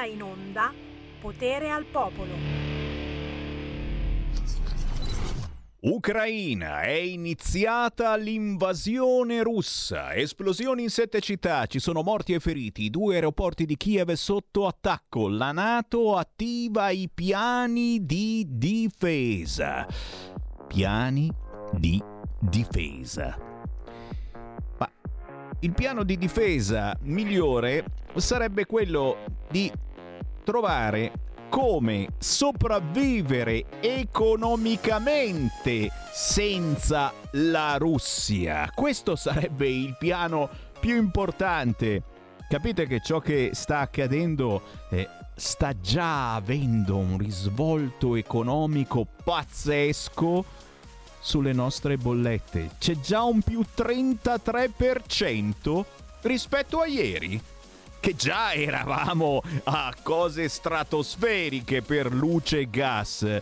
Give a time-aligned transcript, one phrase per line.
[0.00, 0.72] ora in onda
[1.20, 2.32] Potere al Popolo.
[5.80, 10.14] Ucraina, è iniziata l'invasione russa.
[10.14, 15.28] Esplosioni in sette città, ci sono morti e feriti, due aeroporti di Kiev sotto attacco.
[15.28, 19.86] La Nato attiva i piani di difesa.
[20.66, 21.30] Piani
[21.72, 22.02] di
[22.38, 23.38] difesa.
[24.78, 24.90] Ma
[25.60, 27.84] il piano di difesa migliore
[28.16, 29.18] sarebbe quello
[29.50, 29.70] di
[30.50, 31.12] trovare
[31.48, 38.68] come sopravvivere economicamente senza la Russia.
[38.74, 40.50] Questo sarebbe il piano
[40.80, 42.02] più importante.
[42.48, 50.44] Capite che ciò che sta accadendo eh, sta già avendo un risvolto economico pazzesco
[51.20, 52.70] sulle nostre bollette.
[52.76, 55.84] C'è già un più 33%
[56.22, 57.40] rispetto a ieri
[58.00, 63.40] che già eravamo a cose stratosferiche per luce e gas.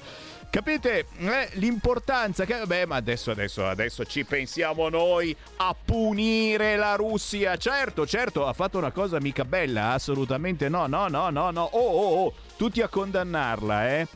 [0.51, 2.65] Capite eh, l'importanza che...
[2.65, 7.57] Beh, ma adesso, adesso, adesso ci pensiamo noi a punire la Russia.
[7.57, 11.63] Certo, certo, ha fatto una cosa mica bella, assolutamente no, no, no, no, no.
[11.63, 14.09] Oh, oh, oh, tutti a condannarla, eh.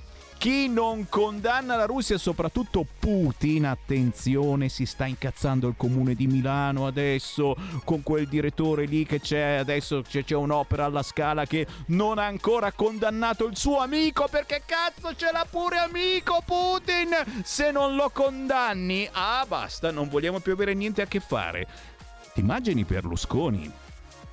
[0.43, 6.89] Chi non condanna la Russia, soprattutto Putin, attenzione, si sta incazzando il comune di Milano
[6.89, 12.27] adesso con quel direttore lì che c'è adesso c'è, un'opera alla scala che non ha
[12.27, 17.45] ancora condannato il suo amico perché cazzo ce l'ha pure amico Putin!
[17.45, 21.69] Se non lo condanni, ah basta, non vogliamo più avere niente a che fare.
[22.35, 23.82] Ti immagini Berlusconi?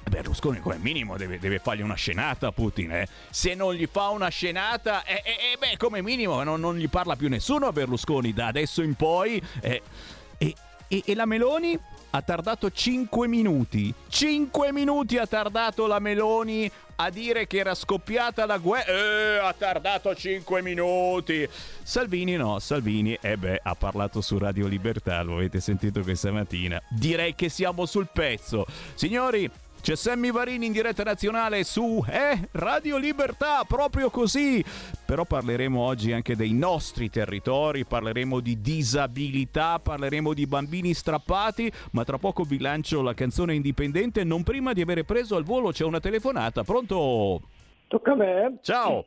[0.04, 2.92] Berlusconi come minimo deve, deve, fargli una scenata a Putin.
[2.92, 3.08] Eh.
[3.30, 6.90] Se non gli fa una scenata, eh, eh, eh, beh, come minimo non, non, gli
[6.90, 9.42] parla più nessuno a Berlusconi da adesso in poi.
[9.62, 9.82] Eh.
[10.38, 10.56] E,
[11.06, 11.78] e, la Meloni
[12.12, 13.94] ha tardato 5 minuti.
[14.08, 18.92] 5 minuti ha tardato la Meloni a dire che era scoppiata la guerra.
[18.92, 21.48] Eh, ha tardato 5 minuti.
[21.84, 26.82] Salvini no, Salvini, eh beh, ha parlato su Radio Libertà, lo avete sentito questa mattina.
[26.90, 28.66] Direi che siamo sul pezzo.
[28.96, 29.50] Signori,
[29.82, 34.64] c'è Sammy Varini in diretta nazionale su eh, Radio Libertà, proprio così.
[35.06, 42.04] Però parleremo oggi anche dei nostri territori, parleremo di disabilità, parleremo di bambini strappati, ma
[42.04, 44.24] tra poco vi lancio la canzone indipendente.
[44.24, 46.64] Non prima di avere preso al volo c'è una telefonata.
[46.64, 47.42] Pronto?
[47.88, 48.58] Tocca a me.
[48.62, 49.06] Ciao.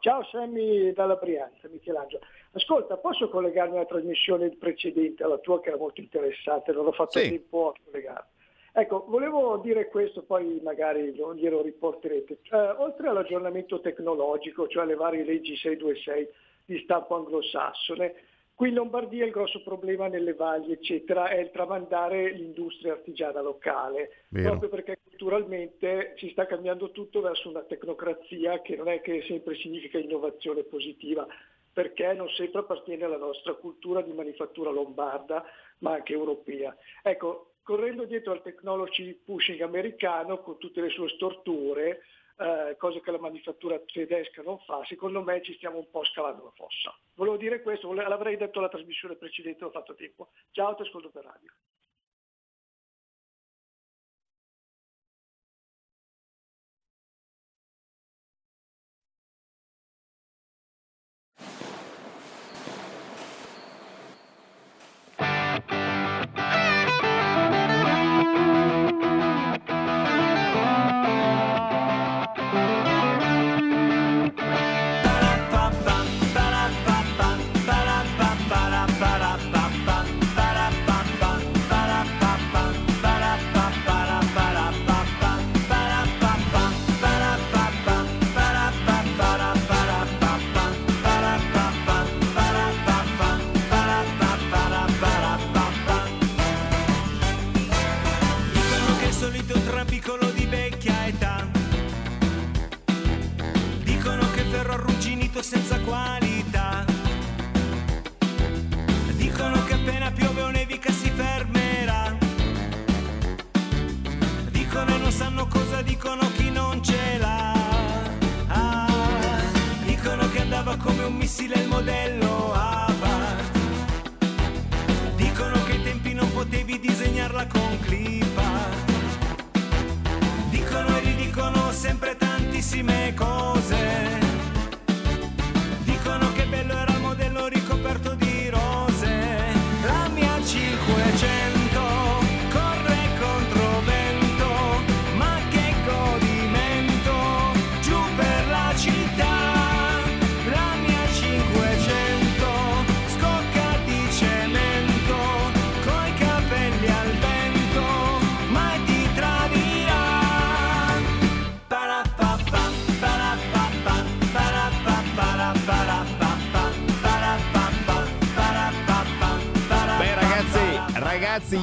[0.00, 2.22] Ciao Sammy dalla Brianza, Michelangelo.
[2.52, 7.18] Ascolta, posso collegarmi alla trasmissione precedente, alla tua che era molto interessante, non ho fatto
[7.18, 7.28] sì.
[7.28, 8.34] tempo a collegarmi.
[8.78, 12.40] Ecco, volevo dire questo, poi magari glielo riporterete.
[12.50, 16.28] Eh, oltre all'aggiornamento tecnologico, cioè le varie leggi 626
[16.66, 18.14] di stampo anglosassone,
[18.54, 24.24] qui in Lombardia il grosso problema nelle valli, eccetera, è il tramandare l'industria artigiana locale,
[24.28, 24.50] Vero.
[24.50, 29.54] proprio perché culturalmente si sta cambiando tutto verso una tecnocrazia che non è che sempre
[29.54, 31.26] significa innovazione positiva,
[31.72, 35.42] perché non sempre appartiene alla nostra cultura di manifattura lombarda,
[35.78, 36.76] ma anche europea.
[37.02, 42.04] Ecco, correndo dietro al technology pushing americano con tutte le sue storture,
[42.38, 46.44] eh, cose che la manifattura tedesca non fa, secondo me ci stiamo un po' scavando
[46.44, 46.96] la fossa.
[47.14, 50.28] Volevo dire questo, l'avrei detto alla trasmissione precedente, ho fatto tempo.
[50.52, 51.50] Ciao, ti ascolto per radio.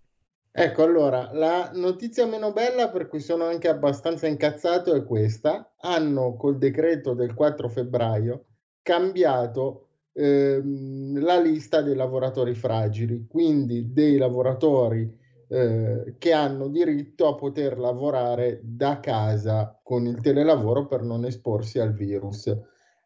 [0.56, 5.74] Ecco, allora, la notizia meno bella per cui sono anche abbastanza incazzato è questa.
[5.80, 8.44] Hanno col decreto del 4 febbraio
[8.80, 15.12] cambiato ehm, la lista dei lavoratori fragili, quindi dei lavoratori
[15.48, 21.80] eh, che hanno diritto a poter lavorare da casa con il telelavoro per non esporsi
[21.80, 22.56] al virus.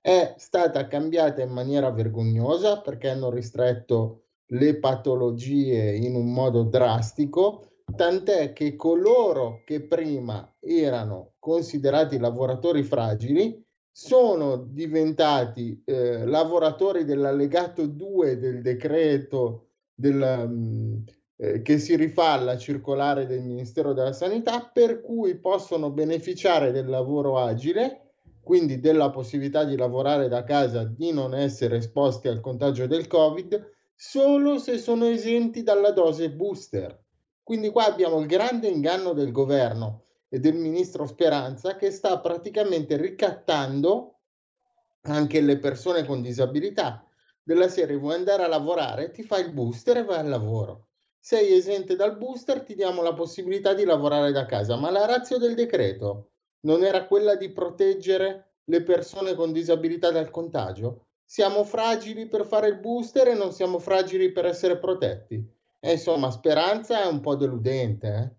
[0.02, 7.68] È stata cambiata in maniera vergognosa perché hanno ristretto le patologie in un modo drastico,
[7.94, 18.38] tant'è che coloro che prima erano considerati lavoratori fragili sono diventati eh, lavoratori dell'allegato 2
[18.38, 21.04] del decreto del, um,
[21.36, 26.86] eh, che si rifà alla circolare del Ministero della Sanità, per cui possono beneficiare del
[26.86, 32.86] lavoro agile, quindi della possibilità di lavorare da casa, di non essere esposti al contagio
[32.86, 36.96] del Covid solo se sono esenti dalla dose booster.
[37.42, 42.96] Quindi qua abbiamo il grande inganno del governo e del ministro Speranza che sta praticamente
[42.96, 44.20] ricattando
[45.02, 47.04] anche le persone con disabilità.
[47.42, 50.90] Della serie vuoi andare a lavorare, ti fai il booster e vai al lavoro.
[51.18, 55.38] Sei esente dal booster, ti diamo la possibilità di lavorare da casa, ma la razza
[55.38, 61.07] del decreto non era quella di proteggere le persone con disabilità dal contagio?
[61.30, 65.34] Siamo fragili per fare il booster e non siamo fragili per essere protetti.
[65.78, 68.38] E insomma, speranza è un po' deludente.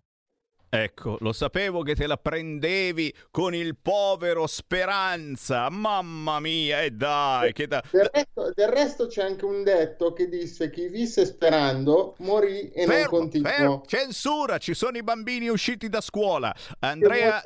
[0.72, 0.78] Eh?
[0.82, 5.68] Ecco, lo sapevo che te la prendevi con il povero Speranza.
[5.68, 7.82] Mamma mia, e dai, che da...
[7.90, 12.86] Del resto, del resto, c'è anche un detto che disse chi visse sperando morì e
[12.86, 13.50] fermo, non continuò.
[13.50, 13.82] Fermo.
[13.86, 16.54] Censura, ci sono i bambini usciti da scuola.
[16.80, 17.42] Andrea.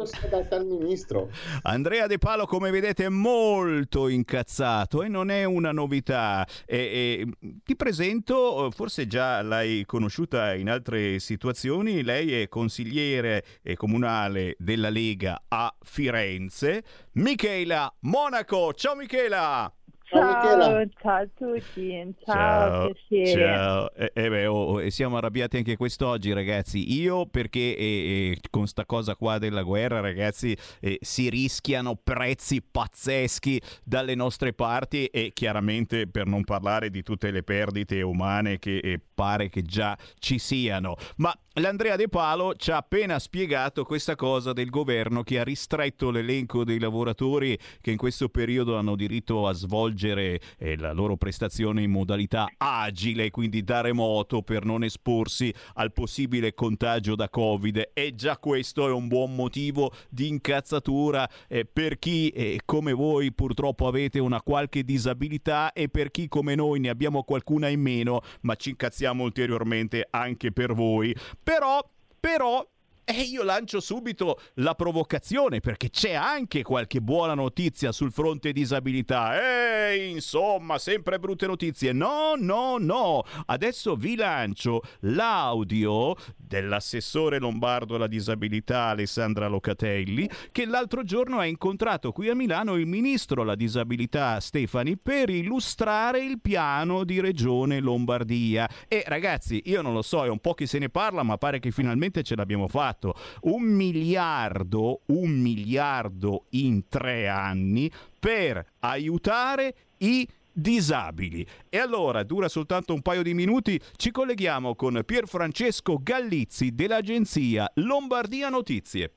[1.63, 6.47] Andrea De Palo, come vedete, è molto incazzato e non è una novità.
[6.67, 13.45] E, e, ti presento, forse già l'hai conosciuta in altre situazioni, lei è consigliere consigliere
[13.77, 18.73] comunale della Lega a Firenze, Michela Monaco.
[18.75, 19.73] Ciao Michela!
[20.07, 23.43] Ciao, ciao a tutti, ciao, ciao piacere.
[23.43, 23.93] Ciao.
[23.95, 28.67] Eh, eh beh, oh, oh siamo arrabbiati anche quest'oggi ragazzi, io perché eh, eh, con
[28.67, 35.33] sta cosa qua della guerra ragazzi eh, si rischiano prezzi pazzeschi dalle nostre parti e
[35.33, 40.39] chiaramente per non parlare di tutte le perdite umane che eh, pare che già ci
[40.39, 40.97] siano.
[41.17, 46.11] Ma L'Andrea De Palo ci ha appena spiegato questa cosa del governo che ha ristretto
[46.11, 51.83] l'elenco dei lavoratori che in questo periodo hanno diritto a svolgere eh, la loro prestazione
[51.83, 57.91] in modalità agile, quindi da remoto per non esporsi al possibile contagio da Covid.
[57.93, 63.33] E già questo è un buon motivo di incazzatura eh, per chi eh, come voi
[63.33, 68.23] purtroppo avete una qualche disabilità e per chi come noi ne abbiamo qualcuna in meno,
[68.41, 71.15] ma ci incazziamo ulteriormente anche per voi.
[71.43, 71.81] Però,
[72.19, 72.67] però,
[73.05, 79.39] e io lancio subito la provocazione perché c'è anche qualche buona notizia sul fronte disabilità.
[79.39, 81.93] E insomma, sempre brutte notizie.
[81.93, 83.23] No, no, no.
[83.47, 92.13] Adesso vi lancio l'audio dell'assessore lombardo alla disabilità Alessandra Locatelli che l'altro giorno ha incontrato
[92.13, 98.69] qui a Milano il ministro alla disabilità Stefani per illustrare il piano di regione Lombardia.
[98.89, 101.59] E ragazzi, io non lo so, è un po' che se ne parla, ma pare
[101.59, 109.75] che finalmente ce l'abbiamo fatta fatto un miliardo, un miliardo in tre anni per aiutare
[109.99, 111.45] i disabili.
[111.69, 117.71] E allora, dura soltanto un paio di minuti, ci colleghiamo con Pier Francesco Gallizzi dell'agenzia
[117.75, 119.11] Lombardia Notizie.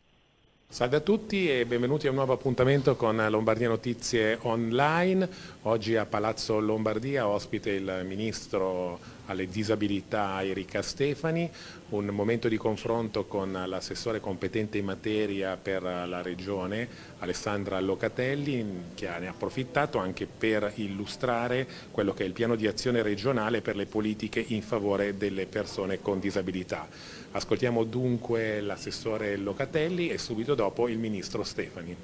[0.70, 5.28] Salve a tutti e benvenuti a un nuovo appuntamento con Lombardia Notizie Online.
[5.62, 11.50] Oggi a Palazzo Lombardia ospite il Ministro alle disabilità Erika Stefani,
[11.90, 16.88] un momento di confronto con l'assessore competente in materia per la Regione
[17.20, 22.68] Alessandra Locatelli che ne ha approfittato anche per illustrare quello che è il piano di
[22.68, 26.88] azione regionale per le politiche in favore delle persone con disabilità.
[27.38, 31.96] Ascoltiamo dunque l'assessore Locatelli e subito dopo il Ministro Stefani.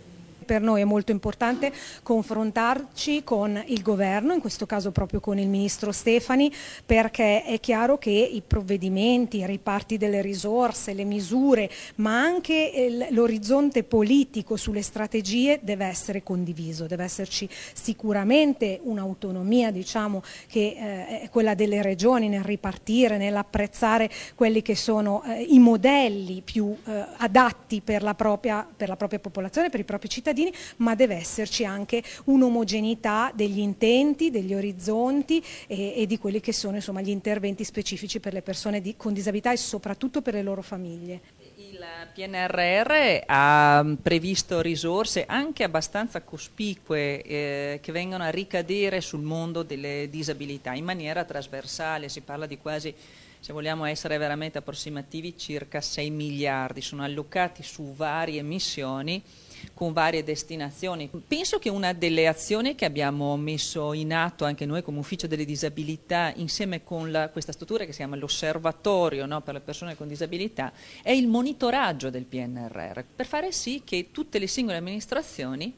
[0.43, 1.71] Per noi è molto importante
[2.03, 6.51] confrontarci con il governo, in questo caso proprio con il ministro Stefani,
[6.85, 13.83] perché è chiaro che i provvedimenti, i riparti delle risorse, le misure, ma anche l'orizzonte
[13.83, 21.53] politico sulle strategie deve essere condiviso, deve esserci sicuramente un'autonomia diciamo, che eh, è quella
[21.53, 28.03] delle regioni nel ripartire, nell'apprezzare quelli che sono eh, i modelli più eh, adatti per
[28.03, 32.03] la, propria, per la propria popolazione, per i propri cittadini cittadini, ma deve esserci anche
[32.25, 38.19] un'omogeneità degli intenti, degli orizzonti e, e di quelli che sono insomma, gli interventi specifici
[38.19, 41.21] per le persone di, con disabilità e soprattutto per le loro famiglie.
[41.55, 49.63] Il PNRR ha previsto risorse anche abbastanza cospicue eh, che vengono a ricadere sul mondo
[49.63, 52.93] delle disabilità in maniera trasversale, si parla di quasi
[53.43, 59.21] se vogliamo essere veramente approssimativi, circa 6 miliardi, sono allocati su varie missioni
[59.73, 61.09] con varie destinazioni.
[61.27, 65.45] Penso che una delle azioni che abbiamo messo in atto anche noi come ufficio delle
[65.45, 70.07] disabilità insieme con la, questa struttura che si chiama l'osservatorio no, per le persone con
[70.07, 75.73] disabilità è il monitoraggio del PNRR per fare sì che tutte le singole amministrazioni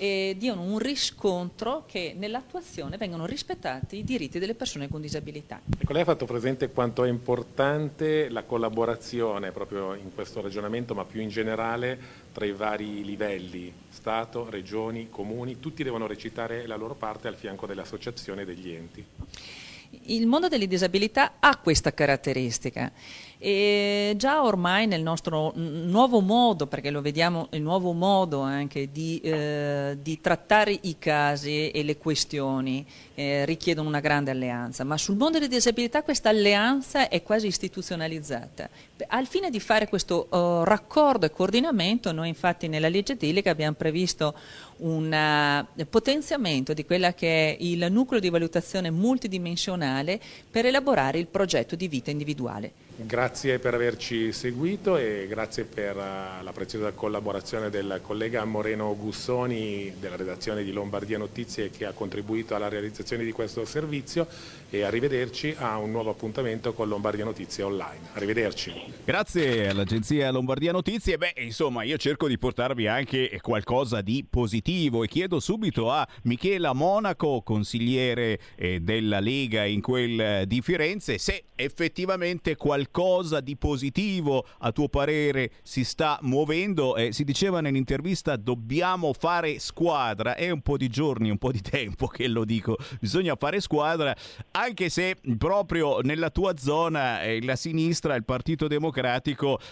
[0.00, 5.60] e diano un riscontro che nell'attuazione vengano rispettati i diritti delle persone con disabilità.
[5.76, 11.04] Ecco, lei ha fatto presente quanto è importante la collaborazione proprio in questo ragionamento, ma
[11.04, 11.98] più in generale
[12.32, 17.66] tra i vari livelli, Stato, regioni, comuni, tutti devono recitare la loro parte al fianco
[17.66, 19.04] delle associazioni e degli enti.
[20.02, 22.92] Il mondo delle disabilità ha questa caratteristica
[23.38, 29.20] e già ormai nel nostro nuovo modo, perché lo vediamo, il nuovo modo anche di,
[29.20, 35.16] eh, di trattare i casi e le questioni eh, richiedono una grande alleanza, ma sul
[35.16, 38.68] mondo delle disabilità questa alleanza è quasi istituzionalizzata.
[39.06, 43.76] Al fine di fare questo uh, raccordo e coordinamento, noi infatti nella legge delega abbiamo
[43.76, 44.34] previsto
[44.78, 51.26] un uh, potenziamento di quella che è il nucleo di valutazione multidimensionale per elaborare il
[51.26, 52.86] progetto di vita individuale.
[53.00, 59.94] Grazie per averci seguito e grazie per uh, la preziosa collaborazione del collega Moreno Gussoni
[60.00, 64.26] della redazione di Lombardia Notizie che ha contribuito alla realizzazione di questo servizio
[64.68, 68.08] e arrivederci a un nuovo appuntamento con Lombardia Notizie online.
[68.14, 68.87] Arrivederci.
[69.04, 71.16] Grazie all'agenzia Lombardia Notizie.
[71.16, 76.74] Beh, insomma, io cerco di portarvi anche qualcosa di positivo e chiedo subito a Michela
[76.74, 84.72] Monaco, consigliere eh, della Lega in quel di Firenze, se effettivamente qualcosa di positivo a
[84.72, 86.96] tuo parere si sta muovendo?
[86.96, 91.62] Eh, si diceva nell'intervista dobbiamo fare squadra, è un po' di giorni, un po' di
[91.62, 94.14] tempo che lo dico, bisogna fare squadra,
[94.50, 98.77] anche se proprio nella tua zona eh, la sinistra, il Partito Democratico,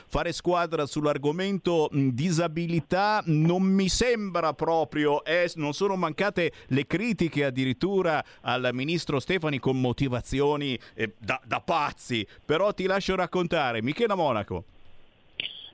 [0.07, 8.23] fare squadra sull'argomento disabilità non mi sembra proprio, eh, non sono mancate le critiche addirittura
[8.43, 13.83] al ministro Stefani con motivazioni eh, da, da pazzi, però ti lascio raccontare.
[13.83, 14.65] Michela Monaco.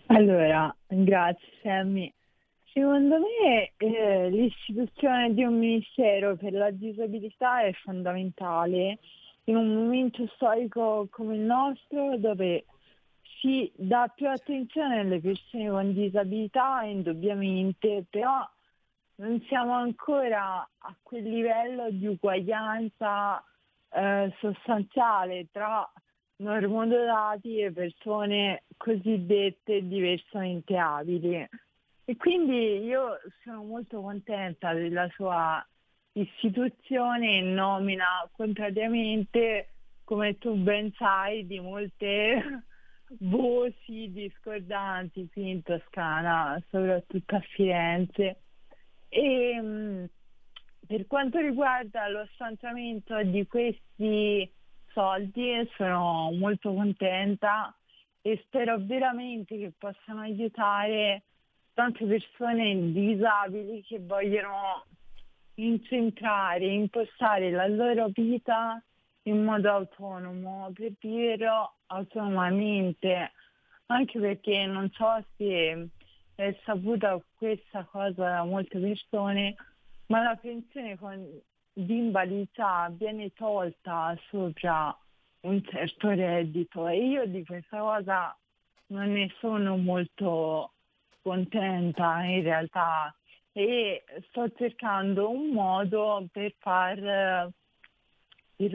[0.07, 2.13] Allora, grazie Sammy.
[2.73, 8.99] Secondo me eh, l'istituzione di un ministero per la disabilità è fondamentale
[9.45, 12.65] in un momento storico come il nostro dove
[13.43, 18.49] si dà più attenzione alle persone con disabilità indubbiamente, però
[19.17, 23.45] non siamo ancora a quel livello di uguaglianza
[23.91, 25.91] eh, sostanziale tra
[26.37, 31.49] normodotati e persone cosiddette diversamente abili.
[32.05, 35.65] E quindi io sono molto contenta della sua
[36.13, 39.69] istituzione e nomina, contrariamente,
[40.05, 42.65] come tu ben sai, di molte
[43.21, 48.41] voci discordanti qui in Toscana, soprattutto a Firenze.
[49.09, 50.09] E mh,
[50.87, 54.51] per quanto riguarda lo stanziamento di questi
[54.93, 57.75] soldi sono molto contenta
[58.21, 61.23] e spero veramente che possano aiutare
[61.75, 64.85] tante persone disabili che vogliono
[65.55, 68.83] incentrare, impostare la loro vita
[69.25, 71.49] in modo autonomo, per vivere
[71.87, 73.33] autonomamente,
[73.87, 75.89] anche perché non so se
[76.35, 79.55] è saputa questa cosa da molte persone,
[80.07, 81.25] ma la pensione con,
[81.73, 84.97] di invalidità viene tolta sopra
[85.41, 86.89] un certo reddito.
[86.89, 88.37] E io di questa cosa
[88.87, 90.73] non ne sono molto
[91.23, 93.15] contenta in realtà.
[93.53, 97.51] E sto cercando un modo per far,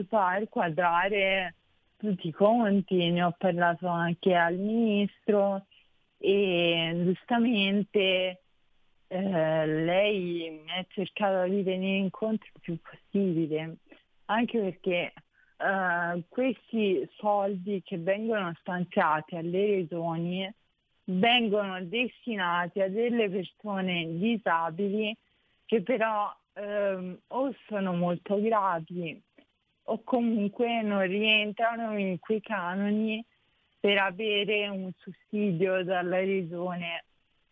[0.08, 1.54] far quadrare
[1.96, 5.66] tutti i conti, ne ho parlato anche al ministro
[6.16, 8.40] e giustamente
[9.08, 13.76] eh, lei ha cercato di venire incontro il più possibile,
[14.26, 15.12] anche perché
[15.56, 20.52] eh, questi soldi che vengono stanziati alle regioni
[21.04, 25.16] vengono destinati a delle persone disabili
[25.64, 29.20] che però ehm, o sono molto gravi
[29.90, 33.24] o comunque non rientrano in quei canoni
[33.80, 37.04] per avere un sussidio dalla regione.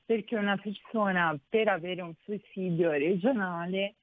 [0.04, 3.94] Perché una persona per avere un sussidio regionale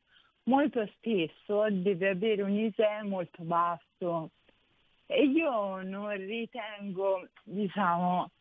[0.43, 4.31] molto spesso deve avere un ISE molto basso.
[5.05, 8.31] E io non ritengo, diciamo,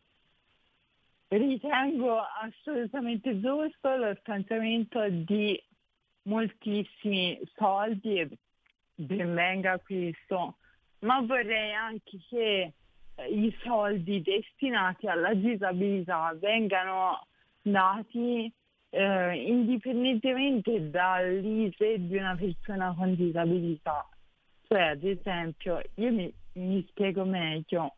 [1.27, 5.61] ritengo assolutamente giusto lo stanziamento di
[6.23, 8.27] moltissimi soldi
[8.95, 10.57] ben venga questo,
[10.99, 12.73] ma vorrei anche che
[13.29, 17.27] i soldi destinati alla disabilità vengano
[17.61, 18.51] dati
[18.89, 24.07] eh, indipendentemente dall'ISE di una persona con disabilità.
[24.67, 27.95] Cioè, ad esempio, io mi, mi spiego meglio.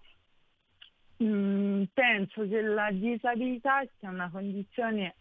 [1.23, 5.15] Mm, penso che la disabilità sia una condizione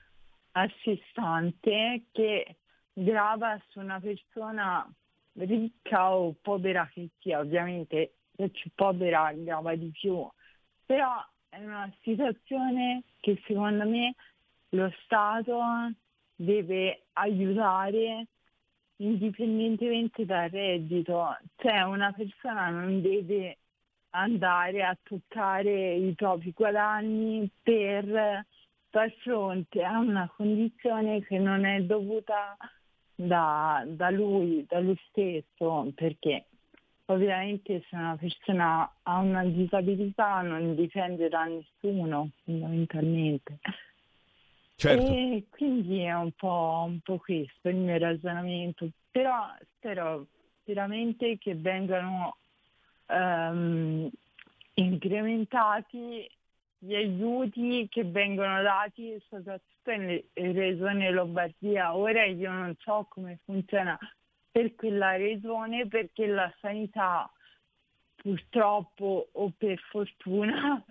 [0.52, 2.56] a sé stante che
[2.92, 4.88] grava su una persona
[5.34, 10.28] ricca o povera che sia, ovviamente se più povera grava di più,
[10.84, 14.14] però è una situazione che secondo me
[14.70, 15.60] lo Stato
[16.34, 18.26] deve aiutare
[18.96, 23.58] indipendentemente dal reddito, cioè una persona non deve
[24.10, 28.44] andare a toccare i propri guadagni per
[28.90, 32.56] far fronte a una condizione che non è dovuta
[33.14, 36.44] da, da lui, da lui stesso, perché
[37.06, 43.58] ovviamente se una persona ha una disabilità non dipende da nessuno fondamentalmente.
[44.76, 45.06] Certo.
[45.06, 49.46] E quindi è un po', un po' questo il mio ragionamento, però
[49.76, 50.26] spero
[50.64, 52.36] veramente che vengano
[53.06, 54.10] um,
[54.74, 56.28] incrementati
[56.84, 61.96] gli aiuti che vengono dati soprattutto nelle regioni Lombardia.
[61.96, 63.98] Ora io non so come funziona
[64.50, 67.30] per quella regione perché la sanità
[68.16, 70.84] purtroppo o per fortuna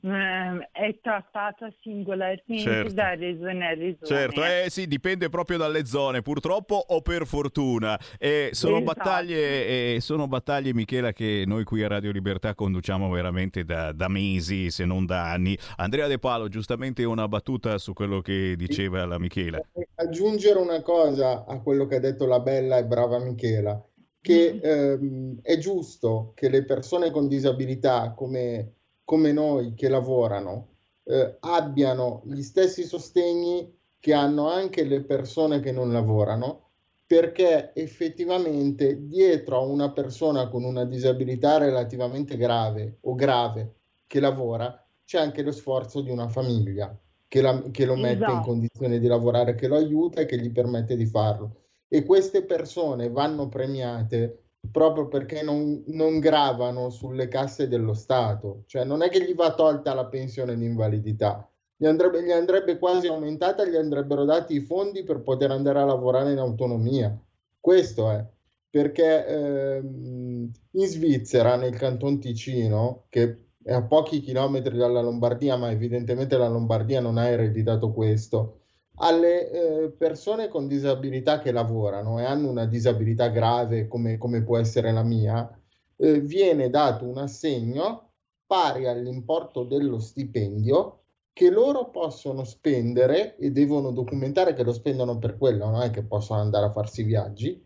[0.00, 2.92] è trattata singolarmente certo.
[2.92, 3.96] da regione a regione.
[4.02, 7.98] Certo, eh sì, dipende proprio dalle zone, purtroppo o per fortuna.
[8.18, 8.92] Eh, sono, esatto.
[8.92, 14.08] battaglie, eh, sono battaglie, Michela, che noi qui a Radio Libertà conduciamo veramente da, da,
[14.08, 15.56] mesi, se non da anni.
[15.76, 19.60] Andrea De Palo, giustamente una battuta su quello che diceva la Michela.
[19.94, 23.82] Aggiungere una cosa a quello che ha detto la bella e brava Michela,
[24.20, 24.60] che mm.
[24.62, 28.72] ehm, è giusto che le persone con disabilità come
[29.08, 35.72] come noi che lavorano eh, abbiano gli stessi sostegni che hanno anche le persone che
[35.72, 36.72] non lavorano,
[37.06, 44.86] perché effettivamente dietro a una persona con una disabilità relativamente grave o grave che lavora
[45.06, 46.94] c'è anche lo sforzo di una famiglia
[47.26, 48.32] che, la, che lo mette esatto.
[48.32, 51.62] in condizione di lavorare, che lo aiuta e che gli permette di farlo.
[51.88, 58.84] E queste persone vanno premiate proprio perché non, non, gravano sulle casse dello Stato, cioè
[58.84, 63.06] non è che gli va tolta la pensione di invalidità, gli andrebbe, gli andrebbe quasi
[63.06, 67.16] aumentata, gli andrebbero dati i fondi per poter andare a lavorare in autonomia.
[67.60, 68.26] Questo è.
[68.70, 75.70] Perché ehm, in Svizzera, nel canton Ticino, che è a pochi chilometri dalla Lombardia, ma
[75.70, 78.57] evidentemente la Lombardia non ha ereditato questo,
[78.98, 84.58] alle eh, persone con disabilità che lavorano e hanno una disabilità grave come, come può
[84.58, 85.48] essere la mia,
[85.96, 88.12] eh, viene dato un assegno
[88.46, 95.38] pari all'importo dello stipendio che loro possono spendere e devono documentare che lo spendono per
[95.38, 97.64] quello, non è che possono andare a farsi viaggi,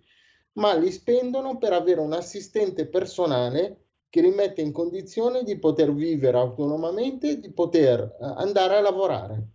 [0.54, 5.94] ma li spendono per avere un assistente personale che li mette in condizione di poter
[5.94, 9.48] vivere autonomamente e di poter eh, andare a lavorare.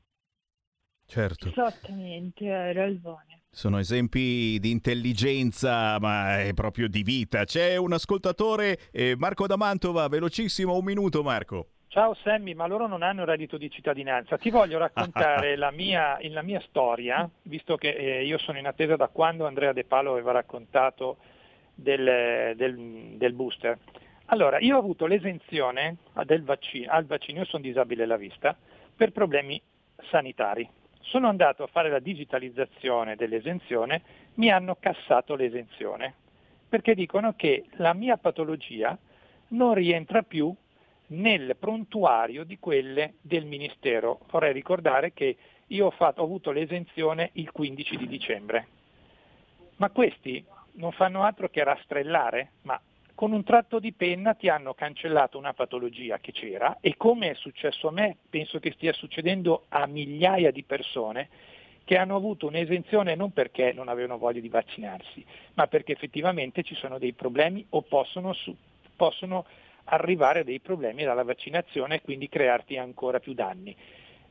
[1.08, 1.48] Certo.
[1.48, 3.40] Esattamente, hai ragione.
[3.50, 7.46] Sono esempi di intelligenza, ma è proprio di vita.
[7.46, 11.68] C'è un ascoltatore, eh, Marco da Mantova, velocissimo, un minuto Marco.
[11.88, 14.38] Ciao Sammy, ma loro non hanno reddito di cittadinanza.
[14.38, 18.98] Ti voglio raccontare la, mia, la, mia, storia, visto che eh, io sono in attesa
[18.98, 21.18] da quando Andrea De Palo aveva raccontato
[21.74, 23.80] del, del, del booster.
[24.26, 25.96] Allora, io ho avuto l'esenzione
[26.42, 28.56] vaccino, al vaccino, io sono disabile alla vista,
[28.94, 29.60] per problemi
[30.12, 30.70] sanitari
[31.08, 34.02] sono andato a fare la digitalizzazione dell'esenzione,
[34.36, 36.14] mi hanno cassato l'esenzione,
[36.68, 38.98] perché dicono che la mia patologia
[39.50, 40.54] non rientra più
[41.08, 44.20] nel prontuario di quelle del Ministero.
[44.30, 48.68] Vorrei ricordare che io ho, fatto, ho avuto l'esenzione il 15 di dicembre,
[49.78, 50.44] ma questi
[50.74, 52.80] non fanno altro che rastrellare, ma
[53.18, 57.34] con un tratto di penna ti hanno cancellato una patologia che c'era e come è
[57.34, 61.28] successo a me, penso che stia succedendo a migliaia di persone
[61.84, 65.26] che hanno avuto un'esenzione non perché non avevano voglia di vaccinarsi,
[65.56, 68.56] ma perché effettivamente ci sono dei problemi o possono, su,
[68.96, 69.48] possono
[69.86, 73.76] arrivare dei problemi dalla vaccinazione e quindi crearti ancora più danni.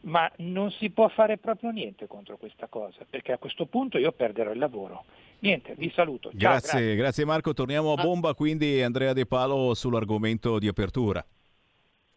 [0.03, 4.13] Ma non si può fare proprio niente contro questa cosa, perché a questo punto io
[4.13, 5.07] perderò il lavoro
[5.41, 6.31] Niente, vi saluto.
[6.31, 7.25] Ciao, grazie, grazie, grazie.
[7.25, 7.53] Marco.
[7.53, 8.03] Torniamo a ah.
[8.03, 11.25] bomba, quindi Andrea De Palo sull'argomento di apertura.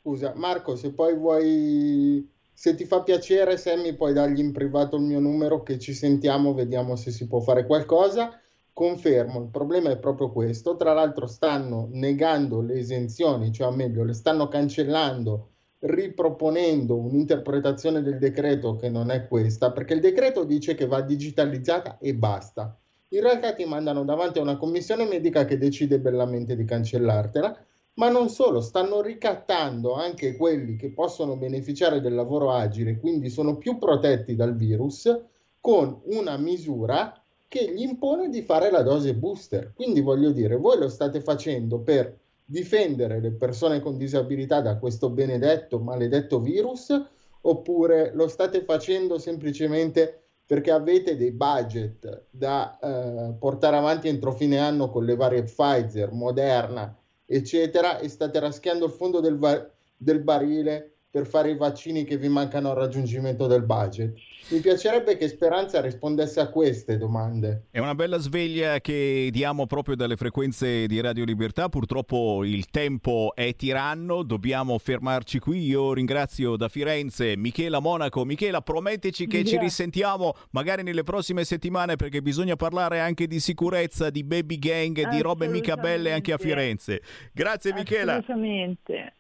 [0.01, 5.03] Scusa, Marco, se poi vuoi, se ti fa piacere, Sammy, puoi dargli in privato il
[5.03, 8.39] mio numero che ci sentiamo, vediamo se si può fare qualcosa.
[8.71, 10.77] Confermo, il problema è proprio questo.
[10.77, 15.49] Tra l'altro stanno negando le esenzioni, cioè o meglio, le stanno cancellando
[15.82, 21.97] riproponendo un'interpretazione del decreto che non è questa, perché il decreto dice che va digitalizzata
[21.99, 22.77] e basta
[23.10, 28.10] in realtà ti mandano davanti a una commissione medica che decide bellamente di cancellartela, ma
[28.10, 33.78] non solo, stanno ricattando anche quelli che possono beneficiare del lavoro agile, quindi sono più
[33.78, 35.19] protetti dal virus,
[35.60, 39.74] con una misura che gli impone di fare la dose booster.
[39.74, 45.10] Quindi voglio dire, voi lo state facendo per difendere le persone con disabilità da questo
[45.10, 46.95] benedetto, maledetto virus,
[47.41, 54.58] oppure lo state facendo semplicemente perché avete dei budget da eh, portare avanti entro fine
[54.58, 60.24] anno con le varie Pfizer, Moderna, eccetera, e state raschiando il fondo del, va- del
[60.24, 64.13] barile per fare i vaccini che vi mancano al raggiungimento del budget.
[64.50, 67.65] Mi piacerebbe che Speranza rispondesse a queste domande.
[67.72, 71.67] È una bella sveglia che diamo proprio dalle frequenze di Radio Libertà.
[71.67, 75.65] Purtroppo il tempo è tiranno, dobbiamo fermarci qui.
[75.65, 78.24] Io ringrazio da Firenze Michela Monaco.
[78.24, 79.58] Michela, prometteci che Grazie.
[79.58, 85.10] ci risentiamo magari nelle prossime settimane perché bisogna parlare anche di sicurezza, di baby gang,
[85.10, 87.02] di robe mica belle anche a Firenze.
[87.34, 88.17] Grazie Michela.
[88.17, 89.13] Assolutamente.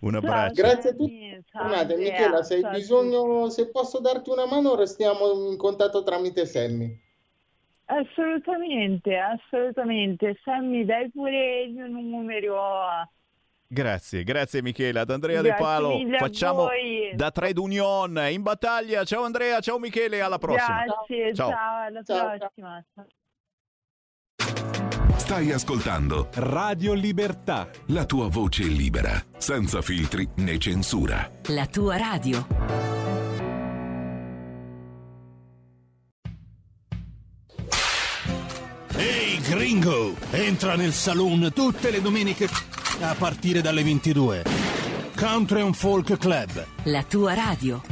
[0.00, 0.54] Un abbraccio.
[0.54, 1.44] Ciao, Grazie a tutti.
[1.50, 7.04] Scusate, Michela, se, ciao, bisogno, se posso darti una mano, restiamo in contatto tramite Sammy.
[7.86, 10.38] Assolutamente, assolutamente.
[10.42, 12.56] Sammy, dai pure il mio numero.
[13.68, 15.00] Grazie, grazie Michela.
[15.00, 16.68] Ad Andrea grazie De Palo facciamo
[17.14, 19.04] da Trade Union in battaglia.
[19.04, 20.84] Ciao Andrea, ciao Michele, alla prossima.
[20.84, 22.84] Grazie, ciao, ciao alla ciao, prossima.
[22.94, 23.06] Ciao.
[25.16, 27.68] Stai ascoltando Radio Libertà.
[27.86, 31.28] La tua voce è libera, senza filtri né censura.
[31.46, 32.46] La tua radio.
[38.94, 42.48] Ehi hey gringo, entra nel saloon tutte le domeniche
[43.00, 44.44] a partire dalle 22.
[45.16, 46.66] Country and Folk Club.
[46.84, 47.82] La tua radio.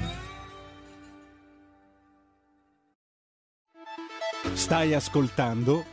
[4.53, 5.93] Stai ascoltando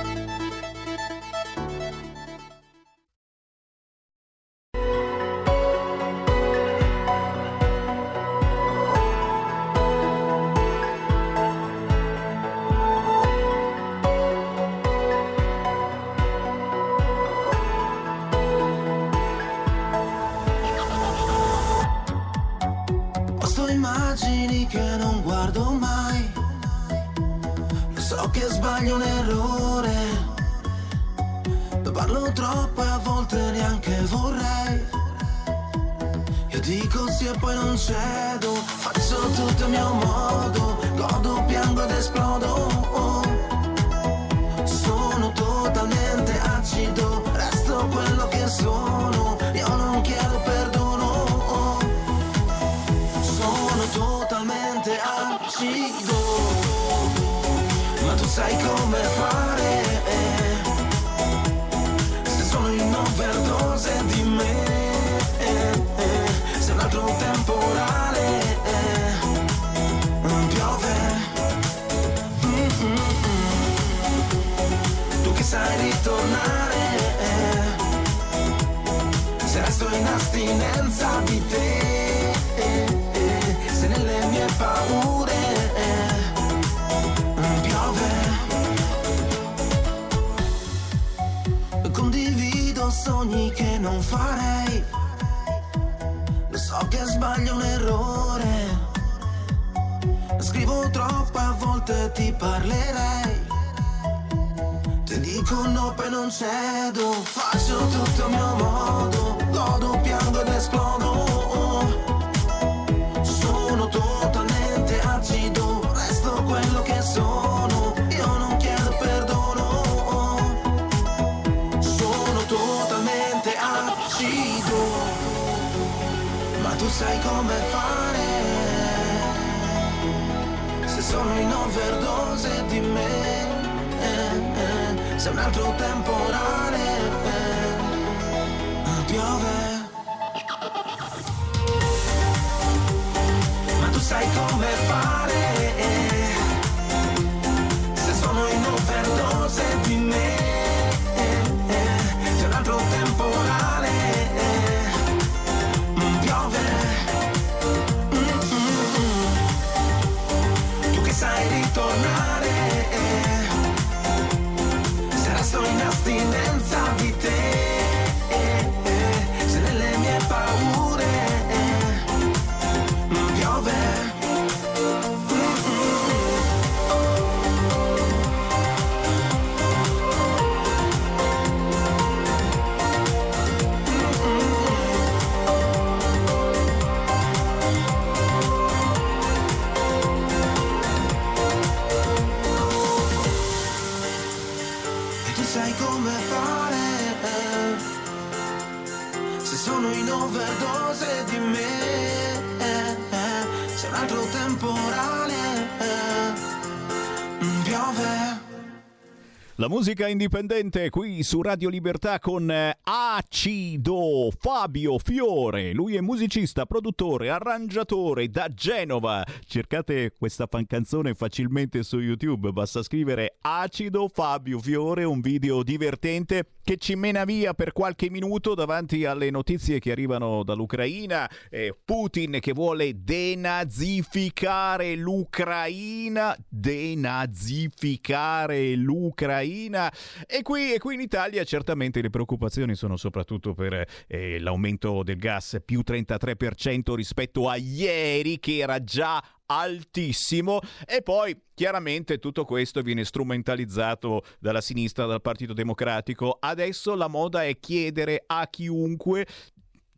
[209.81, 216.65] musica indipendente qui su Radio Libertà con eh, A Acido Fabio Fiore, lui è musicista,
[216.65, 219.25] produttore, arrangiatore da Genova.
[219.45, 226.45] Cercate questa fan canzone facilmente su YouTube, basta scrivere Acido Fabio Fiore, un video divertente
[226.63, 231.29] che ci mena via per qualche minuto davanti alle notizie che arrivano dall'Ucraina.
[231.49, 239.91] Eh, Putin che vuole denazificare l'Ucraina, denazificare l'Ucraina.
[240.25, 245.17] E qui, e qui in Italia certamente le preoccupazioni sono soprattutto per eh, l'aumento del
[245.17, 252.81] gas più 33% rispetto a ieri che era già altissimo e poi chiaramente tutto questo
[252.81, 256.37] viene strumentalizzato dalla sinistra, dal Partito Democratico.
[256.39, 259.25] Adesso la moda è chiedere a chiunque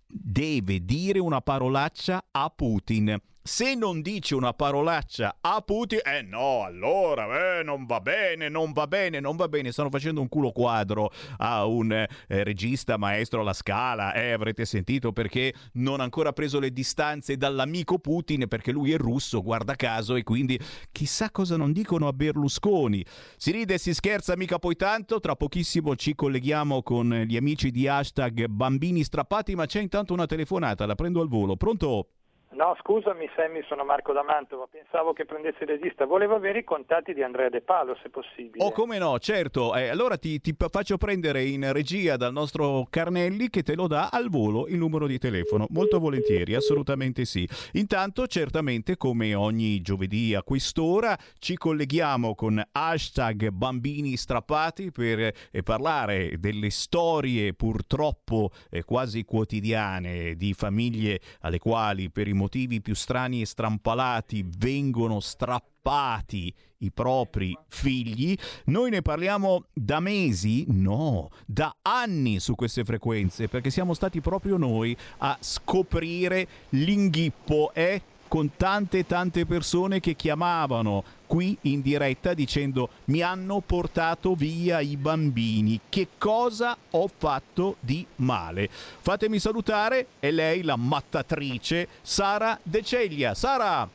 [0.07, 6.63] deve dire una parolaccia a Putin se non dice una parolaccia a Putin, eh no,
[6.63, 9.73] allora eh, non va bene, non va bene, non va bene.
[9.73, 15.12] Stanno facendo un culo quadro a un eh, regista maestro alla scala, eh, avrete sentito
[15.12, 20.15] perché non ha ancora preso le distanze dall'amico Putin perché lui è russo, guarda caso,
[20.15, 20.58] e quindi
[20.93, 23.06] chissà cosa non dicono a Berlusconi.
[23.36, 27.71] Si ride e si scherza mica poi tanto, tra pochissimo ci colleghiamo con gli amici
[27.71, 31.58] di hashtag bambini strappati, ma c'è intanto una telefonata, la prendo al volo.
[31.58, 32.08] Pronto?
[32.55, 36.63] No, scusami Sammy, sono Marco da Mantova, pensavo che prendessi il regista, volevo avere i
[36.63, 38.63] contatti di Andrea De Palo se possibile.
[38.63, 43.49] Oh come no, certo, eh, allora ti, ti, faccio prendere in regia dal nostro Carnelli
[43.49, 47.47] che te lo dà al volo il numero di telefono, molto volentieri, assolutamente sì.
[47.71, 55.63] Intanto certamente come ogni giovedì a quest'ora ci colleghiamo con hashtag bambini strappati per eh,
[55.63, 62.93] parlare delle storie purtroppo eh, quasi quotidiane di famiglie alle quali per i motivi più
[62.93, 68.36] strani e strampalati vengono strappati i propri figli.
[68.65, 74.58] Noi ne parliamo da mesi, no, da anni su queste frequenze, perché siamo stati proprio
[74.58, 77.71] noi a scoprire l'inghippo.
[77.73, 78.01] È
[78.33, 84.97] con tante tante persone che chiamavano qui in diretta dicendo mi hanno portato via i
[84.97, 88.67] bambini, che cosa ho fatto di male?
[88.71, 93.35] Fatemi salutare, è lei la mattatrice Sara De Ceglia.
[93.35, 93.87] Sara!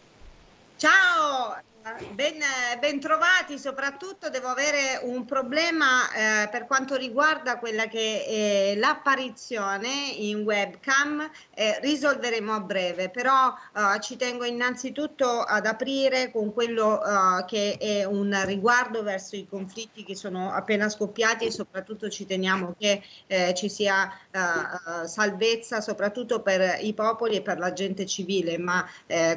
[0.77, 1.57] Ciao,
[2.13, 2.37] Ben,
[2.81, 9.89] ben, trovati, soprattutto devo avere un problema eh, per quanto riguarda quella che è l'apparizione
[10.17, 17.03] in webcam, eh, risolveremo a breve, però eh, ci tengo innanzitutto ad aprire con quello
[17.03, 22.27] eh, che è un riguardo verso i conflitti che sono appena scoppiati e soprattutto ci
[22.27, 28.05] teniamo che eh, ci sia eh, salvezza soprattutto per i popoli e per la gente
[28.05, 28.87] civile, ma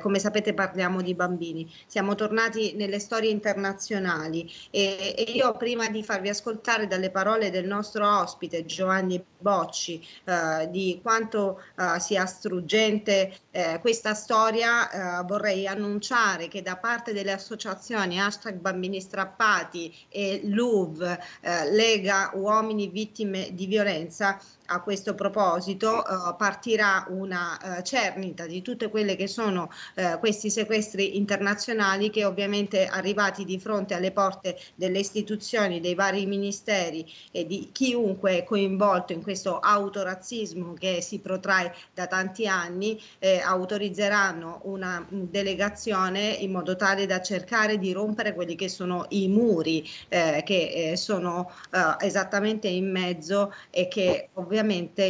[0.02, 1.72] come sapete parliamo di bambini.
[1.86, 4.50] Siamo tornati tornati nelle storie internazionali.
[4.72, 10.70] E, e, io prima di farvi ascoltare dalle parole del nostro ospite Giovanni Bocci eh,
[10.70, 17.32] di quanto eh, sia struggente eh, questa storia eh, vorrei annunciare che da parte delle
[17.32, 21.02] associazioni hashtag bambini strappati e LUV
[21.42, 24.40] eh, Lega Uomini Vittime di Violenza
[24.72, 30.50] a questo proposito uh, partirà una uh, cernita di tutte quelle che sono uh, questi
[30.50, 37.46] sequestri internazionali che ovviamente arrivati di fronte alle porte delle istituzioni, dei vari ministeri e
[37.46, 44.62] di chiunque è coinvolto in questo autorazzismo che si protrae da tanti anni, eh, autorizzeranno
[44.64, 50.42] una delegazione in modo tale da cercare di rompere quelli che sono i muri eh,
[50.46, 51.52] che eh, sono
[52.00, 55.04] esattamente in mezzo e che ovviamente ovviamente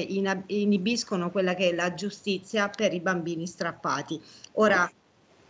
[0.47, 4.21] inibiscono quella che è la giustizia per i bambini strappati.
[4.53, 4.89] Ora,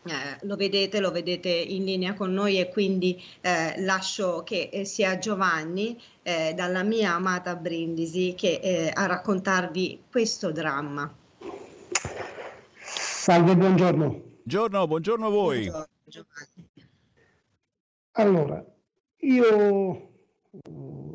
[0.05, 4.83] eh, lo vedete, lo vedete in linea con noi e quindi eh, lascio che eh,
[4.85, 11.13] sia Giovanni eh, dalla mia amata Brindisi che eh, a raccontarvi questo dramma.
[12.83, 14.29] Salve, buongiorno.
[14.43, 15.69] Buongiorno, buongiorno a voi.
[15.69, 16.29] Buongiorno,
[18.13, 18.65] allora,
[19.17, 20.09] io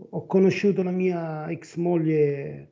[0.09, 2.71] ho conosciuto la mia ex moglie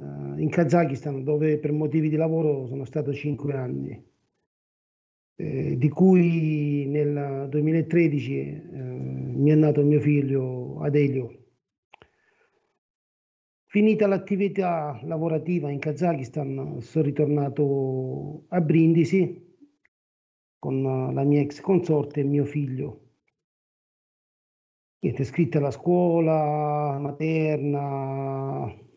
[0.00, 4.09] in Kazakistan dove per motivi di lavoro sono stato cinque anni,
[5.40, 11.36] eh, di cui nel 2013 eh, mi è nato mio figlio Adelio.
[13.66, 19.48] Finita l'attività lavorativa in Kazakistan sono ritornato a Brindisi
[20.58, 20.82] con
[21.14, 23.08] la mia ex consorte e mio figlio.
[25.00, 28.88] Niente, iscritta alla scuola materna,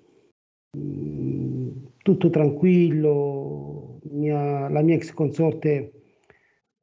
[0.76, 6.03] Mm, tutto tranquillo, mia, la mia ex consorte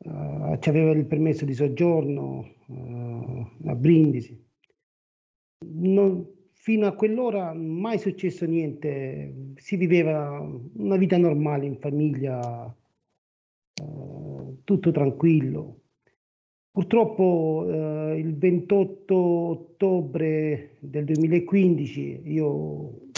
[0.05, 4.39] uh, ci aveva il permesso di soggiorno uh, a Brindisi.
[5.67, 10.41] Non, fino a quell'ora mai successo niente, si viveva
[10.75, 12.75] una vita normale in famiglia,
[13.83, 15.77] uh, tutto tranquillo.
[16.73, 17.67] Purtroppo
[18.15, 23.11] il 28 ottobre del 2015 io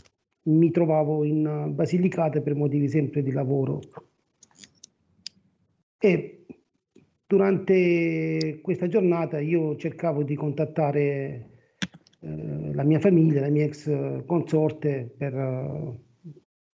[0.44, 3.80] mi trovavo in Basilicata per motivi sempre di lavoro.
[5.98, 6.41] E
[7.32, 11.48] durante questa giornata io cercavo di contattare
[12.20, 15.32] eh, la mia famiglia, la mia ex consorte, per,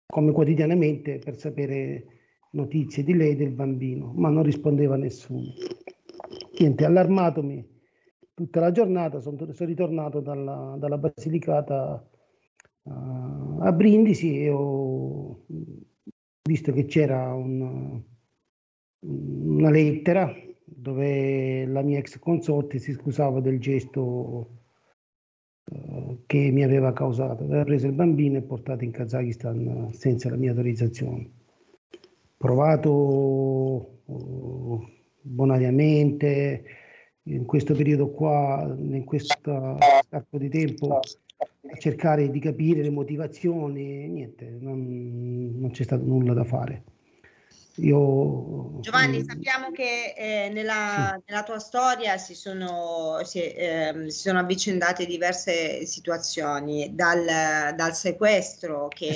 [0.05, 2.05] come quotidianamente, per sapere
[2.51, 5.53] notizie di lei e del bambino, ma non rispondeva nessuno.
[6.59, 7.67] Niente, allarmatomi
[8.35, 12.07] tutta la giornata, sono, sono ritornato dalla, dalla Basilicata
[12.83, 15.45] uh, a Brindisi e ho
[16.43, 18.03] visto che c'era un,
[19.03, 20.33] una lettera
[20.65, 24.49] dove la mia ex consorte si scusava del gesto
[25.63, 27.43] uh, che mi aveva causato.
[27.43, 31.29] Aveva preso il bambino e portato in Kazakistan senza la mia autorizzazione.
[32.37, 32.91] Provato
[34.05, 34.87] uh,
[35.21, 36.63] bonariamente
[37.23, 39.77] in questo periodo qua, in questo
[40.09, 46.33] arco di tempo, a cercare di capire le motivazioni, niente, non, non c'è stato nulla
[46.33, 46.83] da fare.
[47.77, 51.23] Io, Giovanni, eh, sappiamo che eh, nella, sì.
[51.25, 57.25] nella, tua storia si sono, si, eh, si sono, avvicendate diverse situazioni, dal,
[57.75, 59.15] dal sequestro che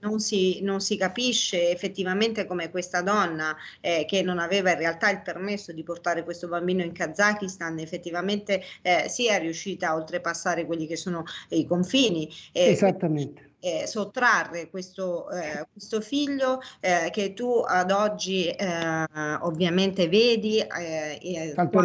[0.00, 5.10] non si, non si, capisce effettivamente come questa donna eh, che non aveva in realtà
[5.10, 10.86] il permesso di portare questo bambino in Kazakistan effettivamente eh, sia riuscita a oltrepassare quelli
[10.86, 12.32] che sono i confini.
[12.52, 19.06] Esattamente eh, sottrarre questo, eh, questo figlio eh, che tu ad oggi eh,
[19.40, 21.80] ovviamente vedi eh, quando,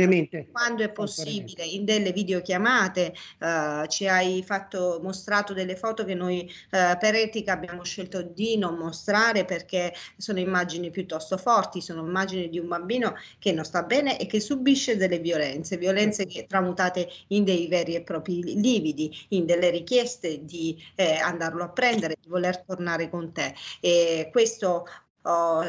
[0.51, 1.63] quando, è possibile.
[1.65, 7.83] In delle videochiamate eh, ci hai fatto mostrato delle foto che noi per etica abbiamo
[7.83, 13.51] scelto di non mostrare perché sono immagini piuttosto forti sono immagini di un bambino che
[13.51, 18.01] non sta bene e che subisce delle violenze violenze che tramutate in dei veri e
[18.01, 23.53] propri lividi in delle richieste di andarlo a prendere, di voler tornare con te.
[23.79, 24.85] E questo
[25.27, 25.63] Oh,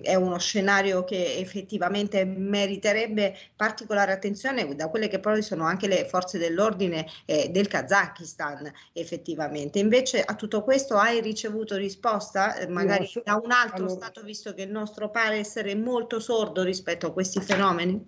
[0.00, 6.06] è uno scenario che effettivamente meriterebbe particolare attenzione da quelle che poi sono anche le
[6.06, 9.78] forze dell'ordine eh, del Kazakistan effettivamente.
[9.78, 14.22] Invece a tutto questo hai ricevuto risposta eh, magari so, da un altro allora, Stato
[14.22, 18.02] visto che il nostro pare essere molto sordo rispetto a questi fenomeni?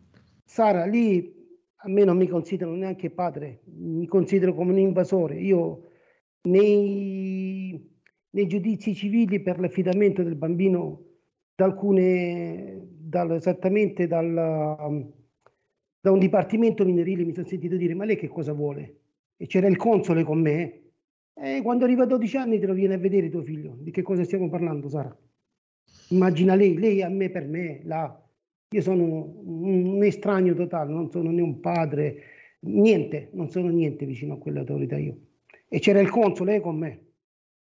[0.47, 1.35] Sara, lì
[1.77, 5.35] a me non mi considero neanche padre, mi considero come un invasore.
[5.35, 5.84] Io
[6.45, 7.91] nei,
[8.31, 11.03] nei giudizi civili per l'affidamento del bambino
[11.55, 14.33] da alcune, dal, esattamente dal,
[16.01, 18.99] da un dipartimento minorile mi sono sentito dire ma lei che cosa vuole?
[19.37, 20.81] E c'era il console con me
[21.35, 23.77] e quando arriva a 12 anni te lo viene a vedere tuo figlio.
[23.79, 25.17] Di che cosa stiamo parlando, Sara?
[26.11, 28.21] Immagina lei, lei a me per me, là.
[28.69, 29.03] Io sono
[29.45, 32.23] un, estraneo totale, non sono né un padre,
[32.61, 35.17] niente, non sono niente vicino a quelle autorità io
[35.69, 37.05] e c'era il console con me.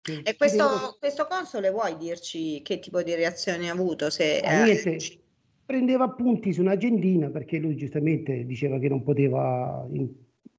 [0.03, 4.11] E questo, questo, console vuoi dirci che tipo di reazione ha avuto?
[4.11, 5.21] Se, ah, niente, eh...
[5.65, 10.13] prendeva appunti su un'agendina perché lui giustamente diceva che non poteva in,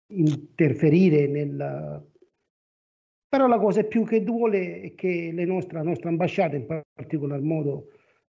[0.08, 2.12] interferire nel...
[3.28, 7.42] Però la cosa più che duole è che le nostre, la nostra ambasciata, in particolar
[7.42, 7.88] modo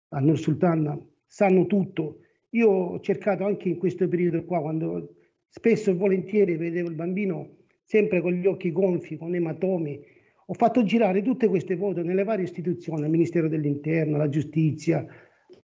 [0.09, 2.21] a Nur Sultan, sanno tutto.
[2.51, 5.15] Io ho cercato anche in questo periodo qua, quando
[5.49, 10.03] spesso e volentieri vedevo il bambino sempre con gli occhi gonfi, con ematomi.
[10.47, 15.05] Ho fatto girare tutte queste foto nelle varie istituzioni, al Ministero dell'Interno, alla Giustizia,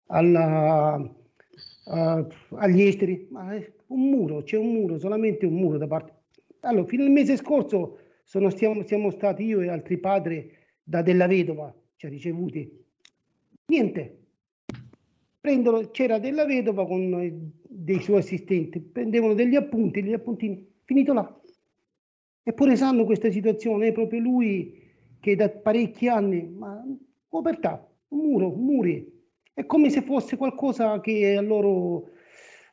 [0.06, 3.26] alla, uh, agli esteri.
[3.30, 3.58] Ma
[3.88, 6.14] un muro, c'è un muro, solamente un muro da parte.
[6.60, 10.52] Allora, fino al mese scorso sono, stiamo, siamo stati io e altri padri
[10.82, 12.70] da Della Vedova, ci ha ricevuti.
[13.66, 14.16] Niente.
[15.40, 21.39] Prendono, c'era Della Vedova con dei suoi assistenti, prendevano degli appunti, degli appuntini, finito là.
[22.50, 24.74] Eppure sanno questa situazione, è proprio lui
[25.20, 26.84] che da parecchi anni, ma
[27.28, 29.06] povertà, un muro, muri,
[29.54, 32.08] è come se fosse qualcosa che a loro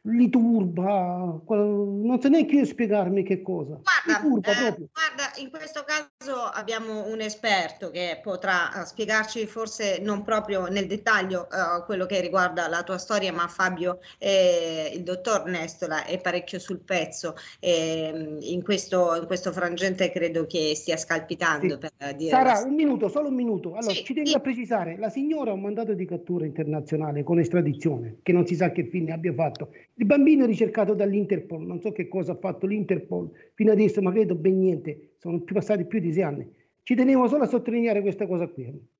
[0.01, 3.79] li turba, non so neanche io spiegarmi che cosa.
[4.07, 10.23] Guarda, eh, guarda, in questo caso abbiamo un esperto che potrà uh, spiegarci forse non
[10.23, 15.45] proprio nel dettaglio uh, quello che riguarda la tua storia, ma Fabio, eh, il dottor
[15.45, 21.79] Nestola è parecchio sul pezzo eh, in, questo, in, questo, frangente credo che stia scalpitando
[21.79, 21.89] sì.
[21.97, 22.29] per dire...
[22.29, 23.75] Sarà un minuto, solo un minuto.
[23.75, 24.35] Allora, sì, ci tengo sì.
[24.35, 28.55] a precisare, la signora ha un mandato di cattura internazionale con estradizione, che non si
[28.55, 29.69] sa che fine abbia fatto.
[29.95, 34.11] Il bambino è ricercato dall'Interpol, non so che cosa ha fatto l'Interpol fino adesso, ma
[34.11, 36.55] credo ben niente, sono più passati più di sei anni.
[36.83, 38.95] Ci tenevo solo a sottolineare questa cosa qui.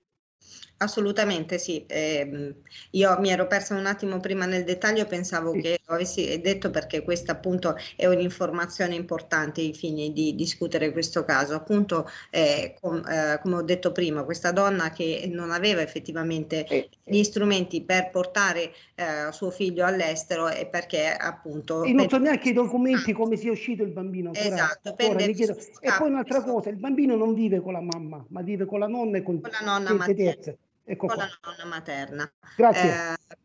[0.80, 2.54] Assolutamente sì, eh,
[2.92, 5.62] io mi ero persa un attimo prima nel dettaglio, pensavo sì.
[5.62, 11.26] che lo avessi detto perché questa appunto è un'informazione importante ai fini di discutere questo
[11.26, 11.56] caso.
[11.56, 16.88] Appunto, eh, com, eh, come ho detto prima, questa donna che non aveva effettivamente sì.
[17.04, 21.84] gli strumenti per portare eh, suo figlio all'estero e perché appunto...
[21.84, 24.32] E non so neanche i documenti come sia uscito il bambino.
[24.34, 25.56] Ancora, esatto, ancora, chiedo...
[25.80, 28.88] E poi un'altra cosa, il bambino non vive con la mamma, ma vive con la
[28.88, 30.58] nonna e con, con la nonna terze.
[30.84, 31.26] Ecco con qua.
[31.26, 32.32] la nonna materna.
[32.56, 32.90] Grazie.
[32.90, 33.38] Eh,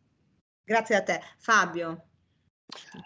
[0.64, 1.20] grazie a te.
[1.36, 2.04] Fabio.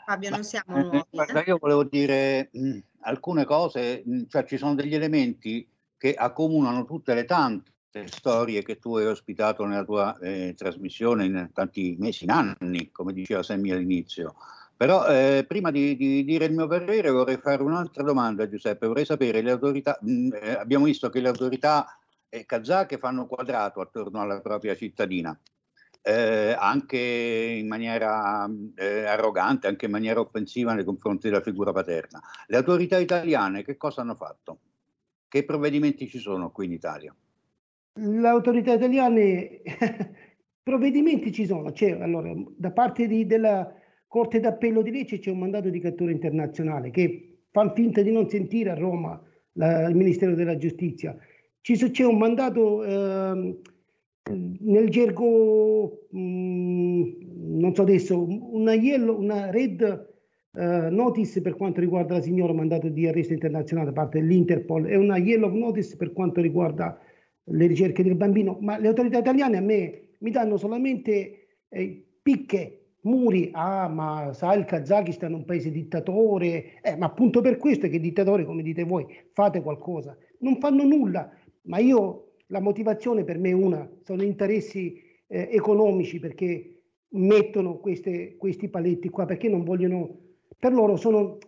[0.05, 1.05] Fabio, non siamo Eh, nuovi.
[1.11, 6.85] guarda, io volevo dire mh, alcune cose, mh, cioè ci sono degli elementi che accomunano
[6.85, 7.73] tutte le tante
[8.07, 13.13] storie che tu hai ospitato nella tua eh, trasmissione in tanti mesi, in anni, come
[13.13, 14.35] diceva Sammy all'inizio.
[14.77, 18.87] Però eh, prima di, di dire il mio parere vorrei fare un'altra domanda, Giuseppe.
[18.87, 23.81] Vorrei sapere, le autorità, mh, eh, abbiamo visto che le autorità eh, kazake fanno quadrato
[23.81, 25.39] attorno alla propria cittadina
[26.07, 32.23] eh, anche in maniera eh, arrogante, anche in maniera offensiva nei confronti della figura paterna.
[32.47, 34.61] Le autorità italiane che cosa hanno fatto?
[35.27, 37.13] Che provvedimenti ci sono qui in Italia?
[37.99, 39.63] Le autorità italiane,
[40.63, 43.73] provvedimenti ci sono, c'è, allora, da parte di- della
[44.07, 48.29] Corte d'Appello di Lecce c'è un mandato di cattura internazionale che fa finta di non
[48.29, 49.21] sentire a Roma
[49.53, 51.17] la- il Ministero della Giustizia.
[51.63, 53.57] Ci c'è un mandato ehm,
[54.61, 57.03] nel gergo, mh,
[57.59, 59.81] non so adesso, una, yellow, una red
[60.53, 64.97] eh, notice per quanto riguarda la signora mandato di arresto internazionale da parte dell'Interpol e
[64.97, 66.99] una yellow notice per quanto riguarda
[67.49, 72.81] le ricerche del bambino, ma le autorità italiane a me mi danno solamente eh, picche,
[73.03, 77.87] muri, ah ma sai il Kazakistan è un paese dittatore, eh, ma appunto per questo
[77.87, 81.31] è che dittatore, come dite voi, fate qualcosa, non fanno nulla,
[81.63, 86.73] ma io la motivazione per me è una, sono interessi eh, economici perché
[87.11, 90.17] mettono queste- questi paletti qua, perché non vogliono,
[90.59, 91.39] per loro sono,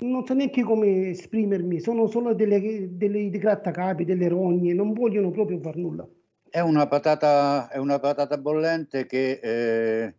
[0.00, 2.60] non so neanche come esprimermi, sono solo delle,
[2.96, 6.06] delle dei grattacapi, delle rogne, non vogliono proprio far nulla.
[6.48, 10.14] È una patata, è una patata bollente che, eh,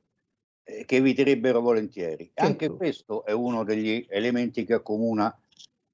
[0.64, 2.30] eh, che eviterebbero volentieri.
[2.36, 5.36] Anche questo è uno degli elementi che accomuna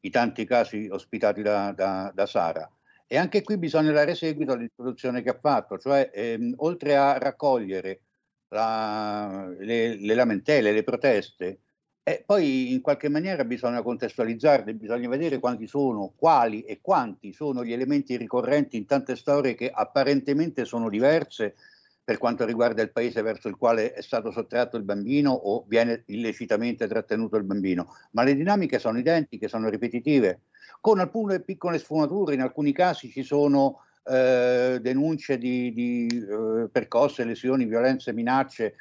[0.02, 2.70] i tanti casi ospitati da, da- da Sara.
[3.08, 8.02] E anche qui bisogna dare seguito all'introduzione che ha fatto, cioè ehm, oltre a raccogliere
[8.50, 11.60] la- le, le lamentele, le proteste,
[12.08, 17.66] e poi in qualche maniera bisogna contestualizzarle, bisogna vedere quanti sono, quali e quanti sono
[17.66, 21.56] gli elementi ricorrenti in tante storie che apparentemente sono diverse
[22.04, 26.04] per quanto riguarda il paese verso il quale è stato sottratto il bambino o viene
[26.06, 30.42] illecitamente trattenuto il bambino, ma le dinamiche sono identiche, sono ripetitive,
[30.82, 37.24] con alcune piccole sfumature, in alcuni casi ci sono eh, denunce di, di eh, percosse,
[37.24, 38.76] lesioni, violenze, minacce,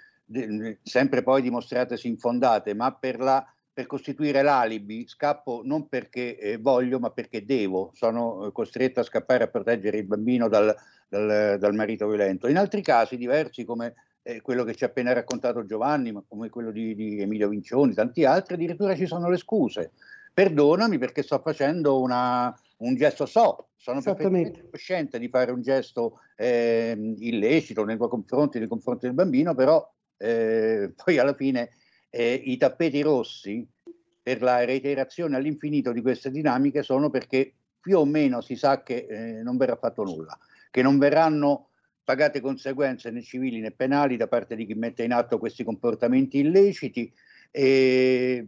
[0.82, 6.98] sempre poi dimostratesi infondate, ma per, la, per costituire l'alibi scappo non perché eh, voglio,
[6.98, 10.74] ma perché devo, sono eh, costretto a scappare a proteggere il bambino dal,
[11.08, 12.48] dal- dal marito violento.
[12.48, 16.48] In altri casi diversi come eh, quello che ci ha appena raccontato Giovanni, ma come
[16.48, 19.92] quello di, di Emilio Vincioni, tanti altri, addirittura ci sono le scuse.
[20.32, 26.20] Perdonami perché sto facendo una- un gesto so, sono perfettamente cosciente di fare un gesto
[26.36, 29.86] ehm, illecito nei tuoi confronti, nei confronti del bambino, però
[30.16, 31.70] eh, poi alla fine
[32.10, 33.66] eh, i tappeti rossi
[34.22, 39.06] per la reiterazione all'infinito di queste dinamiche sono perché più o meno si sa che
[39.08, 40.38] eh, non verrà fatto nulla,
[40.70, 41.68] che non verranno
[42.02, 46.38] pagate conseguenze né civili né penali da parte di chi mette in atto questi comportamenti
[46.38, 47.12] illeciti.
[47.50, 48.46] E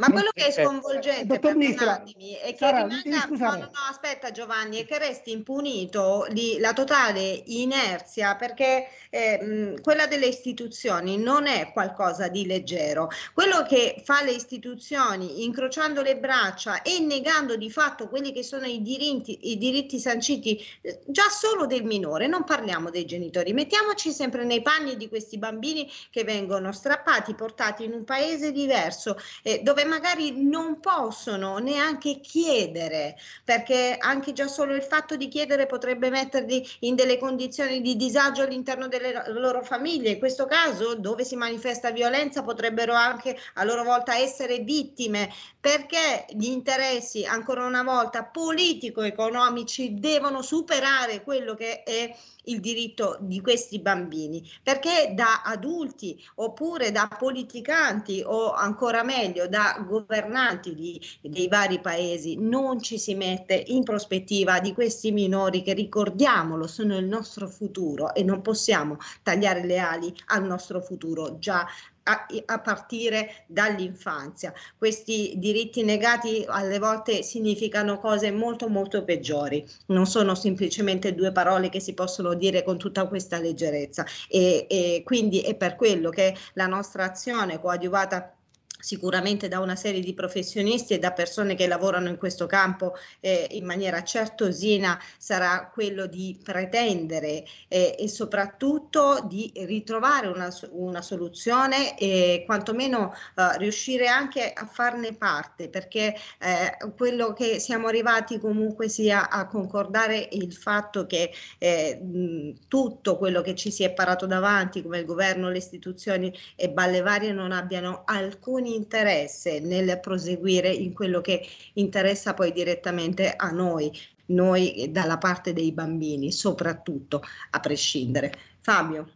[0.00, 3.70] Ma quello che è sconvolgente, Dottor Ministro, perdonatemi, è che Sara, rimanga- no, no, no,
[3.90, 10.26] aspetta Giovanni, è che resti impunito lì la totale inerzia perché eh, mh, quella delle
[10.26, 13.10] istituzioni non è qualcosa di leggero.
[13.34, 18.64] Quello che fa le istituzioni incrociando le braccia e negando di fatto quelli che sono
[18.64, 24.12] i diritti, i diritti sanciti eh, già solo del minore, non parliamo dei genitori, mettiamoci
[24.12, 29.60] sempre nei panni di questi bambini che vengono strappati, portati in un paese diverso eh,
[29.62, 36.08] dove magari non possono neanche chiedere, perché anche già solo il fatto di chiedere potrebbe
[36.08, 40.10] metterli in delle condizioni di disagio all'interno delle loro famiglie.
[40.10, 46.24] In questo caso, dove si manifesta violenza, potrebbero anche a loro volta essere vittime, perché
[46.30, 53.80] gli interessi, ancora una volta, politico-economici devono superare quello che è il diritto di questi
[53.80, 61.80] bambini, perché da adulti oppure da politicanti o ancora meglio da governanti di- dei vari
[61.80, 67.48] paesi non ci si mette in prospettiva di questi minori che ricordiamolo sono il nostro
[67.48, 71.66] futuro e non possiamo tagliare le ali al nostro futuro già
[72.10, 74.52] a, a partire dall'infanzia.
[74.76, 81.68] Questi diritti negati alle volte significano cose molto molto peggiori, non sono semplicemente due parole
[81.68, 86.34] che si possono dire con tutta questa leggerezza e, e quindi è per quello che
[86.54, 88.34] la nostra azione coadiuvata
[88.80, 93.46] sicuramente da una serie di professionisti e da persone che lavorano in questo campo eh,
[93.50, 101.96] in maniera certosina sarà quello di pretendere eh, e soprattutto di ritrovare una, una soluzione
[101.98, 108.88] e quantomeno eh, riuscire anche a farne parte perché eh, quello che siamo arrivati comunque
[108.88, 114.26] sia a concordare il fatto che eh, mh, tutto quello che ci si è parato
[114.26, 120.70] davanti come il governo, le istituzioni e balle varie non abbiano alcuni interesse nel proseguire
[120.70, 123.90] in quello che interessa poi direttamente a noi,
[124.26, 128.32] noi dalla parte dei bambini, soprattutto a prescindere.
[128.60, 129.12] Fabio.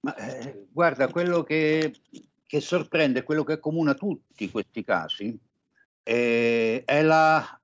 [0.00, 1.94] Ma, eh, guarda, quello che,
[2.46, 5.38] che, sorprende, quello che accomuna tutti questi casi,
[6.02, 7.60] eh, è la,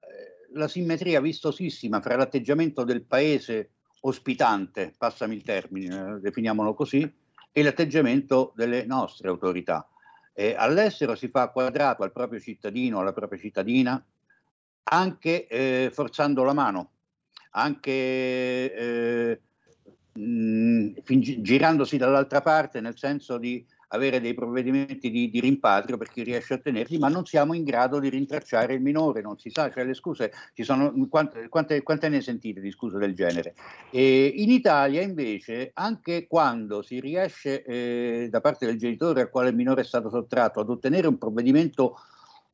[0.53, 3.71] la simmetria vistosissima fra l'atteggiamento del paese
[4.01, 7.11] ospitante, passami il termine, eh, definiamolo così,
[7.53, 9.89] e l'atteggiamento delle nostre autorità.
[10.39, 14.05] Eh, all'estero si fa quadrato al proprio cittadino, alla propria cittadina,
[14.91, 16.91] anche eh, forzando la mano,
[17.53, 19.41] anche eh,
[20.13, 21.01] mh,
[21.41, 26.55] girandosi dall'altra parte, nel senso di avere dei provvedimenti di, di, rimpatrio per chi riesce
[26.55, 29.85] a tenerli, ma non siamo in grado di rintracciare il minore, non si sa, cioè
[29.85, 33.55] le scuse, ci sono, quante, quante, quante ne sentite di scuse del genere?
[33.91, 39.51] E in Italia invece, anche quando si riesce eh, da parte del genitore al quale
[39.51, 41.97] il minore è stato sottratto ad ottenere un provvedimento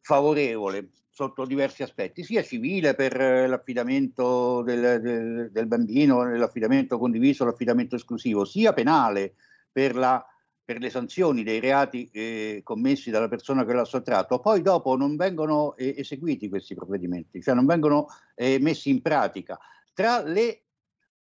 [0.02, 3.14] favorevole sotto diversi aspetti, sia civile per
[3.48, 9.34] l'affidamento del, del, del bambino, l'affidamento condiviso, l'affidamento esclusivo, sia penale
[9.70, 10.24] per la
[10.72, 15.16] per le sanzioni dei reati eh, commessi dalla persona che l'ha sottratto, poi dopo non
[15.16, 19.58] vengono eh, eseguiti questi provvedimenti, cioè non vengono eh, messi in pratica.
[19.92, 20.62] Tra le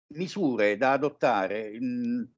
[0.08, 2.28] misure da adottare, mh,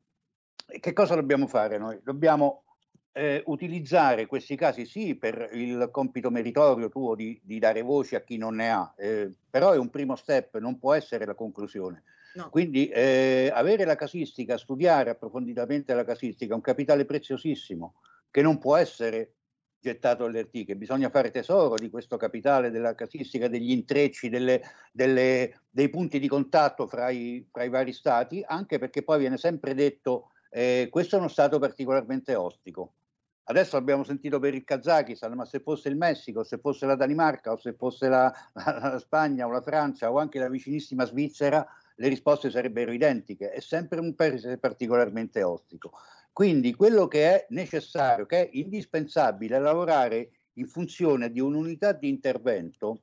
[0.81, 1.99] che cosa dobbiamo fare noi?
[2.03, 2.65] Dobbiamo
[3.13, 8.21] eh, utilizzare questi casi sì per il compito meritorio tuo di, di dare voce a
[8.21, 12.03] chi non ne ha, eh, però è un primo step, non può essere la conclusione.
[12.35, 12.51] No.
[12.51, 17.95] Quindi eh, avere la casistica, studiare approfonditamente la casistica è un capitale preziosissimo
[18.31, 19.35] che non può essere
[19.81, 24.61] gettato alle artiche, bisogna fare tesoro di questo capitale della casistica, degli intrecci, delle,
[24.93, 29.37] delle, dei punti di contatto fra i, fra i, vari stati, anche perché poi viene
[29.37, 32.95] sempre detto eh, questo è uno stato particolarmente ostico.
[33.45, 37.53] Adesso abbiamo sentito per il Kazakistan, ma se fosse il Messico, se fosse la Danimarca
[37.53, 41.67] o se fosse la, la, la Spagna o la Francia o anche la vicinissima Svizzera,
[42.01, 45.93] le risposte sarebbero identiche, è sempre un paese particolarmente ostico.
[46.33, 52.09] Quindi quello che è necessario, che è indispensabile, è lavorare in funzione di un'unità di
[52.09, 53.03] intervento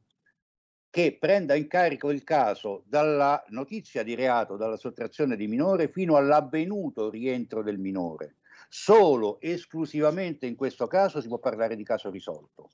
[0.90, 6.16] che prenda in carico il caso dalla notizia di reato, dalla sottrazione di minore, fino
[6.16, 8.38] all'avvenuto rientro del minore.
[8.70, 12.72] Solo esclusivamente in questo caso si può parlare di caso risolto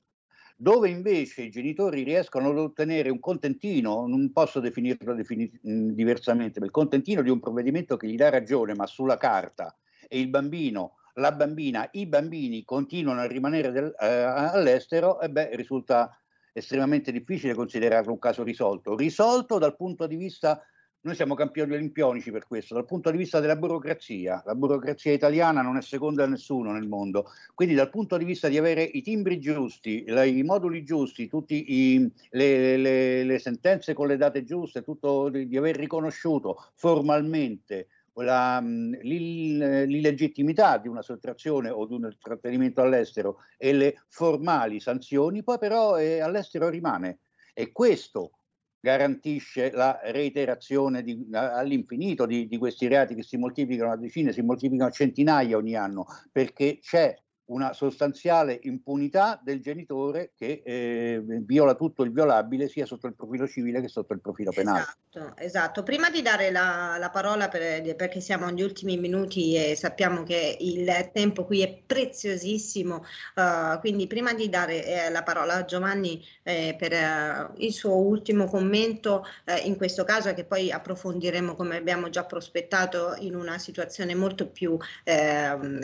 [0.62, 6.66] dove invece i genitori riescono ad ottenere un contentino, non posso definirlo defini- diversamente, ma
[6.66, 9.76] il contentino di un provvedimento che gli dà ragione, ma sulla carta,
[10.08, 15.56] e il bambino, la bambina, i bambini continuano a rimanere del, eh, all'estero, e beh,
[15.56, 16.16] risulta
[16.52, 18.94] estremamente difficile considerarlo un caso risolto.
[18.94, 20.62] Risolto dal punto di vista
[21.04, 24.40] noi siamo campioni olimpionici per questo, dal punto di vista della burocrazia.
[24.46, 28.46] La burocrazia italiana non è seconda a nessuno nel mondo, quindi dal punto di vista
[28.48, 34.16] di avere i timbri giusti, i moduli giusti, tutte le, le, le, sentenze con le
[34.16, 42.14] date giuste, tutto, di, aver riconosciuto formalmente la, l'illegittimità di una sottrazione o di un
[42.20, 47.18] trattenimento all'estero e le formali sanzioni, poi però eh, all'estero rimane.
[47.54, 48.34] E questo
[48.82, 54.42] garantisce la reiterazione di, all'infinito di, di, questi reati che si moltiplicano a decine, si
[54.42, 57.16] moltiplicano a centinaia ogni anno, perché c'è
[57.46, 63.46] una sostanziale impunità del genitore che eh, viola tutto il violabile sia sotto il profilo
[63.46, 64.80] civile che sotto il profilo penale.
[64.80, 65.82] Esatto, esatto.
[65.82, 70.56] Prima di dare la, la parola per, perché siamo agli ultimi minuti e sappiamo che
[70.60, 76.24] il tempo qui è preziosissimo, uh, quindi prima di dare eh, la parola a Giovanni
[76.42, 81.76] eh, per uh, il suo ultimo commento eh, in questo caso che poi approfondiremo come
[81.76, 85.80] abbiamo già prospettato in una situazione molto più ehm,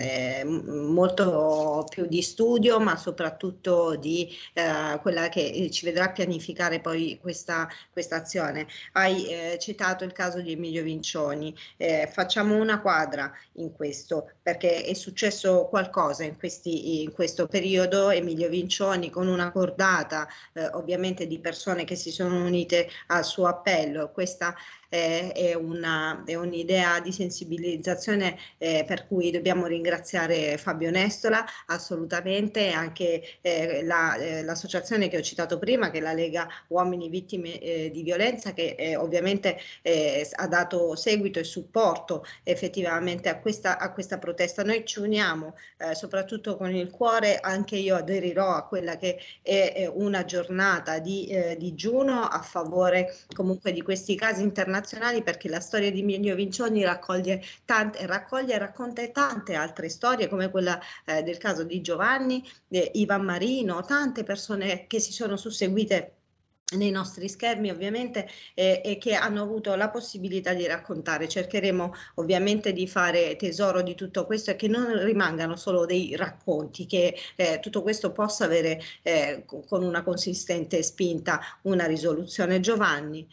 [1.89, 8.17] più di studio, ma soprattutto di eh, quella che ci vedrà pianificare poi questa, questa
[8.17, 8.67] azione.
[8.93, 14.85] Hai eh, citato il caso di Emilio Vincioni, eh, facciamo una quadra in questo perché
[14.85, 18.11] è successo qualcosa in, questi, in questo periodo.
[18.11, 23.47] Emilio Vincioni con una cordata eh, ovviamente di persone che si sono unite al suo
[23.47, 24.11] appello.
[24.11, 24.55] Questa
[24.89, 32.70] eh, è, una, è, un'idea di sensibilizzazione eh, per cui dobbiamo ringraziare Fabio Nestola assolutamente
[32.70, 37.59] anche eh, la, eh, l'associazione che ho citato prima, che è la Lega Uomini Vittime
[37.59, 43.78] eh, di Violenza, che eh, ovviamente eh, ha dato seguito e supporto effettivamente a questa,
[43.78, 44.62] a questa protesta.
[44.62, 45.55] Noi ci uniamo
[45.93, 51.57] soprattutto con il cuore, anche io aderirò a quella che è, è una giornata di
[51.57, 54.78] digiuno a favore comunque di questi casi internazionali
[55.22, 60.51] perché la storia di Emilio Vincioni raccoglie, tante, raccoglie e racconta tante altre storie come
[60.51, 66.12] quella eh, del caso di Giovanni, eh, Ivan Marino, tante persone che si sono susseguite
[66.76, 71.29] nei nostri schermi ovviamente eh, e che hanno avuto la possibilità di raccontare.
[71.29, 76.87] Cercheremo ovviamente di fare tesoro di tutto questo e che non rimangano solo dei racconti,
[76.87, 82.61] che eh, tutto questo possa avere eh, con una consistente spinta una risoluzione.
[82.61, 83.26] Giovanni.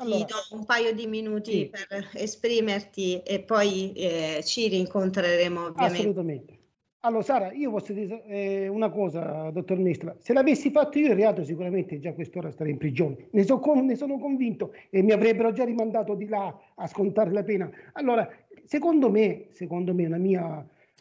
[0.00, 1.70] Allora, ti do un paio di minuti sì.
[1.88, 5.98] per esprimerti e poi eh, ci rincontreremo ovviamente.
[5.98, 6.58] Assolutamente.
[7.02, 11.14] Allora Sara, io posso dire eh, una cosa, dottor Nestra, se l'avessi fatto io il
[11.14, 15.50] reato sicuramente già quest'ora starei in prigione, ne, so, ne sono convinto e mi avrebbero
[15.52, 17.70] già rimandato di là a scontare la pena.
[17.92, 18.28] Allora,
[18.64, 20.42] secondo me, secondo me, la mia...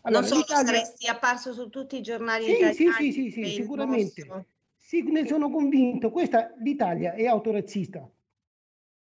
[0.04, 0.66] Allora, non so, l'Italia...
[0.66, 2.76] saresti apparso su tutti i giornali sì, italiani.
[2.76, 4.45] Sì, sì, sì, sì sicuramente.
[4.78, 6.12] Sì, ne sono convinto.
[6.12, 8.10] Questa, l'Italia è autorazzista.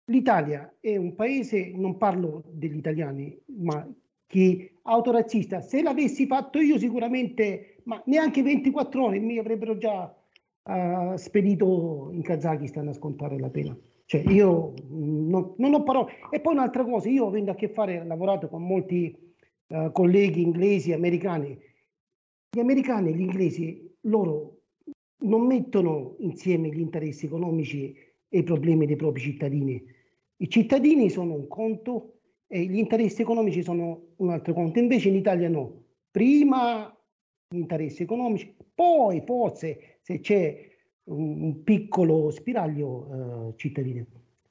[0.05, 3.87] L'Italia è un paese, non parlo degli italiani, ma
[4.27, 5.61] che autorazzista.
[5.61, 10.13] Se l'avessi fatto io sicuramente, ma neanche 24 ore mi avrebbero già
[10.63, 13.77] uh, spedito in Kazakistan a scontare la pena.
[14.05, 16.13] Cioè io non, non ho parole.
[16.29, 19.15] E poi un'altra cosa, io avendo a che fare, ho lavorato con molti
[19.67, 21.57] uh, colleghi inglesi, americani.
[22.49, 24.57] Gli americani e gli inglesi, loro
[25.23, 27.95] non mettono insieme gli interessi economici
[28.33, 29.99] e i problemi dei propri cittadini
[30.41, 32.15] i cittadini sono un conto
[32.47, 34.79] e gli interessi economici sono un altro conto.
[34.79, 35.83] Invece in Italia no.
[36.09, 36.93] Prima
[37.47, 40.67] gli interessi economici, poi forse se c'è
[41.03, 44.05] un, piccolo spiraglio eh, cittadino.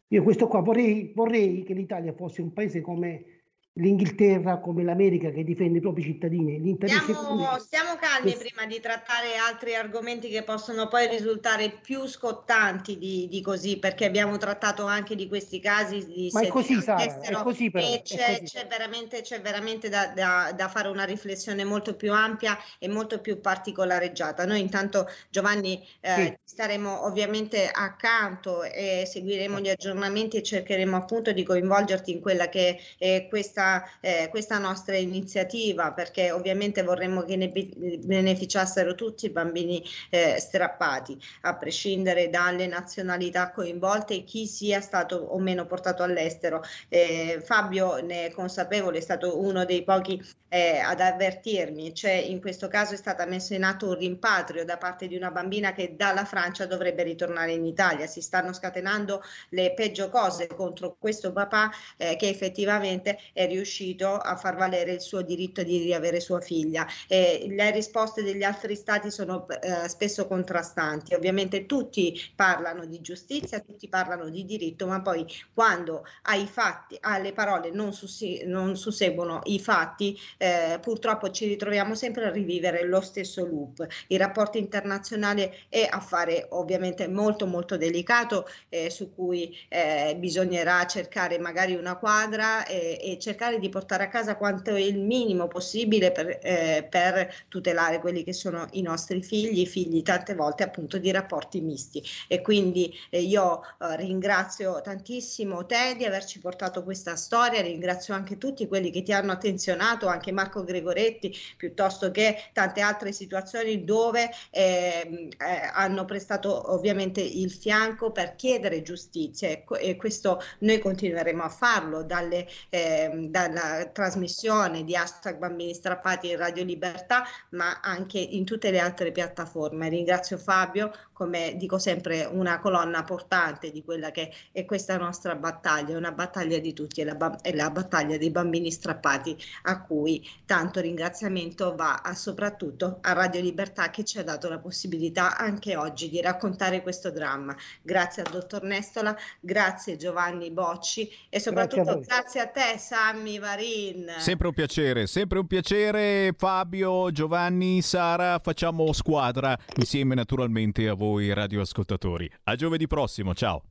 [0.09, 3.40] Io questo qua vorrei, vorrei che l'Italia fosse un paese come
[3.75, 6.77] l'Inghilterra come l'America che difende i propri cittadini.
[6.77, 8.41] Stiamo, stiamo, calmi questo...
[8.41, 14.07] prima di trattare altri argomenti che possono poi risultare più scottanti di, di, così, perché
[14.07, 18.03] abbiamo trattato anche di questi casi di Ma è così, Sara, è così però, e
[18.03, 22.89] c'è, c'è, veramente, c'è veramente da, da, da, fare una riflessione molto più ampia e
[22.89, 24.45] molto più particolareggiata.
[24.47, 26.39] Noi intanto Giovanni eh, sì.
[26.43, 32.79] staremo ovviamente accanto e seguiremo gli aggiornamenti e cercheremo appunto di coinvolgerti in quella che
[32.99, 39.31] è questa questa, eh, questa nostra iniziativa perché ovviamente vorremmo che ne beneficiassero tutti i
[39.31, 46.03] bambini eh, strappati, a prescindere dalle nazionalità coinvolte e chi sia stato o meno portato
[46.03, 46.63] all'estero.
[46.89, 52.41] Eh, Fabio ne è consapevole, è stato uno dei pochi eh, ad avvertirmi, cioè in
[52.41, 55.95] questo caso è stato messo in atto un rimpatrio da parte di una bambina che
[55.97, 58.07] dalla Francia dovrebbe ritornare in Italia.
[58.07, 64.37] Si stanno scatenando le peggio cose contro questo papà eh, che effettivamente è riuscito a
[64.37, 66.87] far valere il suo diritto di riavere sua figlia.
[67.09, 71.15] Eh, le risposte degli altri stati sono eh, spesso contrastanti.
[71.15, 77.33] Ovviamente tutti parlano di giustizia, tutti parlano di diritto, ma poi quando ai fatti, alle
[77.33, 83.01] parole non, sussi- non susseguono i fatti, eh, purtroppo ci ritroviamo sempre a rivivere lo
[83.01, 83.87] stesso loop.
[84.09, 91.39] Il rapporto internazionale è affare ovviamente molto molto delicato eh, su cui eh, bisognerà cercare
[91.39, 95.49] magari una quadra e, e cercare cercare di portare a casa quanto è il minimo
[95.49, 100.99] possibile per, eh, per tutelare quelli che sono i nostri figli, figli tante volte appunto
[100.99, 102.03] di rapporti misti.
[102.29, 108.37] E quindi eh, io eh, ringrazio tantissimo te di averci portato questa storia, ringrazio anche
[108.37, 114.31] tutti quelli che ti hanno attenzionato, anche Marco Gregoretti, piuttosto che tante altre situazioni dove
[114.51, 121.43] ehm, eh, hanno prestato ovviamente il fianco per chiedere giustizia e, e questo noi continueremo
[121.43, 128.19] a farlo dalle, eh, dalla trasmissione di hashtag bambini strappati in Radio Libertà, ma anche
[128.19, 129.89] in tutte le altre piattaforme.
[129.89, 135.97] Ringrazio Fabio, come dico sempre, una colonna portante di quella che è questa nostra battaglia,
[135.97, 140.81] una battaglia di tutti, è la, è la battaglia dei bambini strappati, a cui tanto
[140.81, 146.09] ringraziamento va a, soprattutto a Radio Libertà che ci ha dato la possibilità anche oggi
[146.09, 147.55] di raccontare questo dramma.
[147.83, 153.20] Grazie al dottor Nestola, grazie Giovanni Bocci e soprattutto grazie a, grazie a te Sami
[153.21, 154.07] Sammy Varin.
[154.19, 161.33] Sempre un piacere, sempre un piacere Fabio, Giovanni, Sara, facciamo squadra insieme naturalmente a voi
[161.35, 162.31] radioascoltatori.
[162.45, 163.63] A giovedì prossimo, ciao.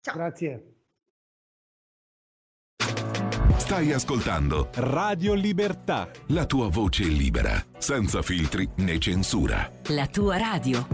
[0.00, 0.14] Ciao.
[0.14, 0.74] Grazie.
[3.56, 6.08] Stai ascoltando Radio Libertà.
[6.28, 9.68] la tua voce libera, senza filtri né censura.
[9.88, 10.86] La tua radio.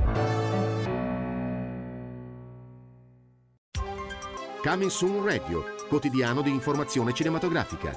[4.63, 7.97] Coming Soon Radio, quotidiano di informazione cinematografica.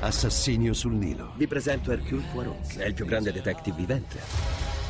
[0.00, 1.32] Assassinio sul Nilo.
[1.36, 4.18] Vi presento Hercule Poirot, è il più grande detective vivente.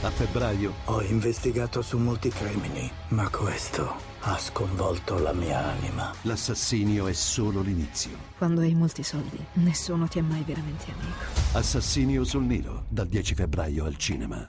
[0.02, 6.12] A febbraio Ho investigato su molti crimini, ma questo ha sconvolto la mia anima.
[6.22, 8.10] l'assassinio è solo l'inizio.
[8.38, 11.18] Quando hai molti soldi, nessuno ti è mai veramente amico.
[11.52, 14.48] Assassinio sul Nilo, dal 10 febbraio al cinema.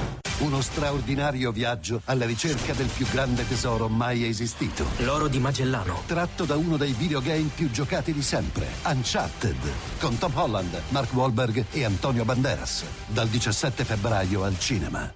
[0.41, 4.83] Uno straordinario viaggio alla ricerca del più grande tesoro mai esistito.
[4.97, 6.01] L'oro di Magellano.
[6.07, 9.55] Tratto da uno dei videogame più giocati di sempre, Uncharted,
[9.99, 12.83] con Tom Holland, Mark Wahlberg e Antonio Banderas.
[13.05, 15.13] Dal 17 febbraio al cinema.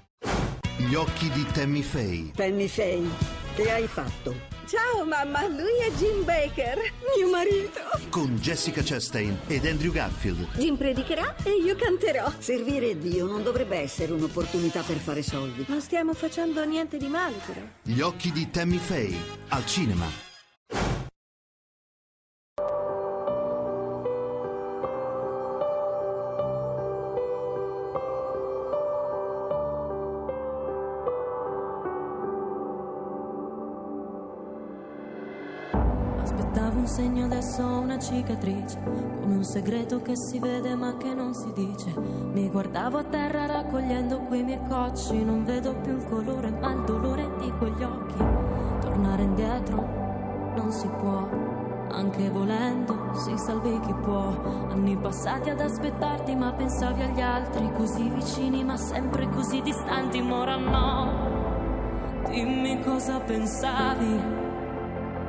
[0.78, 2.32] Gli occhi di Tammy Faye.
[2.36, 3.10] Penny Faye,
[3.56, 4.36] che hai fatto?
[4.68, 6.78] Ciao mamma, lui è Jim Baker,
[7.16, 7.80] mio marito.
[8.10, 10.58] Con Jessica Chastain ed Andrew Garfield.
[10.58, 12.32] Jim predicherà e io canterò.
[12.38, 15.64] Servire Dio non dovrebbe essere un'opportunità per fare soldi.
[15.68, 17.62] Non stiamo facendo niente di male però.
[17.82, 19.16] Gli occhi di Tammy Faye.
[19.50, 20.35] Al cinema.
[36.86, 41.34] Un segno, adesso ho una cicatrice, come un segreto che si vede ma che non
[41.34, 41.92] si dice.
[42.32, 46.84] Mi guardavo a terra raccogliendo quei miei cocci, non vedo più il colore ma il
[46.84, 48.24] dolore di quegli occhi.
[48.82, 51.28] Tornare indietro non si può,
[51.90, 54.36] anche volendo si salvi chi può.
[54.70, 60.56] Anni passati ad aspettarti ma pensavi agli altri, così vicini ma sempre così distanti, ora
[60.56, 61.34] no.
[62.30, 64.44] Dimmi cosa pensavi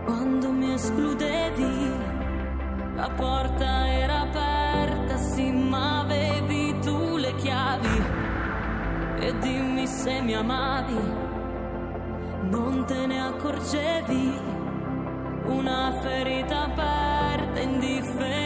[0.07, 0.36] quando
[0.77, 1.91] escludevi,
[2.97, 8.03] la porta era aperta, sì, ma avevi tu le chiavi.
[9.21, 11.01] E dimmi se mi amavi,
[12.51, 14.55] non te ne accorgevi.
[15.47, 18.46] Una ferita aperta, indifferente,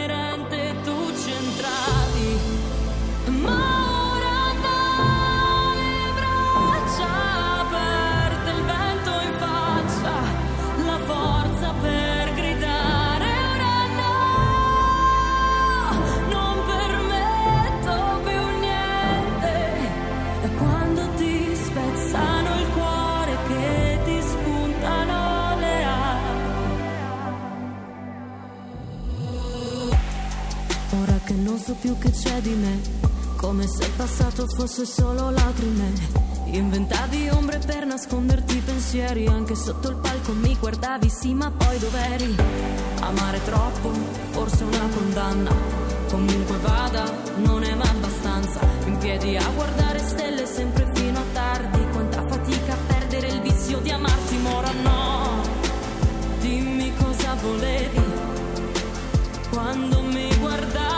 [31.71, 32.81] so più che c'è di me,
[33.37, 35.93] come se il passato fosse solo lacrime.
[36.45, 41.79] Inventavi ombre per nasconderti i pensieri, anche sotto il palco mi guardavi, sì, ma poi
[41.79, 42.35] dov'eri?
[42.99, 43.91] Amare troppo,
[44.31, 45.51] forse una condanna.
[46.09, 48.59] Comunque vada, non è mai abbastanza.
[48.85, 51.87] In piedi a guardare stelle sempre fino a tardi.
[51.91, 55.41] Quanta fatica a perdere il vizio di amarti, ma ora no.
[56.41, 58.03] Dimmi cosa volevi
[59.49, 60.90] quando mi guardavi.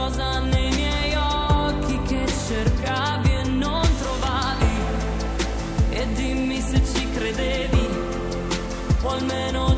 [0.00, 4.74] Qualcosa nei miei occhi che cercavi e non trovavi.
[5.90, 7.88] E dimmi se ci credevi,
[9.02, 9.69] o almeno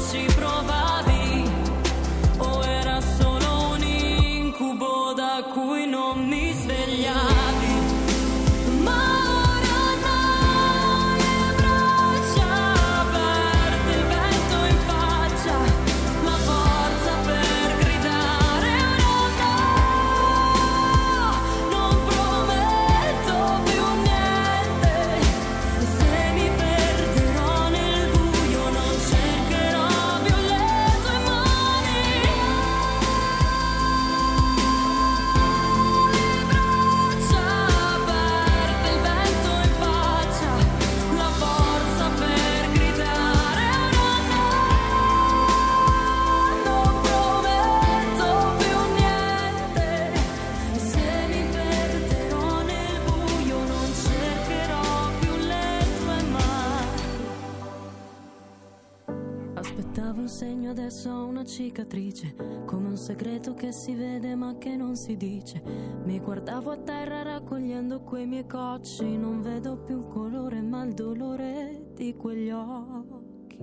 [61.06, 62.34] ho una cicatrice,
[62.66, 65.62] come un segreto che si vede ma che non si dice.
[66.04, 70.92] Mi guardavo a terra raccogliendo quei miei cocci, non vedo più il colore ma il
[70.92, 73.58] dolore di quegli occhi.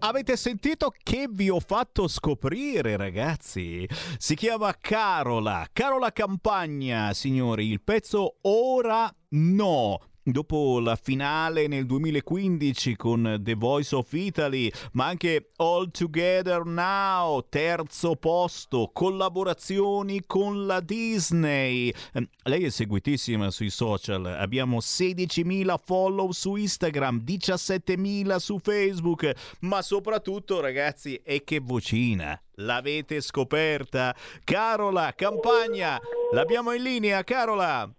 [0.00, 3.88] Avete sentito che vi ho fatto scoprire, ragazzi?
[4.18, 10.11] Si chiama Carola, Carola Campagna, signori, il pezzo Ora no.
[10.24, 17.44] Dopo la finale nel 2015 con The Voice of Italy, ma anche All Together Now,
[17.48, 21.92] terzo posto, collaborazioni con la Disney.
[22.12, 29.82] Eh, Lei è seguitissima sui social, abbiamo 16.000 follow su Instagram, 17.000 su Facebook, ma
[29.82, 32.40] soprattutto ragazzi è che vocina.
[32.56, 34.14] L'avete scoperta?
[34.44, 36.00] Carola, campagna,
[36.30, 37.92] l'abbiamo in linea, Carola.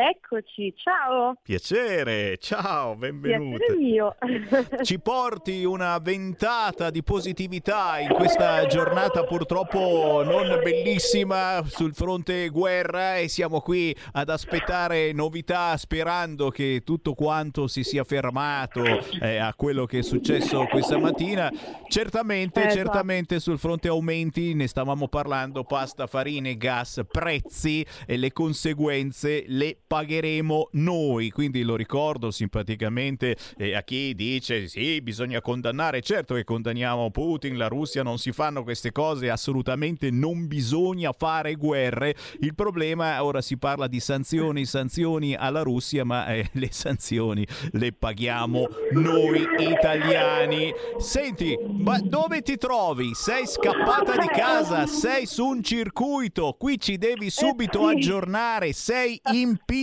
[0.00, 1.34] Eccoci, ciao.
[1.42, 3.58] Piacere, ciao, benvenuta.
[3.58, 4.16] Piacere mio.
[4.82, 13.18] Ci porti una ventata di positività in questa giornata purtroppo non bellissima sul fronte guerra
[13.18, 18.82] e siamo qui ad aspettare novità sperando che tutto quanto si sia fermato
[19.20, 21.52] eh, a quello che è successo questa mattina.
[21.88, 28.32] Certamente, Eh, certamente sul fronte aumenti ne stavamo parlando, pasta, farine, gas, prezzi e le
[28.32, 31.30] conseguenze le pagheremo noi.
[31.30, 36.00] Quindi lo ricordo simpaticamente eh, a chi dice sì, bisogna condannare.
[36.00, 41.56] Certo che condanniamo Putin, la Russia, non si fanno queste cose, assolutamente non bisogna fare
[41.56, 42.14] guerre.
[42.38, 47.92] Il problema, ora si parla di sanzioni, sanzioni alla Russia, ma eh, le sanzioni le
[47.92, 50.72] paghiamo noi italiani.
[50.98, 53.10] Senti, ma dove ti trovi?
[53.14, 57.94] Sei scappata di casa, sei su un circuito, qui ci devi subito sì.
[57.96, 59.78] aggiornare, sei in pista,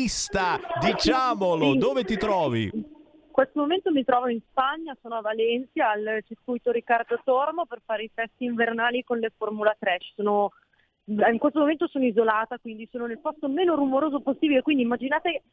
[0.80, 1.78] diciamolo, Sì.
[1.78, 2.70] dove ti trovi?
[2.74, 2.84] In
[3.32, 8.04] questo momento mi trovo in Spagna, sono a Valencia al circuito Riccardo Tormo per fare
[8.04, 9.98] i test invernali con le Formula 3.
[10.00, 10.52] Ci sono-
[11.06, 15.44] in questo momento sono isolata, quindi sono nel posto meno rumoroso possibile, quindi immaginate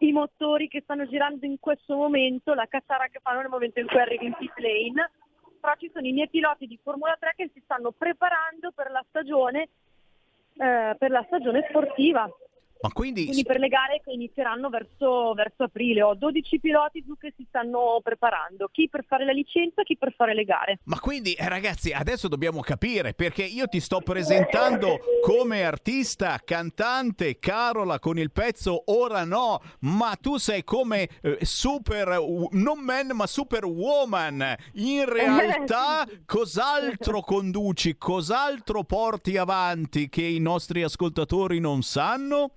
[0.00, 3.86] i motori che stanno girando in questo momento, la cazzara che fanno nel momento in
[3.86, 5.10] cui arrivi in pit lane,
[5.60, 9.04] però ci sono i miei piloti di Formula 3 che si stanno preparando per la
[9.08, 9.68] stagione,
[10.56, 12.28] eh, per la stagione sportiva.
[12.80, 16.02] Ma quindi, Quindi per le gare che inizieranno verso, verso aprile.
[16.02, 20.34] Ho 12 piloti che si stanno preparando, chi per fare la licenza, chi per fare
[20.34, 20.78] le gare.
[20.84, 27.38] Ma quindi eh, ragazzi, adesso dobbiamo capire perché io ti sto presentando come artista, cantante,
[27.38, 32.18] Carola con il pezzo Ora no, ma tu sei come eh, super
[32.52, 34.54] non man ma super woman.
[34.74, 42.52] In realtà cos'altro conduci, cos'altro porti avanti che i nostri ascoltatori non sanno?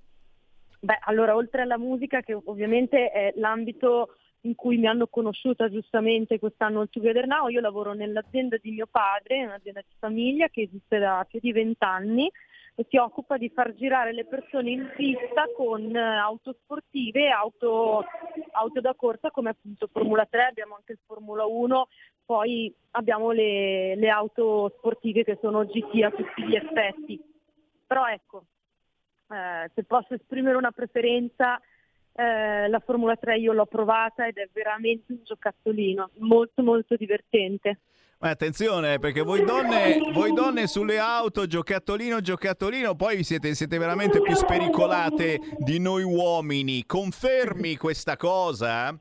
[0.84, 6.40] Beh, allora, oltre alla musica, che ovviamente è l'ambito in cui mi hanno conosciuta giustamente
[6.40, 10.98] quest'anno al Together Now, io lavoro nell'azienda di mio padre, un'azienda di famiglia che esiste
[10.98, 12.28] da più di vent'anni
[12.74, 18.04] e si occupa di far girare le persone in pista con eh, auto sportive auto,
[18.50, 21.86] auto da corsa come appunto Formula 3, abbiamo anche il Formula 1,
[22.24, 27.22] poi abbiamo le, le auto sportive che sono GT a tutti gli effetti.
[27.86, 28.46] Però ecco,
[29.32, 31.58] eh, se posso esprimere una preferenza,
[32.14, 37.78] eh, la Formula 3 io l'ho provata ed è veramente un giocattolino, molto molto divertente.
[38.18, 44.20] Ma attenzione, perché voi donne, voi donne sulle auto, giocattolino, giocattolino, poi siete, siete veramente
[44.20, 46.84] più spericolate di noi uomini.
[46.86, 48.96] Confermi questa cosa?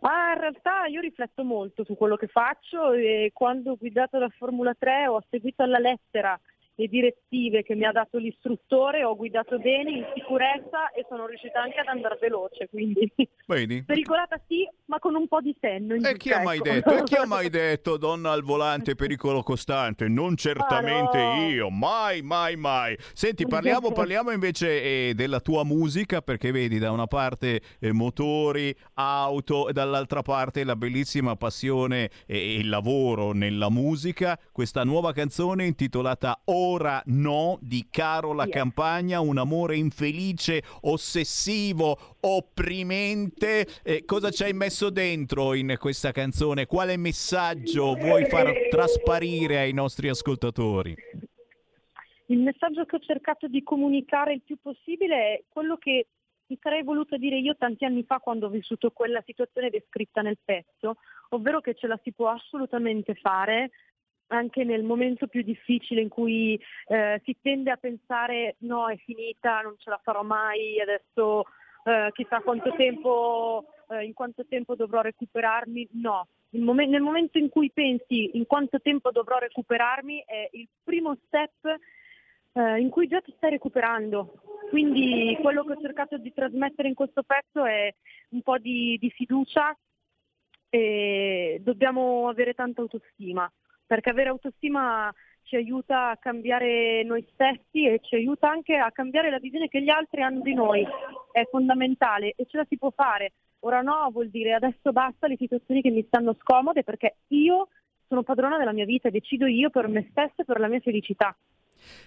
[0.00, 4.30] Ah, in realtà io rifletto molto su quello che faccio e quando ho guidato la
[4.36, 6.38] Formula 3 ho seguito alla lettera
[6.78, 11.60] le direttive che mi ha dato l'istruttore, ho guidato bene, in sicurezza e sono riuscita
[11.60, 13.12] anche ad andare veloce, quindi
[13.46, 13.82] Vedi?
[13.82, 15.94] pericolata sì, ma con un po' di senno.
[15.94, 16.70] E chi ha mai ecco.
[16.70, 16.96] detto?
[16.96, 20.06] E chi ha mai detto donna al volante pericolo costante?
[20.08, 21.48] Non certamente Ah, no.
[21.48, 22.96] io, mai, mai, mai.
[23.12, 28.72] Senti, parliamo, parliamo invece eh, della tua musica perché vedi da una parte eh, motori,
[28.94, 34.38] auto e dall'altra parte la bellissima passione e il lavoro nella musica.
[34.52, 38.52] Questa nuova canzone intitolata Ora no di Carola Yes.
[38.52, 43.66] Campagna, un amore infelice, ossessivo, opprimente.
[43.82, 46.66] Eh, cosa ci hai messo dentro in questa canzone?
[46.66, 50.94] Quale messaggio vuoi far trasparire ai nostri ascoltatori?
[52.26, 56.08] Il messaggio che ho cercato di comunicare il più possibile è quello che
[56.48, 60.36] mi sarei voluta dire io tanti anni fa quando ho vissuto quella situazione descritta nel
[60.44, 60.96] pezzo,
[61.30, 63.70] ovvero che ce la si può assolutamente fare
[64.28, 69.60] anche nel momento più difficile in cui eh, si tende a pensare no è finita,
[69.60, 71.44] non ce la farò mai, adesso
[71.84, 75.88] eh, chissà quanto tempo, eh, in quanto tempo dovrò recuperarmi.
[75.92, 81.78] No, nel momento in cui pensi in quanto tempo dovrò recuperarmi è il primo step
[82.52, 84.34] eh, in cui già ti stai recuperando.
[84.68, 87.92] Quindi quello che ho cercato di trasmettere in questo pezzo è
[88.30, 89.74] un po' di, di fiducia
[90.68, 93.50] e dobbiamo avere tanta autostima,
[93.88, 95.12] perché avere autostima
[95.44, 99.82] ci aiuta a cambiare noi stessi e ci aiuta anche a cambiare la visione che
[99.82, 100.86] gli altri hanno di noi.
[101.32, 103.32] È fondamentale e ce la si può fare.
[103.60, 107.68] Ora no, vuol dire adesso basta le situazioni che mi stanno scomode perché io
[108.06, 111.34] sono padrona della mia vita decido io per me stessa e per la mia felicità.